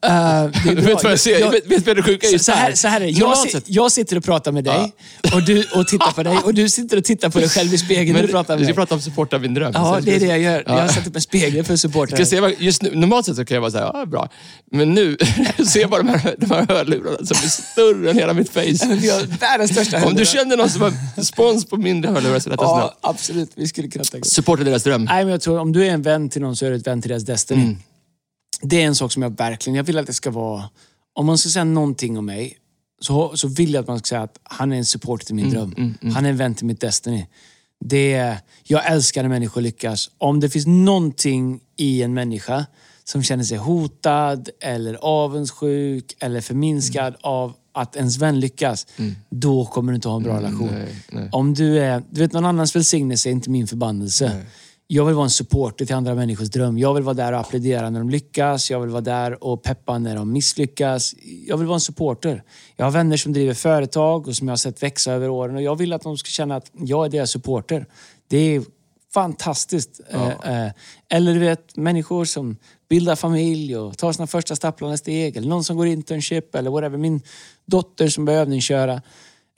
Det 0.00 0.06
är 0.08 0.48
Du 0.64 0.74
vet 0.74 1.02
vad 1.04 1.12
jag 1.12 1.20
ser? 1.20 1.38
Jag- 1.40 1.50
vet, 1.50 1.66
vet 1.66 1.86
vad 1.86 1.96
det 1.96 2.02
sjuka 2.02 2.26
är? 2.28 2.38
Så, 2.38 2.52
här, 2.52 2.72
så 2.74 2.88
här 2.88 3.00
är 3.00 3.20
jag, 3.20 3.38
si- 3.38 3.60
jag 3.66 3.92
sitter 3.92 4.16
och 4.16 4.24
pratar 4.24 4.52
med 4.52 4.64
dig 4.64 4.92
och 5.34 5.42
du 5.42 5.64
och 5.74 5.86
tittar 5.88 6.12
på 6.12 6.22
dig 6.22 6.38
och 6.44 6.54
du 6.54 6.68
sitter 6.68 6.96
och 6.96 7.04
tittar 7.04 7.30
på 7.30 7.38
dig 7.38 7.48
själv 7.48 7.74
i 7.74 7.78
spegeln 7.78 8.12
Men 8.12 8.26
du 8.26 8.32
pratar 8.32 8.54
med 8.54 8.62
du 8.62 8.66
mig. 8.66 8.74
pratar 8.74 8.96
om 8.96 9.02
supporta 9.02 9.38
min 9.38 9.54
dröm. 9.54 9.72
Ja, 9.74 9.98
det 10.02 10.14
är 10.14 10.20
det 10.20 10.26
jag 10.26 10.38
gör. 10.38 10.62
Jag 10.66 10.72
har 10.72 10.80
Ja. 10.80 10.88
satt 10.88 11.06
upp 11.06 11.14
en 11.16 11.22
spegel 11.22 11.64
för 11.64 11.74
att 11.74 11.80
supporta 11.80 12.16
Ska 12.16 12.26
se, 12.26 12.54
just 12.58 12.82
nu, 12.82 12.90
normalt 12.94 13.26
sett 13.26 13.36
så 13.36 13.44
kan 13.44 13.54
jag 13.54 13.60
vara 13.62 13.70
såhär, 13.70 13.90
ja 13.94 14.06
bra. 14.06 14.28
Men 14.72 14.94
nu 14.94 15.16
ser 15.66 15.80
jag 15.80 15.90
bara 15.90 16.02
de 16.02 16.08
här, 16.08 16.34
de 16.38 16.50
här 16.50 16.66
hörlurarna 16.68 17.16
som 17.26 17.36
är 17.44 17.48
större 17.48 18.10
än 18.10 18.18
hela 18.18 18.32
mitt 18.32 18.50
face. 18.52 18.86
Världens 19.40 19.70
största 19.72 20.04
Om 20.06 20.14
du 20.14 20.26
känner 20.26 20.56
någon 20.56 20.70
som 20.70 20.82
har 20.82 21.22
spons 21.24 21.64
på 21.64 21.76
mindre 21.76 22.10
hörlurar 22.10 22.38
så 22.38 22.50
detta 22.50 22.62
Ja, 22.64 22.78
snabbt. 22.80 22.98
absolut. 23.16 23.50
Vi 23.54 23.68
skulle 23.68 23.88
kunna 23.88 24.04
tänka 24.04 24.24
oss. 24.26 24.32
Supporta 24.32 24.64
deras 24.64 24.82
dröm. 24.82 25.04
Nej, 25.04 25.24
men 25.24 25.32
jag 25.32 25.40
tror 25.40 25.58
om 25.58 25.72
du 25.72 25.86
är 25.86 25.90
en 25.90 26.02
vän 26.06 26.28
till 26.28 26.42
någon 26.42 26.56
så 26.56 26.66
är 26.66 26.70
du 26.70 26.76
ett 26.76 26.86
vän 26.86 27.02
till 27.02 27.08
deras 27.08 27.22
Destiny. 27.24 27.62
Mm. 27.62 27.76
Det 28.62 28.82
är 28.82 28.86
en 28.86 28.94
sak 28.94 29.12
som 29.12 29.22
jag 29.22 29.36
verkligen, 29.36 29.74
jag 29.74 29.84
vill 29.84 29.98
att 29.98 30.06
det 30.06 30.14
ska 30.14 30.30
vara... 30.30 30.64
Om 31.14 31.26
man 31.26 31.38
ska 31.38 31.48
säga 31.48 31.64
någonting 31.64 32.18
om 32.18 32.26
mig 32.26 32.58
så, 33.00 33.36
så 33.36 33.48
vill 33.48 33.74
jag 33.74 33.80
att 33.82 33.88
man 33.88 33.98
ska 33.98 34.06
säga 34.08 34.22
att 34.22 34.38
han 34.42 34.72
är 34.72 34.76
en 34.76 34.84
support 34.84 35.24
till 35.24 35.34
min 35.34 35.46
Mm, 35.56 35.94
dröm. 36.00 36.12
Han 36.14 36.24
är 36.26 36.30
en 36.30 36.36
vän 36.36 36.54
till 36.54 36.66
mitt 36.66 36.80
Destiny. 36.80 37.26
Det 37.84 38.12
är, 38.12 38.38
jag 38.64 38.86
älskar 38.86 39.22
när 39.22 39.28
människor 39.28 39.60
lyckas. 39.60 40.10
Om 40.18 40.40
det 40.40 40.50
finns 40.50 40.66
någonting 40.66 41.60
i 41.76 42.02
en 42.02 42.14
människa 42.14 42.66
som 43.04 43.22
känner 43.22 43.44
sig 43.44 43.58
hotad 43.58 44.48
eller 44.60 44.94
avundsjuk 44.94 46.16
eller 46.20 46.40
förminskad 46.40 47.06
Mm. 47.06 47.20
av 47.22 47.52
att 47.72 47.96
ens 47.96 48.18
vän 48.18 48.40
lyckas, 48.40 48.86
då 49.30 49.66
kommer 49.66 49.92
du 49.92 49.96
inte 49.96 50.08
ha 50.08 50.16
en 50.16 50.22
bra 50.22 50.36
relation. 50.36 50.68
nej, 50.72 50.94
nej. 51.12 51.28
Om 51.32 51.54
du 51.54 51.78
är... 51.78 52.02
Du 52.10 52.20
vet, 52.20 52.32
någon 52.32 52.44
annans 52.44 52.76
välsignelse 52.76 53.28
är 53.28 53.30
inte 53.30 53.50
min 53.50 53.66
förbannelse. 53.66 54.44
Jag 54.88 55.04
vill 55.04 55.14
vara 55.14 55.24
en 55.24 55.30
supporter 55.30 55.86
till 55.86 55.94
andra 55.94 56.14
människors 56.14 56.48
dröm. 56.48 56.78
Jag 56.78 56.94
vill 56.94 57.02
vara 57.02 57.14
där 57.14 57.32
och 57.32 57.40
applådera 57.40 57.90
när 57.90 57.98
de 57.98 58.10
lyckas. 58.10 58.70
Jag 58.70 58.80
vill 58.80 58.90
vara 58.90 59.00
där 59.00 59.44
och 59.44 59.62
peppa 59.62 59.98
när 59.98 60.16
de 60.16 60.32
misslyckas. 60.32 61.14
Jag 61.46 61.56
vill 61.56 61.66
vara 61.66 61.76
en 61.76 61.80
supporter. 61.80 62.42
Jag 62.76 62.86
har 62.86 62.90
vänner 62.90 63.16
som 63.16 63.32
driver 63.32 63.54
företag 63.54 64.28
och 64.28 64.36
som 64.36 64.48
jag 64.48 64.52
har 64.52 64.56
sett 64.56 64.82
växa 64.82 65.12
över 65.12 65.28
åren. 65.28 65.56
Och 65.56 65.62
jag 65.62 65.76
vill 65.76 65.92
att 65.92 66.02
de 66.02 66.18
ska 66.18 66.28
känna 66.28 66.56
att 66.56 66.70
jag 66.72 67.04
är 67.06 67.10
deras 67.10 67.30
supporter. 67.30 67.86
Det 68.28 68.36
är 68.38 68.62
fantastiskt. 69.14 70.00
Eh, 70.10 70.28
eh, 70.28 70.72
Eller 71.08 71.34
du 71.34 71.40
vet, 71.40 71.76
människor 71.76 72.24
som 72.24 72.56
bildar 72.88 73.16
familj 73.16 73.76
och 73.76 73.98
tar 73.98 74.12
sina 74.12 74.26
första 74.26 74.56
stapplande 74.56 74.98
steg. 74.98 75.36
Eller 75.36 75.48
någon 75.48 75.64
som 75.64 75.76
går 75.76 75.86
internship 75.86 76.54
eller 76.54 76.70
whatever. 76.70 76.98
Min 76.98 77.20
dotter 77.66 78.08
som 78.08 78.24
börjar 78.24 78.40
övningsköra. 78.40 79.02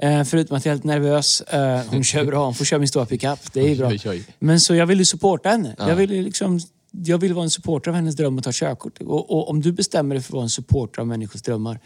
Eh, 0.03 0.25
förutom 0.25 0.57
att 0.57 0.65
jag 0.65 0.73
är 0.73 0.75
helt 0.75 0.85
nervös. 0.85 1.41
Eh, 1.41 1.83
hon 1.91 2.05
kör 2.13 2.25
bra. 2.25 2.45
Hon 2.45 2.55
får 2.55 2.65
köra 2.65 2.79
min 2.79 2.89
stora 2.89 3.07
pickup. 3.07 3.53
Det 3.53 3.61
är 3.61 3.77
bra. 3.77 3.89
Oj, 3.89 4.01
oj. 4.07 4.25
Men 4.39 4.61
så 4.61 4.75
jag 4.75 4.87
vill 4.87 4.99
ju 4.99 5.05
supporta 5.05 5.49
henne. 5.49 5.77
Jag, 5.79 5.97
vill 5.97 6.11
ju 6.11 6.23
liksom, 6.23 6.61
jag 6.91 7.19
vill 7.19 7.35
vara 7.35 7.45
en 7.45 7.51
supporter 7.51 7.91
av 7.91 7.95
hennes 7.95 8.17
dröm 8.17 8.39
att 8.39 8.45
ta 8.45 8.51
körkort. 8.53 9.01
Och, 9.01 9.31
och 9.31 9.51
om 9.51 9.61
du 9.61 9.73
bestämmer 9.73 10.15
dig 10.15 10.23
för 10.23 10.31
att 10.31 10.35
vara 10.35 10.43
en 10.43 10.51
supporter 10.51 11.01
av 11.01 11.07
människors 11.07 11.43
drömmar. 11.43 11.81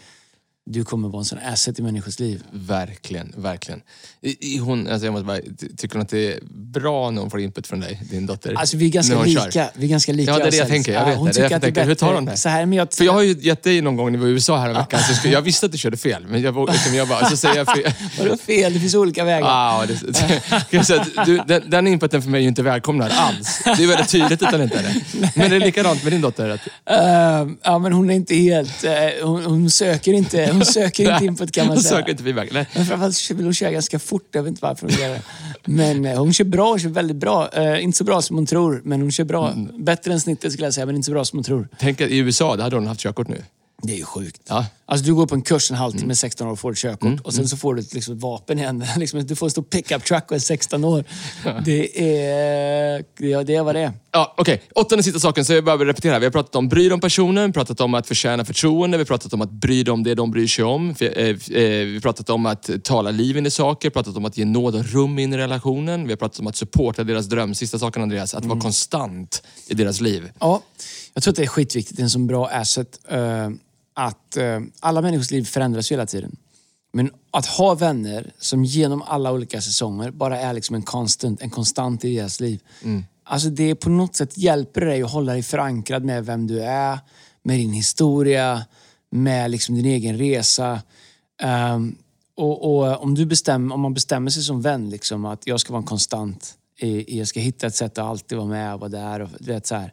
Du 0.70 0.84
kommer 0.84 1.08
vara 1.08 1.18
en 1.20 1.24
sån 1.24 1.38
asset 1.52 1.78
i 1.78 1.82
människors 1.82 2.18
liv. 2.20 2.42
Verkligen, 2.52 3.34
verkligen. 3.36 3.80
I, 4.20 4.54
i 4.54 4.58
hon, 4.58 4.88
alltså 4.88 5.06
jag 5.06 5.12
måste 5.12 5.24
bara, 5.26 5.38
ty- 5.60 5.68
tycker 5.76 5.94
hon 5.94 6.02
att 6.02 6.08
det 6.08 6.32
är 6.32 6.38
bra 6.50 7.10
när 7.10 7.20
hon 7.20 7.30
får 7.30 7.40
input 7.40 7.66
från 7.66 7.80
dig, 7.80 8.00
din 8.10 8.26
dotter? 8.26 8.54
Alltså 8.54 8.76
vi 8.76 8.86
är 8.86 8.90
ganska 8.90 9.14
kör? 9.14 9.24
lika. 9.24 9.70
Vi 9.74 9.86
är 9.86 9.90
ganska 9.90 10.12
lika 10.12 10.30
Ja, 10.32 10.38
det 10.38 10.44
är 10.46 10.50
det 10.50 10.56
jag 10.56 10.68
tänker. 10.68 10.92
Jag 10.92 11.06
vet 11.06 11.16
hon 11.16 11.26
det. 11.26 11.32
Det 11.32 11.34
tycker 11.34 11.48
därför 11.48 11.56
att 11.56 11.62
det 11.62 11.66
är 11.66 11.72
tänker, 11.74 11.88
hur 11.88 11.94
tar 11.94 12.06
bättre. 12.06 12.16
hon 12.16 12.24
det? 12.24 12.36
Så 12.36 12.48
här, 12.48 12.66
men 12.66 12.78
jag, 12.78 12.92
För 12.92 13.04
jag 13.04 13.12
har 13.12 13.22
ju 13.22 13.36
gett 13.40 13.62
dig 13.62 13.80
någon 13.80 13.96
gång 13.96 14.12
när 14.12 14.18
vi 14.18 14.22
var 14.24 14.28
i 14.28 14.32
USA 14.32 14.58
här 14.58 14.74
veckan, 14.74 15.00
så 15.08 15.14
skulle, 15.14 15.32
jag 15.34 15.42
visste 15.42 15.66
att 15.66 15.72
du 15.72 15.78
körde 15.78 15.96
fel, 15.96 16.26
men 16.26 16.42
jag, 16.42 16.70
liksom, 16.72 16.94
jag 16.94 17.08
bara, 17.08 17.30
så 17.30 17.36
säger 17.36 17.56
jag 17.56 17.66
fel. 17.76 17.92
Vadå 18.18 18.36
fel? 18.36 18.72
Det 18.72 18.80
finns 18.80 18.94
olika 18.94 19.24
vägar. 19.24 19.48
Ah, 19.50 19.86
det, 19.86 20.00
det, 20.70 20.84
säga 20.84 21.06
du, 21.26 21.40
den, 21.46 21.70
den 21.70 21.86
inputen 21.86 22.22
för 22.22 22.30
mig 22.30 22.38
är 22.38 22.42
ju 22.42 22.48
inte 22.48 22.62
välkomnad 22.62 23.10
alls. 23.14 23.60
Det 23.64 23.70
är 23.84 23.86
väldigt 23.88 24.08
tydligt 24.08 24.42
att 24.42 24.50
den 24.52 24.62
inte 24.62 24.78
är 24.78 24.82
det. 24.82 25.30
Men 25.36 25.50
det 25.50 25.56
är 25.56 25.60
likadant 25.60 26.02
med 26.02 26.12
din 26.12 26.20
dotter. 26.20 26.48
Att, 26.50 26.60
Ehm, 26.86 27.56
ja, 27.62 27.78
men 27.78 27.92
hon 27.92 28.10
är 28.10 28.14
inte 28.14 28.34
helt... 28.34 28.84
eh, 28.84 28.92
hon, 29.22 29.44
hon 29.44 29.70
söker 29.70 30.12
inte, 30.12 30.51
hon 30.56 30.64
söker 30.64 31.12
inte 31.12 31.24
input 31.24 31.52
kan 31.52 31.66
man 31.66 31.76
hon 31.76 31.82
säga. 31.82 31.98
söker 31.98 32.10
inte 32.10 32.22
feedback. 32.22 32.48
Nej. 32.52 32.66
Men 32.74 32.86
framförallt 32.86 33.30
vill 33.30 33.44
hon 33.44 33.54
köra 33.54 33.70
ganska 33.70 33.98
fort. 33.98 34.28
Jag 34.32 34.42
vet 34.42 34.48
inte 34.48 34.62
varför 34.62 34.86
hon 34.88 34.96
gör 35.00 35.08
det. 35.08 35.22
Men 35.64 36.04
eh, 36.04 36.18
hon 36.18 36.32
kör 36.32 36.44
bra, 36.44 36.68
hon 36.70 36.78
kör 36.78 36.88
väldigt 36.88 37.16
bra. 37.16 37.48
Eh, 37.52 37.84
inte 37.84 37.98
så 37.98 38.04
bra 38.04 38.22
som 38.22 38.36
hon 38.36 38.46
tror, 38.46 38.80
men 38.84 39.00
hon 39.00 39.10
kör 39.12 39.24
bra. 39.24 39.50
Mm. 39.52 39.84
Bättre 39.84 40.12
än 40.12 40.20
snittet 40.20 40.52
skulle 40.52 40.66
jag 40.66 40.74
säga, 40.74 40.86
men 40.86 40.94
inte 40.96 41.06
så 41.06 41.12
bra 41.12 41.24
som 41.24 41.36
hon 41.36 41.44
tror. 41.44 41.68
Tänk 41.78 42.00
att 42.00 42.10
i 42.10 42.18
USA, 42.18 42.56
där 42.56 42.62
hade 42.62 42.76
hon 42.76 42.86
haft 42.86 43.00
körkort 43.00 43.28
nu. 43.28 43.42
Det 43.82 43.92
är 43.92 43.96
ju 43.96 44.04
sjukt. 44.04 44.40
Ja. 44.48 44.66
Alltså 44.86 45.06
du 45.06 45.14
går 45.14 45.26
på 45.26 45.34
en 45.34 45.42
kurs 45.42 45.70
en 45.70 45.74
Mm. 45.74 45.82
halvtimme, 45.82 46.14
16 46.14 46.46
år 46.46 46.52
och 46.52 46.58
får 46.58 46.72
ett 46.72 46.78
körkort. 46.78 47.20
Och 47.24 47.34
sen 47.34 47.48
så 47.48 47.56
får 47.56 47.74
du 47.74 47.80
ett, 47.80 47.94
liksom, 47.94 48.14
ett 48.16 48.22
vapen 48.22 48.58
i 48.58 48.62
händerna. 48.62 48.92
Liksom, 48.96 49.26
du 49.26 49.36
får 49.36 49.46
en 49.46 49.50
stor 49.50 49.62
pickup 49.62 50.04
truck 50.04 50.24
och 50.30 50.36
är 50.36 50.40
16 50.40 50.84
år. 50.84 51.04
Det 51.64 52.00
är... 52.26 53.04
Ja, 53.18 53.42
det 53.44 53.54
är 53.54 53.62
vad 53.62 53.74
det 53.74 53.80
är. 53.80 53.92
Ja, 54.10 54.34
Okej, 54.38 54.62
åttonde 54.74 55.02
sista 55.02 55.20
saken, 55.20 55.44
så 55.44 55.52
jag 55.52 55.78
vill 55.78 55.86
repetera. 55.86 56.18
Vi 56.18 56.26
har 56.26 56.30
pratat 56.30 56.54
om 56.56 56.68
bry 56.68 56.82
dig 56.82 56.92
om 56.94 57.00
personen, 57.00 57.52
pratat 57.52 57.80
om 57.80 57.94
att 57.94 58.06
förtjäna 58.06 58.44
förtroende, 58.44 58.96
vi 58.96 59.00
har 59.00 59.06
pratat 59.06 59.32
om 59.32 59.40
att 59.42 59.50
bry 59.50 59.82
dig 59.82 59.92
om 59.92 60.02
det 60.02 60.14
de 60.14 60.30
bryr 60.30 60.46
sig 60.46 60.64
om. 60.64 60.94
Vi, 60.98 61.06
eh, 61.06 61.22
eh, 61.26 61.36
vi 61.86 61.94
har 61.94 62.00
pratat 62.00 62.30
om 62.30 62.46
att 62.46 62.70
tala 62.84 63.10
liv 63.10 63.36
in 63.36 63.46
i 63.46 63.50
saker, 63.50 63.90
pratat 63.90 64.16
om 64.16 64.24
att 64.24 64.36
ge 64.38 64.44
nåd 64.44 64.74
och 64.74 64.84
rum 64.84 65.18
in 65.18 65.32
i 65.32 65.36
relationen. 65.36 66.04
Vi 66.04 66.10
har 66.12 66.16
pratat 66.16 66.40
om 66.40 66.46
att 66.46 66.56
supporta 66.56 67.04
deras 67.04 67.26
dröm. 67.26 67.54
Sista 67.54 67.78
saken 67.78 68.02
Andreas, 68.02 68.34
att 68.34 68.44
vara 68.44 68.60
konstant 68.60 69.42
i 69.68 69.74
deras 69.74 70.00
liv. 70.00 70.30
Ja, 70.40 70.62
jag 71.14 71.22
tror 71.22 71.32
att 71.32 71.36
det 71.36 71.42
är 71.42 71.46
skitviktigt. 71.46 71.96
Det 71.96 72.00
är 72.00 72.04
en 72.04 72.10
sån 72.10 72.26
bra 72.26 72.46
asset. 72.48 72.98
eh, 73.08 73.18
att 73.94 74.36
eh, 74.36 74.60
alla 74.80 75.02
människors 75.02 75.30
liv 75.30 75.44
förändras 75.44 75.92
hela 75.92 76.06
tiden. 76.06 76.36
Men 76.92 77.10
att 77.30 77.46
ha 77.46 77.74
vänner 77.74 78.32
som 78.38 78.64
genom 78.64 79.02
alla 79.02 79.32
olika 79.32 79.60
säsonger 79.60 80.10
bara 80.10 80.40
är 80.40 80.52
liksom 80.52 80.76
en 80.76 80.82
constant, 80.82 81.42
en 81.42 81.50
konstant 81.50 82.04
i 82.04 82.16
deras 82.16 82.40
liv. 82.40 82.60
Alltså 83.24 83.48
det 83.48 83.74
på 83.74 83.90
något 83.90 84.16
sätt 84.16 84.38
hjälper 84.38 84.80
dig 84.80 85.02
att 85.02 85.10
hålla 85.10 85.32
dig 85.32 85.42
förankrad 85.42 86.04
med 86.04 86.26
vem 86.26 86.46
du 86.46 86.62
är, 86.62 86.98
med 87.42 87.58
din 87.58 87.72
historia, 87.72 88.64
med 89.10 89.50
liksom 89.50 89.74
din 89.74 89.86
egen 89.86 90.18
resa. 90.18 90.82
Ehm, 91.42 91.96
och, 92.36 92.64
och 92.64 93.02
om, 93.02 93.14
du 93.14 93.26
bestämmer, 93.26 93.74
om 93.74 93.80
man 93.80 93.94
bestämmer 93.94 94.30
sig 94.30 94.42
som 94.42 94.62
vän 94.62 94.90
liksom, 94.90 95.24
att 95.24 95.46
jag 95.46 95.60
ska 95.60 95.72
vara 95.72 95.80
en 95.80 95.86
konstant, 95.86 96.54
i, 96.78 97.18
jag 97.18 97.28
ska 97.28 97.40
hitta 97.40 97.66
ett 97.66 97.74
sätt 97.74 97.98
att 97.98 98.06
alltid 98.06 98.38
vara 98.38 98.48
med 98.48 98.74
och 98.74 98.80
vara 98.80 98.90
där. 98.90 99.20
Och, 99.20 99.28
vet, 99.40 99.66
så 99.66 99.74
här, 99.74 99.92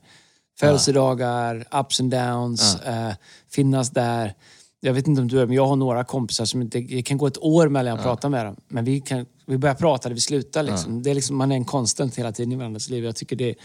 födelsedagar, 0.60 1.67
ups 1.72 2.00
and 2.00 2.12
downs, 2.12 2.76
eh, 2.82 3.12
finnas 3.52 3.89
där. 3.89 4.34
Jag 4.80 4.93
vet 4.93 5.08
inte 5.08 5.22
om 5.22 5.28
du 5.28 5.41
är 5.41 5.45
men 5.45 5.56
jag 5.56 5.65
har 5.65 5.76
några 5.76 6.04
kompisar 6.04 6.45
som 6.45 6.62
inte, 6.62 6.80
det 6.80 7.02
kan 7.02 7.17
gå 7.17 7.28
ett 7.28 7.38
år 7.43 7.69
mellan 7.69 7.95
jag 7.95 8.04
pratar 8.04 8.30
med 8.30 8.45
dem. 8.45 8.56
Men 8.67 8.86
vi, 8.86 9.02
kan, 9.02 9.26
vi 9.45 9.58
börjar 9.58 9.76
prata 9.76 10.10
där 10.10 10.15
vi 10.15 10.22
slutar. 10.22 10.63
Liksom. 10.63 11.04
Det 11.04 11.10
är 11.10 11.15
liksom, 11.15 11.38
man 11.38 11.52
är 11.52 11.56
en 11.56 11.65
konstant 11.65 12.15
hela 12.15 12.32
tiden 12.32 12.52
i 12.52 12.56
varandras 12.56 12.89
liv. 12.89 13.04
Jag 13.04 13.15
tycker 13.15 13.36
det, 13.36 13.56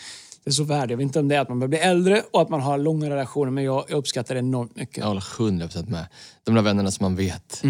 det 0.45 0.51
är 0.51 0.53
så 0.53 0.65
värde. 0.65 0.93
Jag 0.93 0.97
vet 0.99 1.05
inte 1.05 1.19
om 1.21 1.29
det 1.29 1.37
är 1.37 1.41
att 1.41 1.49
man 1.49 1.59
börjar 1.59 1.69
bli 1.69 1.79
äldre 1.79 2.23
och 2.33 2.43
att 2.43 2.49
man 2.49 2.61
har 2.61 2.79
långa 2.79 3.11
relationer, 3.11 3.51
men 3.51 3.65
jag, 3.65 3.85
jag 3.89 3.99
uppskattar 3.99 4.35
det 4.35 4.39
enormt 4.39 4.77
mycket. 4.77 4.97
Jag 4.97 5.07
håller 5.07 5.21
100% 5.21 5.91
med. 5.91 6.07
De 6.45 6.55
där 6.55 6.63
vännerna 6.63 6.91
som 6.91 7.05
man 7.05 7.17
vet. 7.17 7.63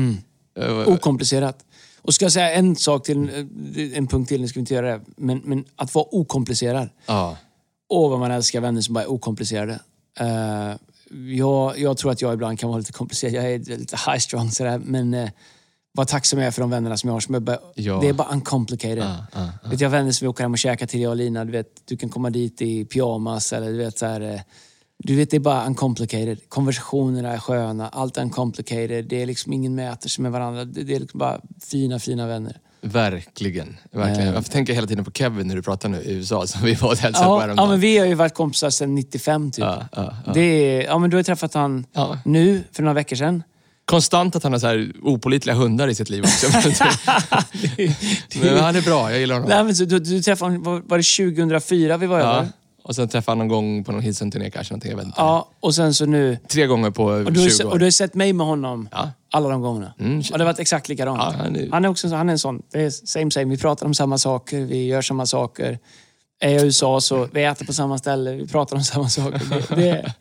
Eh, 0.59 0.89
Okomplicerat. 0.89 1.65
Och 2.03 2.15
ska 2.15 2.25
jag 2.25 2.33
säga 2.33 2.53
en 2.53 2.77
sak 2.77 3.05
till, 3.05 3.29
en 3.95 4.07
punkt 4.07 4.29
till, 4.29 4.41
nu 4.41 4.49
ska 4.49 4.57
vi 4.57 4.61
inte 4.61 4.75
göra 4.75 4.91
det. 4.91 5.01
Men, 5.17 5.41
men 5.45 5.65
att 5.77 5.95
vara 5.95 6.07
okomplicerad. 6.11 6.89
Ja. 7.07 7.37
Åh, 7.89 8.11
vad 8.11 8.19
man 8.19 8.31
älskar 8.31 8.61
vänner 8.61 8.81
som 8.81 8.95
bara 8.95 9.05
är 9.05 9.11
okomplicerade. 9.11 9.81
Eh, 10.21 10.77
jag, 11.37 11.79
jag 11.79 11.97
tror 11.97 12.11
att 12.13 12.23
jag 12.23 12.35
ibland 12.35 12.59
kan 12.59 12.69
vara 12.69 12.79
lite 12.79 12.93
komplicerad. 12.93 13.35
Jag 13.35 13.53
är 13.53 13.59
lite 13.59 13.97
high 14.07 14.19
strong 14.19 14.51
sådär. 14.51 14.79
Men 14.85 15.15
uh, 15.15 15.29
vad 15.93 16.09
tacksam 16.09 16.39
jag 16.39 16.47
är 16.47 16.51
för 16.51 16.61
de 16.61 16.71
vännerna 16.71 16.97
som 16.97 17.09
jag 17.09 17.15
har. 17.15 17.21
Som 17.21 17.35
är 17.35 17.41
bara, 17.41 17.59
Ja. 17.75 17.99
Det 18.01 18.09
är 18.09 18.13
bara 18.13 18.29
uncomplicated. 18.33 18.99
Ja, 18.99 19.27
ja, 19.35 19.71
Vet, 19.71 19.81
jag 19.81 19.89
har 19.89 19.97
vänner 19.99 20.13
som 20.13 20.25
vi 20.25 20.29
åker 20.29 20.45
hem 20.45 20.53
och 20.53 20.59
käkar 20.59 20.87
till, 20.87 21.01
jag 21.01 21.11
och 21.11 21.17
Lina. 21.17 21.45
Du, 21.45 21.53
vet, 21.53 21.83
du 21.85 21.97
kan 21.97 22.09
komma 22.09 22.31
dit 22.31 22.63
i 22.63 22.85
pyjamas 22.85 23.53
eller 23.53 23.67
du 23.71 23.77
vet 23.77 23.99
så 23.99 24.07
här, 24.07 24.21
eh, 24.21 24.41
Du 24.99 25.17
vet, 25.17 25.31
det 25.31 25.37
är 25.37 25.41
bara 25.41 25.67
uncomplicated. 25.67 26.49
Konversationerna 26.49 27.33
är 27.33 27.39
sköna, 27.39 27.89
allt 27.89 28.17
är 28.17 28.23
uncomplicated. 28.23 29.05
Det 29.09 29.23
är 29.23 29.27
liksom 29.27 29.53
ingen 29.53 29.75
mäter 29.75 30.09
sig 30.09 30.23
med 30.23 30.33
varandra. 30.33 30.65
Det, 30.65 30.83
det 30.83 30.95
är 30.95 31.01
liksom 31.01 31.19
bara 31.19 31.41
fina, 31.61 31.99
fina 31.99 32.27
vänner. 32.27 32.61
Verkligen. 32.87 33.77
verkligen. 33.93 34.29
Eh. 34.29 34.35
Jag 34.35 34.51
tänker 34.51 34.73
hela 34.75 34.87
tiden 34.87 35.05
på 35.05 35.11
Kevin 35.11 35.49
när 35.49 35.57
du 35.57 35.63
pratar 35.63 35.89
nu 35.89 36.03
i 36.03 36.13
USA, 36.13 36.47
som 36.47 36.63
vi 36.63 36.75
var 36.75 36.89
och 36.91 36.97
hälsade 36.99 37.27
på 37.27 37.33
Ja, 37.33 37.41
häromdagen. 37.41 37.65
ja, 37.67 37.71
men 37.71 37.81
vi 37.81 37.99
har 37.99 38.07
ju 38.07 38.15
varit 38.15 38.35
kompisar 38.35 38.71
sedan 38.71 38.95
95 38.95 39.51
typ. 39.51 39.63
Ja, 39.65 39.85
ja, 39.97 40.15
ja. 40.27 40.33
Det 40.33 40.41
är, 40.41 40.83
ja, 40.85 40.99
men 40.99 41.11
du 41.11 41.17
har 41.17 41.23
träffat 41.25 41.55
han 41.55 41.87
nu, 42.25 42.65
för 42.73 42.83
några 42.83 42.95
veckor 42.95 43.17
sedan. 43.17 43.43
Konstant 43.87 44.37
att 44.37 44.43
han 44.43 44.53
har 44.53 44.59
så 44.61 44.67
här 44.67 44.93
opolitliga 45.03 45.57
hundar 45.57 45.89
i 45.89 45.95
sitt 45.95 46.11
liv 46.11 46.25
också. 46.25 46.47
men 48.43 48.59
han 48.59 48.77
är 48.77 48.83
bra, 48.83 49.11
jag 49.11 49.21
gillar 49.21 49.35
honom. 49.35 49.49
Nej, 49.51 49.65
men 49.65 49.75
så, 49.77 49.85
du, 49.85 49.99
du 49.99 50.23
träffade 50.23 50.51
honom, 50.51 50.63
var, 50.63 50.83
var 50.87 50.99
det 50.99 51.33
2004 51.35 51.97
vi 51.97 52.07
var 52.07 52.19
Ja. 52.21 52.25
över? 52.35 52.49
Och 52.87 52.95
sen 52.95 53.09
träffade 53.09 53.31
han 53.31 53.39
någon 53.39 53.49
gång 53.49 53.85
på 53.85 53.93
någon 53.93 54.03
Hilson-turné 54.03 54.51
kanske, 54.51 54.73
någonting, 54.75 54.91
jag 54.91 54.97
vet 54.97 55.07
inte. 55.07 55.21
Ja, 55.21 55.49
och 55.61 55.75
sen 55.75 55.95
så 55.95 56.07
nu... 56.07 56.39
Tre 56.49 56.67
gånger 56.67 56.91
på 56.91 57.05
Och 57.05 57.33
du, 57.33 57.41
har, 57.41 57.49
20 57.49 57.63
ju- 57.63 57.65
år. 57.69 57.71
och 57.73 57.79
du 57.79 57.85
har 57.87 57.91
sett 57.91 58.15
mig 58.15 58.33
med 58.33 58.47
honom 58.47 58.89
Ja. 58.93 59.11
alla 59.33 59.49
de 59.49 59.61
gångerna. 59.63 59.95
Mm. 60.01 60.19
Och 60.19 60.25
det 60.25 60.39
har 60.39 60.45
varit 60.45 60.59
exakt 60.59 60.89
likadant. 60.89 61.19
Ja, 61.23 61.35
han 61.39 61.57
är- 61.57 61.69
han, 61.71 61.85
är 61.85 61.89
också, 61.89 62.09
han 62.09 62.29
är 62.29 62.33
en 62.33 62.39
sån. 62.39 62.63
Det 62.73 62.81
är 62.81 62.91
same 62.91 63.31
same. 63.31 63.45
Vi 63.47 63.59
pratar 63.59 63.87
om 63.87 63.95
samma 63.95 64.19
saker, 64.19 64.61
vi 64.61 64.87
gör 64.87 65.03
samma 65.03 65.27
saker. 65.27 65.79
Är 66.41 66.51
jag 66.51 66.63
i 66.63 66.65
USA 66.65 67.01
så 67.01 67.29
vi 67.33 67.45
äter 67.45 67.67
på 67.67 67.73
samma 67.73 67.99
ställe, 67.99 68.33
vi 68.33 68.47
pratar 68.47 68.77
om 68.77 68.83
samma 68.85 69.09
saker. 69.09 69.41
Det, 69.77 69.77
det, 69.83 70.13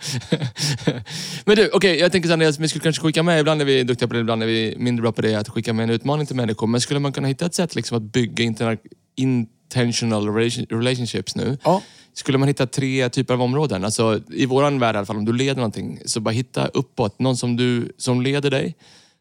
Men 1.45 1.55
du, 1.55 1.69
okej, 1.73 1.99
jag 1.99 2.11
tänker 2.11 2.29
så 2.29 2.35
här, 2.37 2.59
vi 2.59 2.67
skulle 2.67 2.83
kanske 2.83 3.01
skicka 3.01 3.23
med, 3.23 3.39
ibland 3.39 3.61
är 3.61 3.65
vi 3.65 3.83
duktiga 3.83 4.07
på 4.07 4.13
det, 4.13 4.19
ibland 4.19 4.43
är 4.43 4.47
vi 4.47 4.75
mindre 4.77 5.01
bra 5.01 5.11
på 5.11 5.21
det, 5.21 5.35
att 5.35 5.49
skicka 5.49 5.73
med 5.73 5.83
en 5.83 5.89
utmaning 5.89 6.25
till 6.27 6.35
människor. 6.35 6.67
Men 6.67 6.81
skulle 6.81 6.99
man 6.99 7.11
kunna 7.13 7.27
hitta 7.27 7.45
ett 7.45 7.55
sätt 7.55 7.75
liksom, 7.75 7.97
att 7.97 8.03
bygga 8.03 8.43
interna- 8.43 8.77
intentional 9.15 10.27
relation- 10.27 10.65
relationships 10.69 11.35
nu? 11.35 11.57
ja. 11.63 11.81
Skulle 12.13 12.37
man 12.37 12.47
hitta 12.47 12.67
tre 12.67 13.09
typer 13.09 13.33
av 13.33 13.41
områden? 13.41 13.85
Alltså, 13.85 14.19
I 14.29 14.45
våran 14.45 14.79
värld 14.79 14.95
i 14.95 14.97
alla 14.97 15.05
fall, 15.05 15.17
om 15.17 15.25
du 15.25 15.33
leder 15.33 15.55
någonting, 15.55 15.99
så 16.05 16.19
bara 16.19 16.31
hitta 16.31 16.67
uppåt. 16.67 17.19
Någon 17.19 17.37
som, 17.37 17.55
du, 17.55 17.91
som 17.97 18.21
leder 18.21 18.51
dig 18.51 18.75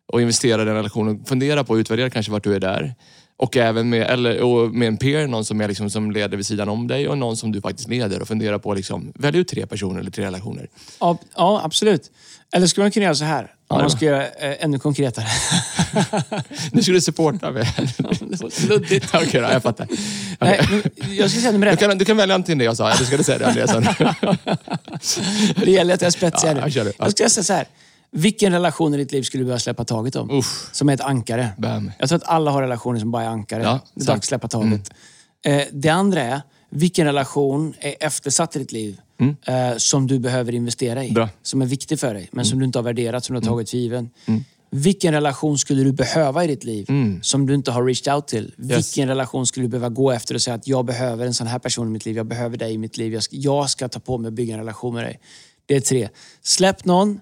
och 0.06 0.20
investera 0.20 0.62
i 0.62 0.64
den 0.64 0.74
relationen. 0.74 1.24
Fundera 1.24 1.64
på 1.64 1.72
och 1.72 1.76
utvärdera 1.76 2.10
kanske 2.10 2.32
vart 2.32 2.44
du 2.44 2.54
är 2.54 2.60
där. 2.60 2.94
Och 3.42 3.56
även 3.56 3.88
med, 3.90 4.02
eller, 4.10 4.40
och 4.42 4.74
med 4.74 4.88
en 4.88 4.96
peer, 4.96 5.26
någon 5.26 5.44
som, 5.44 5.60
är 5.60 5.68
liksom, 5.68 5.90
som 5.90 6.10
leder 6.10 6.36
vid 6.36 6.46
sidan 6.46 6.68
om 6.68 6.88
dig 6.88 7.08
och 7.08 7.18
någon 7.18 7.36
som 7.36 7.52
du 7.52 7.60
faktiskt 7.60 7.88
leder. 7.88 8.22
Och 8.22 8.28
fundera 8.28 8.58
på, 8.58 8.74
liksom, 8.74 9.12
välj 9.14 9.38
ut 9.38 9.48
tre 9.48 9.66
personer 9.66 10.00
eller 10.00 10.10
tre 10.10 10.24
relationer. 10.26 10.68
Ja, 11.00 11.18
ja, 11.36 11.60
absolut. 11.64 12.10
Eller 12.52 12.66
skulle 12.66 12.84
man 12.84 12.90
kunna 12.90 13.04
göra 13.04 13.14
så 13.14 13.24
här? 13.24 13.42
Om 13.68 13.78
det 13.78 13.82
man 13.84 13.90
ska 13.90 14.04
göra 14.04 14.26
eh, 14.26 14.64
ännu 14.64 14.78
konkretare. 14.78 15.26
Nu 16.72 16.82
skulle 16.82 16.96
du 16.96 17.00
supporta 17.02 17.50
mig. 17.50 17.68
luddigt. 18.68 19.06
Okej 19.14 19.40
då, 19.40 19.48
jag 19.52 19.62
fattar. 19.62 19.88
Nej, 20.40 20.60
men 20.70 21.14
jag 21.16 21.30
ska 21.30 21.40
säga 21.40 21.52
nummer 21.52 21.66
Du 21.66 21.72
ett. 21.72 21.78
kan, 21.80 21.98
du 21.98 22.04
kan 22.04 22.16
välja 22.16 22.34
antingen 22.34 22.58
det 22.58 22.64
jag 22.64 22.76
sa, 22.76 22.90
eller 22.90 23.04
ska 23.04 23.16
du 23.16 23.22
säga 23.24 23.38
det 23.38 23.46
Andreasson? 23.46 23.86
Det 25.64 25.70
gäller 25.70 25.94
att 25.94 26.00
jag 26.00 26.06
är 26.06 26.10
spetsig 26.10 26.48
Ja, 26.48 26.54
nu. 26.54 26.60
jag. 26.60 26.86
Ja. 26.86 26.92
Jag 26.98 27.10
ska 27.12 27.28
säga 27.28 27.44
så 27.44 27.52
här. 27.52 27.66
Vilken 28.12 28.52
relation 28.52 28.94
i 28.94 28.96
ditt 28.96 29.12
liv 29.12 29.22
skulle 29.22 29.40
du 29.40 29.44
behöva 29.44 29.58
släppa 29.58 29.84
taget 29.84 30.16
om? 30.16 30.30
Uff. 30.30 30.68
Som 30.72 30.88
är 30.88 30.94
ett 30.94 31.00
ankare. 31.00 31.48
Bam. 31.58 31.90
Jag 31.98 32.08
tror 32.08 32.16
att 32.16 32.28
alla 32.28 32.50
har 32.50 32.62
relationer 32.62 33.00
som 33.00 33.10
bara 33.10 33.22
är 33.22 33.28
ankare. 33.28 33.62
Ja, 33.62 33.80
det 33.94 34.02
är 34.02 34.06
dags 34.06 34.18
att 34.18 34.24
släppa 34.24 34.48
taget. 34.48 34.90
Eh, 35.44 35.62
det 35.72 35.88
andra 35.88 36.20
är, 36.22 36.40
Vilken 36.70 37.06
relation 37.06 37.74
är 37.80 37.94
eftersatt 38.00 38.56
i 38.56 38.58
ditt 38.58 38.72
liv 38.72 39.00
eh, 39.46 39.76
som 39.76 40.06
du 40.06 40.18
behöver 40.18 40.54
investera 40.54 41.04
i? 41.04 41.12
Bra. 41.12 41.28
Som 41.42 41.62
är 41.62 41.66
viktig 41.66 42.00
för 42.00 42.14
dig, 42.14 42.28
men 42.32 42.44
som 42.44 42.58
du 42.58 42.64
inte 42.64 42.78
har 42.78 42.84
värderat, 42.84 43.24
som 43.24 43.34
du 43.34 43.40
har 43.40 43.46
tagit 43.46 43.70
för 43.70 43.76
given. 43.76 44.10
Vilken 44.70 45.14
relation 45.14 45.58
skulle 45.58 45.84
du 45.84 45.92
behöva 45.92 46.44
i 46.44 46.46
ditt 46.46 46.64
liv 46.64 46.86
som 47.22 47.46
du 47.46 47.54
inte 47.54 47.70
har 47.70 47.84
reached 47.84 48.14
out 48.14 48.28
till? 48.28 48.54
Vilken 48.56 49.08
relation 49.08 49.46
skulle 49.46 49.64
du 49.64 49.70
behöva 49.70 49.88
gå 49.88 50.10
efter 50.10 50.34
och 50.34 50.42
säga 50.42 50.54
att 50.54 50.66
jag 50.66 50.84
behöver 50.84 51.26
en 51.26 51.34
sån 51.34 51.46
här 51.46 51.58
person 51.58 51.88
i 51.88 51.90
mitt 51.90 52.06
liv, 52.06 52.16
jag 52.16 52.26
behöver 52.26 52.56
dig 52.56 52.72
i 52.72 52.78
mitt 52.78 52.96
liv, 52.96 53.12
jag 53.12 53.22
ska, 53.22 53.36
jag 53.36 53.70
ska 53.70 53.88
ta 53.88 54.00
på 54.00 54.18
mig 54.18 54.28
att 54.28 54.34
bygga 54.34 54.54
en 54.54 54.60
relation 54.60 54.94
med 54.94 55.04
dig. 55.04 55.20
Det 55.66 55.76
är 55.76 55.80
tre. 55.80 56.08
Släpp 56.42 56.84
någon, 56.84 57.20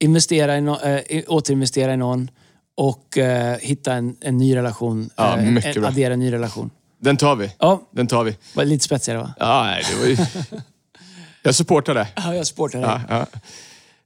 investera 0.00 0.56
i 0.56 0.60
no, 0.60 0.78
äh, 0.84 1.22
återinvestera 1.28 1.94
i 1.94 1.96
någon 1.96 2.30
och 2.76 3.18
eh, 3.18 3.56
hitta 3.60 3.92
en, 3.92 4.16
en 4.20 4.38
ny 4.38 4.56
relation. 4.56 5.10
Ja, 5.16 5.38
eh, 5.38 5.44
mycket 5.44 5.76
en, 5.76 5.82
bra. 5.82 5.90
addera 5.90 6.12
en 6.12 6.18
ny 6.20 6.32
relation. 6.32 6.70
Den 7.00 7.16
tar 7.16 7.36
vi. 7.36 7.52
Ja, 7.58 7.88
Den 7.92 8.06
tar 8.06 8.24
vi. 8.24 8.36
var 8.54 8.64
lite 8.64 8.84
spetsigare 8.84 9.18
va? 9.18 9.34
Ja, 9.38 9.62
nej, 9.64 9.82
det 9.90 10.00
var 10.00 10.06
ju... 10.06 10.16
Jag 11.42 11.54
supportar 11.54 11.94
det. 11.94 12.08
Ja, 12.16 12.34
jag 12.34 12.46
supportar 12.46 12.80
dig. 12.80 12.88
Ja, 12.88 13.00
ja. 13.32 13.38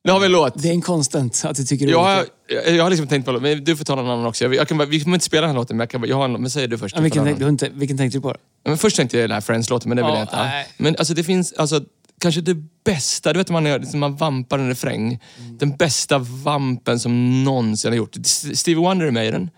Nu 0.04 0.12
har 0.12 0.20
vi 0.20 0.26
en 0.26 0.32
låt. 0.32 0.62
Det 0.62 0.68
är 0.68 0.72
en 0.72 0.82
konstant 0.82 1.42
att 1.44 1.56
du 1.56 1.64
tycker 1.64 1.86
det 1.86 1.92
Jag 1.92 2.04
har, 2.04 2.16
olika. 2.50 2.70
jag 2.70 2.82
har 2.82 2.90
liksom 2.90 3.06
tänkt 3.08 3.24
på 3.24 3.32
men 3.32 3.64
du 3.64 3.76
får 3.76 3.84
ta 3.84 3.94
någon 3.94 4.10
annan 4.10 4.26
också. 4.26 4.44
Jag, 4.44 4.54
jag 4.54 4.68
kan 4.68 4.88
vi 4.90 5.00
kommer 5.00 5.16
inte 5.16 5.26
spela 5.26 5.40
den 5.40 5.50
här 5.50 5.56
låten, 5.56 5.76
men 5.76 5.82
jag, 5.82 5.90
kan, 5.90 6.08
jag 6.08 6.16
har 6.16 6.24
en 6.24 6.32
låt. 6.32 6.40
Men 6.40 6.50
säg 6.50 6.68
du 6.68 6.78
först. 6.78 6.96
Ja, 6.96 7.02
vilken, 7.02 7.26
Jag 7.26 7.38
tänkte, 7.38 7.68
du 7.68 7.78
vilken 7.78 7.98
tänkte 7.98 8.18
du 8.18 8.22
på? 8.22 8.34
Men 8.64 8.78
först 8.78 8.96
tänkte 8.96 9.18
jag 9.18 9.24
den 9.30 9.34
här 9.34 9.40
Friends-låten, 9.40 9.88
men 9.88 9.96
det 9.96 10.02
vill 10.02 10.10
Ja, 10.12 10.16
jag 10.18 10.24
inte. 10.24 10.36
Nej. 10.36 10.66
Men 10.76 10.96
alltså 10.98 11.14
det 11.14 11.24
finns, 11.24 11.52
alltså, 11.52 11.80
kanske 12.20 12.40
det 12.40 12.56
bästa, 12.84 13.32
du 13.32 13.38
vet 13.38 13.48
när 13.48 13.60
man, 13.60 13.80
liksom 13.80 14.00
man 14.00 14.16
vampar 14.16 14.58
en 14.58 14.68
refräng. 14.68 15.20
Mm. 15.38 15.58
Den 15.58 15.76
bästa 15.76 16.18
vampen 16.18 17.00
som 17.00 17.44
någonsin 17.44 17.90
har 17.90 17.96
gjort. 17.96 18.16
Stevie 18.54 18.82
Wonder 18.84 19.06
är 19.06 19.10
med 19.10 19.26
i 19.26 19.30
den. 19.30 19.50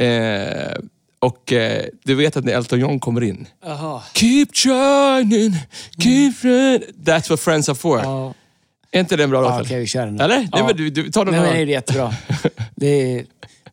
Eh, 0.00 0.78
och 1.20 1.52
eh, 1.52 1.84
du 2.04 2.14
vet 2.14 2.36
att 2.36 2.44
när 2.44 2.52
Elton 2.52 2.80
John 2.80 3.00
kommer 3.00 3.22
in. 3.22 3.48
Jaha. 3.64 4.02
Keep 4.14 4.46
trying, 4.46 5.52
keep 5.98 6.32
trying. 6.40 6.82
That's 7.04 7.30
what 7.30 7.40
friends 7.40 7.68
are 7.68 7.74
for. 7.74 7.98
Ja, 7.98 8.34
Är 8.90 9.00
inte 9.00 9.16
det 9.16 9.24
en 9.24 9.30
bra 9.30 9.40
låt? 9.40 9.50
ja, 9.50 9.62
okej, 9.62 9.80
vi 9.80 9.86
kör 9.86 10.06
den. 10.06 10.20
Eller? 10.20 10.36
Ja. 10.36 10.48
Nej, 10.52 10.62
men 10.62 10.76
du, 10.76 10.90
du, 10.90 11.10
ta 11.10 11.24
någon 11.24 11.34
Nej, 11.34 11.42
men 11.42 11.52
det 11.52 11.58
är 11.60 11.66
jättebra. 11.66 12.14
Det 12.76 12.86
är... 12.86 13.26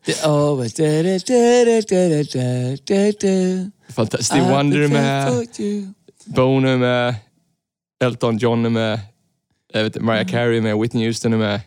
Det, 0.04 0.24
oh, 0.24 0.62
but 0.62 0.76
da, 0.76 0.84
da, 0.84 1.02
da, 1.02 1.18
da, 1.64 2.08
da, 2.08 2.22
da, 2.22 2.76
da, 2.86 3.12
da. 3.20 3.70
Fanta- 3.94 4.22
Stevie 4.22 4.50
Wonder 4.50 4.80
är 4.80 4.88
med. 4.88 5.46
Bono 6.24 6.68
är 6.68 6.76
med, 6.76 7.14
Elton 8.04 8.38
John 8.38 8.66
är 8.66 8.70
med, 8.70 9.00
jag 9.72 9.82
vet, 9.82 10.00
Mariah 10.00 10.22
mm. 10.22 10.32
Carey 10.32 10.56
är 10.56 10.62
med, 10.62 10.78
Whitney 10.78 11.06
Houston 11.06 11.32
är 11.32 11.38
med. 11.38 11.60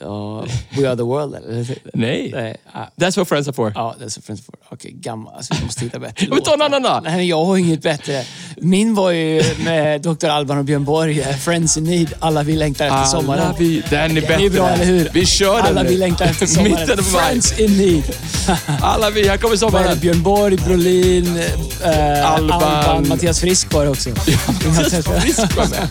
Ja, 0.00 0.44
We 0.76 0.88
are 0.88 0.96
the 0.96 1.02
world 1.02 1.34
eller? 1.34 1.66
Nej. 1.94 2.30
Nej, 2.34 2.56
ah, 2.72 2.84
That's 3.00 3.16
what 3.18 3.28
friends 3.28 3.48
are 3.48 3.52
for. 3.54 3.72
Ja, 3.74 3.94
är 4.04 4.08
så 4.08 4.22
friends 4.22 4.46
for. 4.46 4.54
Okej, 4.70 4.90
gammal. 4.94 5.34
Alltså, 5.36 5.54
vi 5.58 5.64
måste 5.64 5.84
hitta 5.84 5.98
bättre 5.98 6.26
Men 6.30 6.42
ta 6.42 6.54
en 6.54 6.62
annan 6.62 6.82
då. 6.82 7.00
Nej, 7.04 7.28
jag 7.28 7.44
har 7.44 7.56
inget 7.56 7.82
bättre. 7.82 8.24
Min 8.56 8.94
var 8.94 9.10
ju 9.10 9.42
med 9.64 10.00
Dr. 10.02 10.26
Alban 10.26 10.58
och 10.58 10.64
Björn 10.64 10.84
Borg, 10.84 11.20
eh, 11.20 11.36
Friends 11.36 11.76
in 11.76 11.84
Need. 11.84 12.12
Alla 12.20 12.42
vi 12.42 12.56
längtar 12.56 12.84
efter 12.84 13.04
sommaren. 13.04 13.40
Alla 13.42 13.54
vi, 13.58 13.82
den 13.90 14.10
är 14.16 14.20
bättre. 14.20 14.36
Det 14.36 14.46
är 14.46 14.50
bra, 14.50 14.68
eller 14.68 14.84
hur? 14.84 15.10
Vi 15.12 15.26
kör 15.26 15.56
den 15.56 15.66
Alla 15.66 15.82
nu. 15.82 15.88
vi 15.88 15.96
längtar 15.96 16.24
efter 16.24 16.46
sommaren. 16.54 16.72
Mitten 16.72 16.96
på. 16.96 17.02
Friends 17.02 17.58
in 17.58 17.76
Need. 17.78 18.04
Alla 18.82 19.10
vi, 19.10 19.28
här 19.28 19.36
kommer 19.36 19.56
sommaren. 19.56 19.98
Björn 19.98 20.22
Borg, 20.22 20.56
Brolin, 20.56 21.36
eh, 21.84 22.32
Alban. 22.32 22.62
Alban. 22.62 23.08
Mattias 23.08 23.40
Frisk 23.40 23.74
var 23.74 23.84
det 23.84 23.90
också. 23.90 24.08
Mattias 24.08 25.06
Frisk 25.06 25.56
var 25.56 25.68
med. 25.68 25.88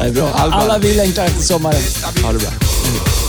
Det 0.00 0.06
är 0.08 0.12
bra. 0.12 0.28
Alban. 0.28 0.60
Alla 0.60 0.78
vi 0.78 0.94
längtar 0.94 1.24
efter 1.26 1.42
sommaren. 1.42 1.80
Ha 2.24 2.32
det 2.32 2.38
bra. 2.38 2.50
Längtar 2.90 3.19